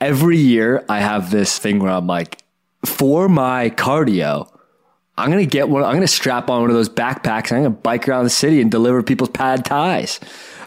Every 0.00 0.38
year 0.38 0.84
I 0.88 1.00
have 1.00 1.30
this 1.30 1.58
thing 1.58 1.80
where 1.80 1.92
I'm 1.92 2.06
like, 2.06 2.42
for 2.86 3.28
my 3.28 3.68
cardio, 3.70 4.50
I'm 5.20 5.30
gonna 5.30 5.46
get 5.46 5.68
one. 5.68 5.84
I'm 5.84 5.94
gonna 5.94 6.06
strap 6.06 6.50
on 6.50 6.60
one 6.62 6.70
of 6.70 6.76
those 6.76 6.88
backpacks. 6.88 7.50
and 7.50 7.58
I'm 7.58 7.62
gonna 7.64 7.70
bike 7.70 8.08
around 8.08 8.24
the 8.24 8.30
city 8.30 8.60
and 8.60 8.70
deliver 8.70 9.02
people's 9.02 9.30
pad 9.30 9.64
thais. 9.64 10.20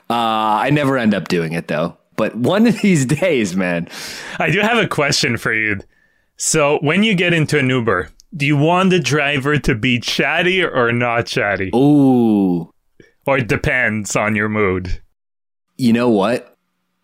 Uh, 0.09 0.13
I 0.13 0.69
never 0.69 0.97
end 0.97 1.13
up 1.13 1.27
doing 1.27 1.53
it 1.53 1.67
though. 1.67 1.97
But 2.15 2.35
one 2.35 2.67
of 2.67 2.79
these 2.81 3.05
days, 3.21 3.55
man. 3.55 3.87
I 4.39 4.49
do 4.49 4.59
have 4.59 4.77
a 4.77 4.87
question 4.87 5.37
for 5.37 5.53
you. 5.53 5.79
So 6.37 6.79
when 6.81 7.03
you 7.03 7.15
get 7.15 7.33
into 7.33 7.57
an 7.59 7.69
Uber, 7.69 8.09
do 8.35 8.45
you 8.45 8.57
want 8.57 8.89
the 8.89 8.99
driver 8.99 9.57
to 9.59 9.75
be 9.75 9.99
chatty 9.99 10.63
or 10.63 10.91
not 10.91 11.27
chatty? 11.27 11.71
Ooh. 11.75 12.71
Or 13.25 13.37
it 13.37 13.47
depends 13.47 14.15
on 14.15 14.35
your 14.35 14.49
mood. 14.49 15.01
You 15.77 15.93
know 15.93 16.09
what? 16.09 16.55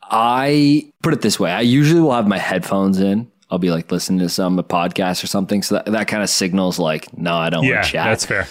I 0.04 0.92
put 1.04 1.14
it 1.14 1.22
this 1.22 1.40
way. 1.40 1.52
I 1.52 1.62
usually 1.62 2.02
will 2.02 2.14
have 2.14 2.28
my 2.28 2.40
headphones 2.40 3.00
in 3.00 3.32
I'll 3.50 3.60
be 3.60 3.72
like 3.72 3.92
listening 3.92 4.20
to 4.20 4.30
some 4.30 4.58
podcast 4.60 5.24
or 5.24 5.28
something. 5.28 5.64
So 5.64 5.76
that, 5.76 5.86
that 5.88 6.08
kind 6.08 6.22
of 6.22 6.30
signals 6.30 6.78
like, 6.78 7.18
no, 7.18 7.36
I 7.36 7.50
don't 7.50 7.64
yeah, 7.64 7.76
want 7.76 7.86
to 7.86 7.92
chat. 7.92 8.06
That's 8.06 8.26
fair. 8.26 8.48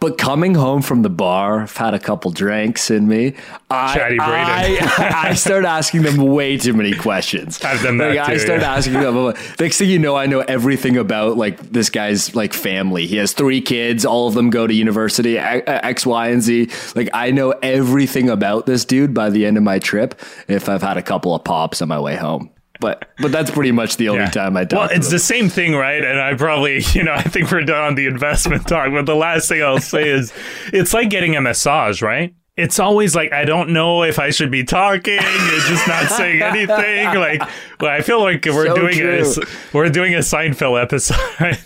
But 0.00 0.16
coming 0.16 0.54
home 0.54 0.82
from 0.82 1.02
the 1.02 1.10
bar, 1.10 1.62
I've 1.62 1.76
had 1.76 1.92
a 1.92 1.98
couple 1.98 2.30
drinks 2.30 2.88
in 2.88 3.08
me. 3.08 3.34
I, 3.68 4.16
I, 4.20 5.24
I, 5.30 5.34
start 5.34 5.64
asking 5.64 6.02
them 6.02 6.18
way 6.18 6.56
too 6.56 6.72
many 6.72 6.94
questions. 6.94 7.60
I've 7.64 7.82
done 7.82 7.96
that 7.96 8.14
like, 8.14 8.26
too, 8.26 8.32
I 8.32 8.36
start 8.36 8.60
yeah. 8.60 8.74
asking 8.74 8.92
them. 8.92 9.34
Next 9.58 9.78
thing 9.78 9.90
you 9.90 9.98
know, 9.98 10.14
I 10.14 10.26
know 10.26 10.40
everything 10.40 10.96
about 10.96 11.36
like 11.36 11.58
this 11.72 11.90
guy's 11.90 12.36
like 12.36 12.52
family. 12.52 13.08
He 13.08 13.16
has 13.16 13.32
three 13.32 13.60
kids. 13.60 14.04
All 14.04 14.28
of 14.28 14.34
them 14.34 14.50
go 14.50 14.68
to 14.68 14.72
university. 14.72 15.36
X, 15.36 16.06
Y, 16.06 16.28
and 16.28 16.42
Z. 16.42 16.70
Like 16.94 17.10
I 17.12 17.32
know 17.32 17.50
everything 17.60 18.28
about 18.28 18.66
this 18.66 18.84
dude 18.84 19.14
by 19.14 19.30
the 19.30 19.46
end 19.46 19.56
of 19.56 19.64
my 19.64 19.80
trip. 19.80 20.14
If 20.46 20.68
I've 20.68 20.82
had 20.82 20.96
a 20.96 21.02
couple 21.02 21.34
of 21.34 21.42
pops 21.42 21.82
on 21.82 21.88
my 21.88 21.98
way 21.98 22.14
home 22.14 22.50
but 22.80 23.10
but 23.18 23.32
that's 23.32 23.50
pretty 23.50 23.72
much 23.72 23.96
the 23.96 24.08
only 24.08 24.22
yeah. 24.22 24.30
time 24.30 24.56
I 24.56 24.64
talk. 24.64 24.90
Well, 24.90 24.96
it's 24.96 25.10
the 25.10 25.18
same 25.18 25.48
thing, 25.48 25.74
right? 25.74 26.02
And 26.02 26.20
I 26.20 26.34
probably, 26.34 26.80
you 26.92 27.02
know, 27.02 27.14
I 27.14 27.22
think 27.22 27.50
we're 27.50 27.62
done 27.62 27.84
on 27.84 27.94
the 27.94 28.06
investment 28.06 28.66
talk. 28.68 28.92
But 28.92 29.06
the 29.06 29.16
last 29.16 29.48
thing 29.48 29.62
I'll 29.62 29.80
say 29.80 30.08
is, 30.08 30.32
it's 30.72 30.94
like 30.94 31.10
getting 31.10 31.36
a 31.36 31.40
massage, 31.40 32.02
right? 32.02 32.34
It's 32.56 32.80
always 32.80 33.14
like 33.14 33.32
I 33.32 33.44
don't 33.44 33.70
know 33.70 34.02
if 34.02 34.18
I 34.18 34.30
should 34.30 34.50
be 34.50 34.64
talking. 34.64 35.14
You're 35.14 35.60
just 35.60 35.86
not 35.86 36.08
saying 36.10 36.42
anything. 36.42 37.06
Like, 37.06 37.40
well, 37.80 37.90
I 37.90 38.00
feel 38.00 38.20
like 38.20 38.44
we're 38.46 38.66
so 38.66 38.74
doing 38.74 38.98
true. 38.98 39.22
a 39.22 39.76
we're 39.76 39.88
doing 39.90 40.14
a 40.14 40.18
Seinfeld 40.18 40.82
episode. 40.82 41.58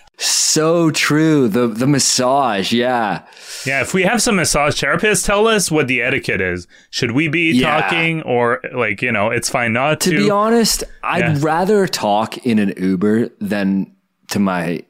so 0.18 0.90
true. 0.90 1.48
The 1.48 1.68
the 1.68 1.86
massage, 1.86 2.72
yeah. 2.72 3.24
Yeah, 3.64 3.80
if 3.80 3.94
we 3.94 4.02
have 4.02 4.20
some 4.20 4.36
massage 4.36 4.82
therapists, 4.82 5.24
tell 5.24 5.46
us 5.46 5.70
what 5.70 5.88
the 5.88 6.02
etiquette 6.02 6.40
is. 6.40 6.66
Should 6.90 7.12
we 7.12 7.28
be 7.28 7.52
yeah. 7.52 7.80
talking 7.80 8.22
or 8.22 8.60
like, 8.72 9.00
you 9.02 9.12
know, 9.12 9.30
it's 9.30 9.48
fine 9.48 9.72
not 9.72 10.00
to? 10.00 10.10
To 10.10 10.16
be 10.16 10.30
honest, 10.30 10.84
I'd 11.02 11.20
yeah. 11.20 11.36
rather 11.40 11.86
talk 11.86 12.38
in 12.46 12.58
an 12.58 12.74
Uber 12.76 13.28
than 13.40 13.94
to 14.28 14.38
my 14.38 14.84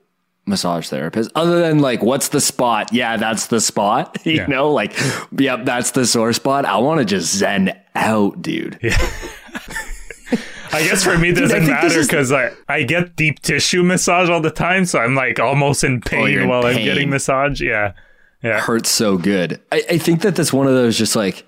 massage 0.46 0.88
therapist 0.88 1.30
other 1.34 1.60
than 1.60 1.80
like 1.80 2.02
what's 2.02 2.30
the 2.30 2.40
spot 2.40 2.90
yeah 2.90 3.18
that's 3.18 3.48
the 3.48 3.60
spot 3.60 4.16
you 4.24 4.32
yeah. 4.32 4.46
know 4.46 4.72
like 4.72 4.98
yep 5.32 5.66
that's 5.66 5.90
the 5.90 6.06
sore 6.06 6.32
spot 6.32 6.64
i 6.64 6.78
want 6.78 6.98
to 6.98 7.04
just 7.04 7.34
zen 7.34 7.70
out 7.94 8.40
dude 8.40 8.78
yeah 8.80 8.96
I 10.72 10.82
guess 10.82 11.04
for 11.04 11.16
me 11.18 11.30
it 11.30 11.32
doesn't 11.36 11.60
Dude, 11.60 11.70
matter 11.70 12.02
because 12.02 12.32
I, 12.32 12.52
I 12.68 12.82
get 12.82 13.16
deep 13.16 13.40
tissue 13.40 13.82
massage 13.82 14.28
all 14.28 14.40
the 14.40 14.50
time, 14.50 14.84
so 14.84 14.98
I'm 14.98 15.14
like 15.14 15.38
almost 15.38 15.84
in 15.84 16.02
oh, 16.04 16.08
pain 16.08 16.38
oh, 16.38 16.42
in 16.42 16.48
while 16.48 16.62
pain. 16.62 16.78
I'm 16.78 16.84
getting 16.84 17.10
massage. 17.10 17.60
Yeah 17.60 17.92
yeah. 18.42 18.60
hurts 18.60 18.90
so 18.90 19.16
good. 19.16 19.60
I, 19.72 19.82
I 19.90 19.98
think 19.98 20.22
that 20.22 20.36
that's 20.36 20.52
one 20.52 20.66
of 20.66 20.74
those 20.74 20.96
just 20.96 21.16
like 21.16 21.44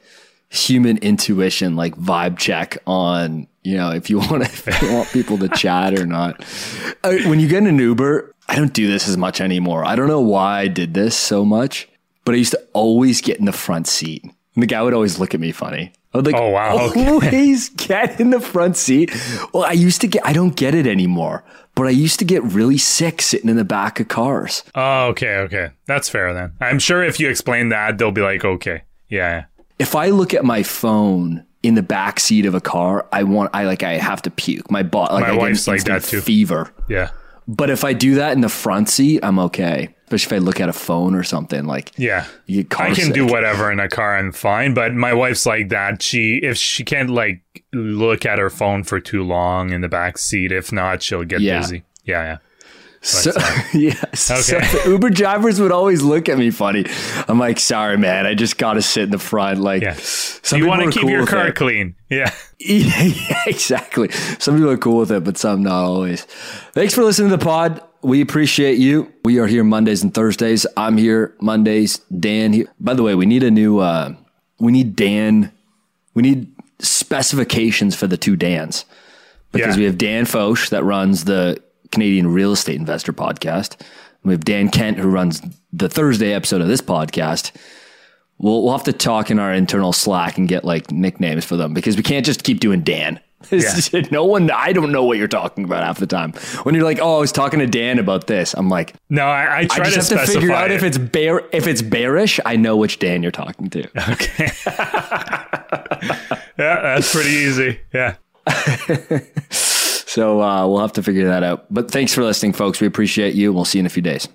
human 0.49 0.99
intuition, 0.99 1.77
like 1.77 1.95
vibe 1.97 2.39
check 2.39 2.79
on, 2.87 3.47
you 3.63 3.77
know, 3.77 3.91
if 3.91 4.11
you 4.11 4.19
want 4.31 4.45
to, 4.45 4.71
if 4.71 4.83
you 4.83 4.93
want 4.93 5.09
people 5.11 5.39
to 5.39 5.49
chat 5.49 5.99
or 5.99 6.07
not. 6.07 6.45
Uh, 7.03 7.17
when 7.25 7.41
you 7.41 7.49
get 7.49 7.63
in 7.63 7.67
an 7.67 7.79
Uber, 7.79 8.35
I 8.47 8.57
don't 8.57 8.75
do 8.75 8.87
this 8.87 9.09
as 9.09 9.17
much 9.17 9.41
anymore. 9.41 9.87
I 9.87 9.97
don't 9.97 10.07
know 10.07 10.21
why 10.21 10.61
I 10.61 10.69
did 10.69 10.93
this 10.93 11.17
so 11.17 11.47
much, 11.47 11.89
but 12.27 12.35
I 12.35 12.39
used 12.39 12.51
to 12.51 12.63
always 12.75 13.23
get 13.23 13.39
in 13.39 13.47
the 13.47 13.53
front 13.53 13.87
seat. 13.87 14.23
And 14.23 14.63
the 14.63 14.67
guy 14.67 14.83
would 14.83 14.93
always 14.93 15.19
look 15.19 15.33
at 15.33 15.41
me 15.41 15.51
funny. 15.51 15.93
I 16.13 16.19
was 16.19 16.27
like, 16.27 16.35
oh 16.35 16.51
wow, 16.51 16.91
always 16.97 17.69
get 17.77 18.21
in 18.21 18.31
the 18.31 18.41
front 18.41 18.77
seat. 18.77 19.13
Well, 19.53 19.65
I 19.65 19.73
used 19.73 20.01
to 20.01 20.09
get, 20.09 20.27
I 20.27 20.33
don't 20.33 20.57
get 20.57 20.75
it 20.75 20.87
anymore 20.87 21.45
but 21.75 21.87
I 21.87 21.91
used 21.91 22.19
to 22.19 22.25
get 22.25 22.43
really 22.43 22.79
sick 22.79 23.23
sitting 23.23 23.49
in 23.49 23.57
the 23.57 23.65
back 23.65 24.01
of 24.01 24.09
cars. 24.09 24.65
Oh, 24.75 25.07
okay, 25.09 25.37
okay. 25.39 25.71
That's 25.87 26.09
fair 26.09 26.35
then. 26.35 26.53
I'm 26.61 26.79
sure 26.79 27.03
if 27.03 27.19
you 27.19 27.29
explain 27.29 27.71
that, 27.71 27.99
they'll 27.99 28.13
be 28.13 28.21
like, 28.21 28.45
okay, 28.45 28.83
yeah. 29.09 29.45
If 29.79 29.95
I 29.95 30.11
look 30.11 30.35
at 30.35 30.45
my 30.45 30.63
phone 30.63 31.47
in 31.63 31.75
the 31.75 31.83
back 31.83 32.21
seat 32.21 32.45
of 32.45 32.55
a 32.55 32.61
car, 32.61 33.07
I 33.13 33.23
want, 33.23 33.51
I 33.55 33.65
like, 33.65 33.83
I 33.83 33.93
have 33.95 34.21
to 34.23 34.31
puke. 34.31 34.71
My 34.71 34.83
butt, 34.83 35.13
like, 35.13 35.23
my 35.23 35.31
I 35.31 35.37
wife's 35.37 35.67
like 35.67 35.85
that 35.85 36.03
too. 36.03 36.21
Fever. 36.21 36.71
Yeah. 36.89 37.11
But 37.49 37.71
if 37.71 37.83
I 37.83 37.95
do 37.95 38.17
that 38.17 38.33
in 38.33 38.43
the 38.43 38.49
front 38.49 38.89
seat, 38.89 39.21
I'm 39.23 39.39
okay. 39.39 39.95
Especially 40.13 40.39
if 40.39 40.43
I 40.43 40.45
look 40.45 40.61
at 40.61 40.69
a 40.69 40.73
phone 40.73 41.15
or 41.15 41.23
something 41.23 41.67
like 41.67 41.93
yeah, 41.97 42.27
I 42.49 42.65
can 42.65 42.95
sick. 42.95 43.15
do 43.15 43.27
whatever 43.27 43.71
in 43.71 43.79
a 43.79 43.89
car. 43.89 44.17
I'm 44.17 44.33
fine. 44.33 44.75
But 44.75 44.93
my 44.93 45.15
wife's 45.15 45.47
like 45.47 45.69
that. 45.69 46.03
She 46.03 46.41
if 46.43 46.57
she 46.57 46.85
can't 46.85 47.11
like 47.11 47.43
look 47.73 48.27
at 48.27 48.39
her 48.39 48.51
phone 48.51 48.83
for 48.83 48.99
too 48.99 49.23
long 49.23 49.71
in 49.71 49.81
the 49.81 49.89
back 49.89 50.19
seat, 50.19 50.51
if 50.51 50.73
not, 50.73 51.03
she'll 51.03 51.25
get 51.25 51.41
yeah. 51.41 51.61
dizzy. 51.61 51.85
Yeah, 52.05 52.23
yeah. 52.23 52.39
So 53.03 53.33
uh, 53.35 53.63
yeah, 53.75 53.95
okay. 54.05 54.17
so 54.17 54.85
Uber 54.87 55.11
drivers 55.11 55.59
would 55.59 55.73
always 55.73 56.03
look 56.03 56.29
at 56.29 56.37
me 56.37 56.51
funny. 56.51 56.85
I'm 57.29 57.39
like, 57.39 57.59
sorry, 57.59 57.97
man, 57.97 58.27
I 58.27 58.35
just 58.35 58.59
got 58.59 58.75
to 58.75 58.83
sit 58.83 59.05
in 59.05 59.11
the 59.11 59.19
front. 59.19 59.61
Like, 59.61 59.83
yeah. 59.83 59.97
you 60.55 60.67
want 60.67 60.83
to 60.83 60.91
keep 60.91 61.03
cool 61.03 61.11
your 61.11 61.27
car 61.27 61.49
it. 61.49 61.55
clean. 61.55 61.95
Yeah. 62.11 62.35
yeah, 62.59 63.43
exactly. 63.47 64.11
Some 64.39 64.57
people 64.57 64.71
are 64.71 64.77
cool 64.77 64.99
with 64.99 65.13
it, 65.13 65.25
but 65.25 65.39
some 65.39 65.63
not 65.63 65.85
always. 65.85 66.25
Thanks 66.73 66.93
for 66.93 67.03
listening 67.03 67.31
to 67.31 67.37
the 67.39 67.45
pod. 67.45 67.83
We 68.03 68.23
appreciate 68.23 68.79
you. 68.79 69.13
We 69.25 69.39
are 69.39 69.47
here 69.47 69.63
Mondays 69.63 70.03
and 70.03 70.13
Thursdays. 70.13 70.67
I'm 70.77 70.97
here 70.97 71.35
Mondays. 71.41 71.99
Dan 72.19 72.53
here. 72.53 72.67
By 72.81 72.95
the 72.95 73.03
way, 73.03 73.15
we 73.15 73.27
need 73.27 73.43
a 73.43 73.51
new. 73.51 73.79
uh 73.79 74.15
We 74.59 74.73
need 74.73 74.97
Dan. 74.97 75.53
We 76.15 76.23
need 76.23 76.53
specifications 76.79 77.95
for 77.95 78.07
the 78.07 78.17
two 78.17 78.37
Dans 78.37 78.85
because 79.53 79.77
yeah. 79.77 79.81
we 79.81 79.85
have 79.85 79.99
Dan 79.99 80.25
Foch 80.25 80.71
that 80.71 80.83
runs 80.83 81.25
the 81.25 81.63
Canadian 81.93 82.33
Real 82.33 82.53
Estate 82.53 82.77
Investor 82.77 83.13
podcast. 83.13 83.81
We 84.23 84.33
have 84.33 84.45
Dan 84.45 84.71
Kent 84.71 84.99
who 84.99 85.09
runs 85.09 85.43
the 85.73 85.89
Thursday 85.89 86.33
episode 86.33 86.61
of 86.61 86.69
this 86.69 86.81
podcast. 86.81 87.53
We'll, 88.39 88.63
we'll 88.63 88.73
have 88.73 88.85
to 88.85 88.93
talk 88.93 89.31
in 89.31 89.39
our 89.39 89.53
internal 89.53 89.93
Slack 89.93 90.39
and 90.39 90.49
get 90.49 90.65
like 90.65 90.91
nicknames 90.91 91.45
for 91.45 91.57
them 91.57 91.75
because 91.75 91.97
we 91.97 92.03
can't 92.03 92.25
just 92.25 92.45
keep 92.45 92.61
doing 92.61 92.81
Dan. 92.83 93.21
Yeah. 93.51 94.03
no 94.11 94.25
one, 94.25 94.51
I 94.51 94.73
don't 94.73 94.93
know 94.93 95.05
what 95.05 95.17
you're 95.19 95.27
talking 95.27 95.65
about 95.65 95.83
half 95.83 95.99
the 95.99 96.07
time. 96.07 96.33
When 96.63 96.75
you're 96.75 96.85
like, 96.85 96.99
"Oh, 97.01 97.17
I 97.17 97.21
was 97.21 97.33
talking 97.33 97.59
to 97.61 97.67
Dan 97.67 97.99
about 97.99 98.27
this," 98.27 98.55
I'm 98.55 98.69
like, 98.69 98.95
"No, 99.09 99.25
I, 99.25 99.61
I 99.61 99.65
try 99.67 99.87
I 99.87 99.91
just 99.91 100.11
to 100.11 100.19
have 100.19 100.27
to 100.27 100.33
figure 100.33 100.53
out 100.53 100.71
it. 100.71 100.75
if 100.75 100.83
it's 100.83 100.99
bear, 100.99 101.43
if 101.53 101.67
it's 101.67 101.81
bearish. 101.83 102.39
I 102.45 102.57
know 102.57 102.77
which 102.77 102.99
Dan 102.99 103.23
you're 103.23 103.33
talking 103.33 103.71
to." 103.71 103.89
Okay. 104.11 104.51
yeah, 106.59 106.83
that's 106.83 107.13
pretty 107.13 107.31
easy. 107.31 107.81
Yeah. 107.95 108.17
So 109.51 110.43
uh, 110.43 110.67
we'll 110.67 110.81
have 110.81 110.93
to 110.95 111.03
figure 111.03 111.27
that 111.27 111.43
out. 111.45 111.73
But 111.73 111.91
thanks 111.91 112.13
for 112.13 112.23
listening, 112.25 112.53
folks. 112.53 112.81
We 112.81 112.87
appreciate 112.87 113.35
you. 113.35 113.53
We'll 113.53 113.65
see 113.65 113.79
you 113.79 113.83
in 113.83 113.87
a 113.87 113.91
few 113.91 114.03
days. 114.03 114.29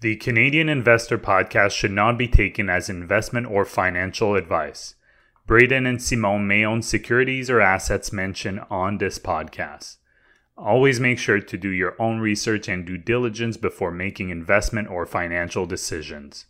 The 0.00 0.16
Canadian 0.16 0.68
Investor 0.68 1.18
Podcast 1.18 1.72
should 1.72 1.90
not 1.90 2.16
be 2.16 2.28
taken 2.28 2.70
as 2.70 2.88
investment 2.88 3.48
or 3.48 3.64
financial 3.64 4.36
advice. 4.36 4.94
Braden 5.50 5.84
and 5.84 6.00
Simon 6.00 6.46
may 6.46 6.64
own 6.64 6.80
securities 6.80 7.50
or 7.50 7.60
assets 7.60 8.12
mentioned 8.12 8.60
on 8.70 8.98
this 8.98 9.18
podcast. 9.18 9.96
Always 10.56 11.00
make 11.00 11.18
sure 11.18 11.40
to 11.40 11.58
do 11.58 11.70
your 11.70 12.00
own 12.00 12.20
research 12.20 12.68
and 12.68 12.86
due 12.86 12.96
diligence 12.96 13.56
before 13.56 13.90
making 13.90 14.30
investment 14.30 14.88
or 14.88 15.06
financial 15.06 15.66
decisions. 15.66 16.46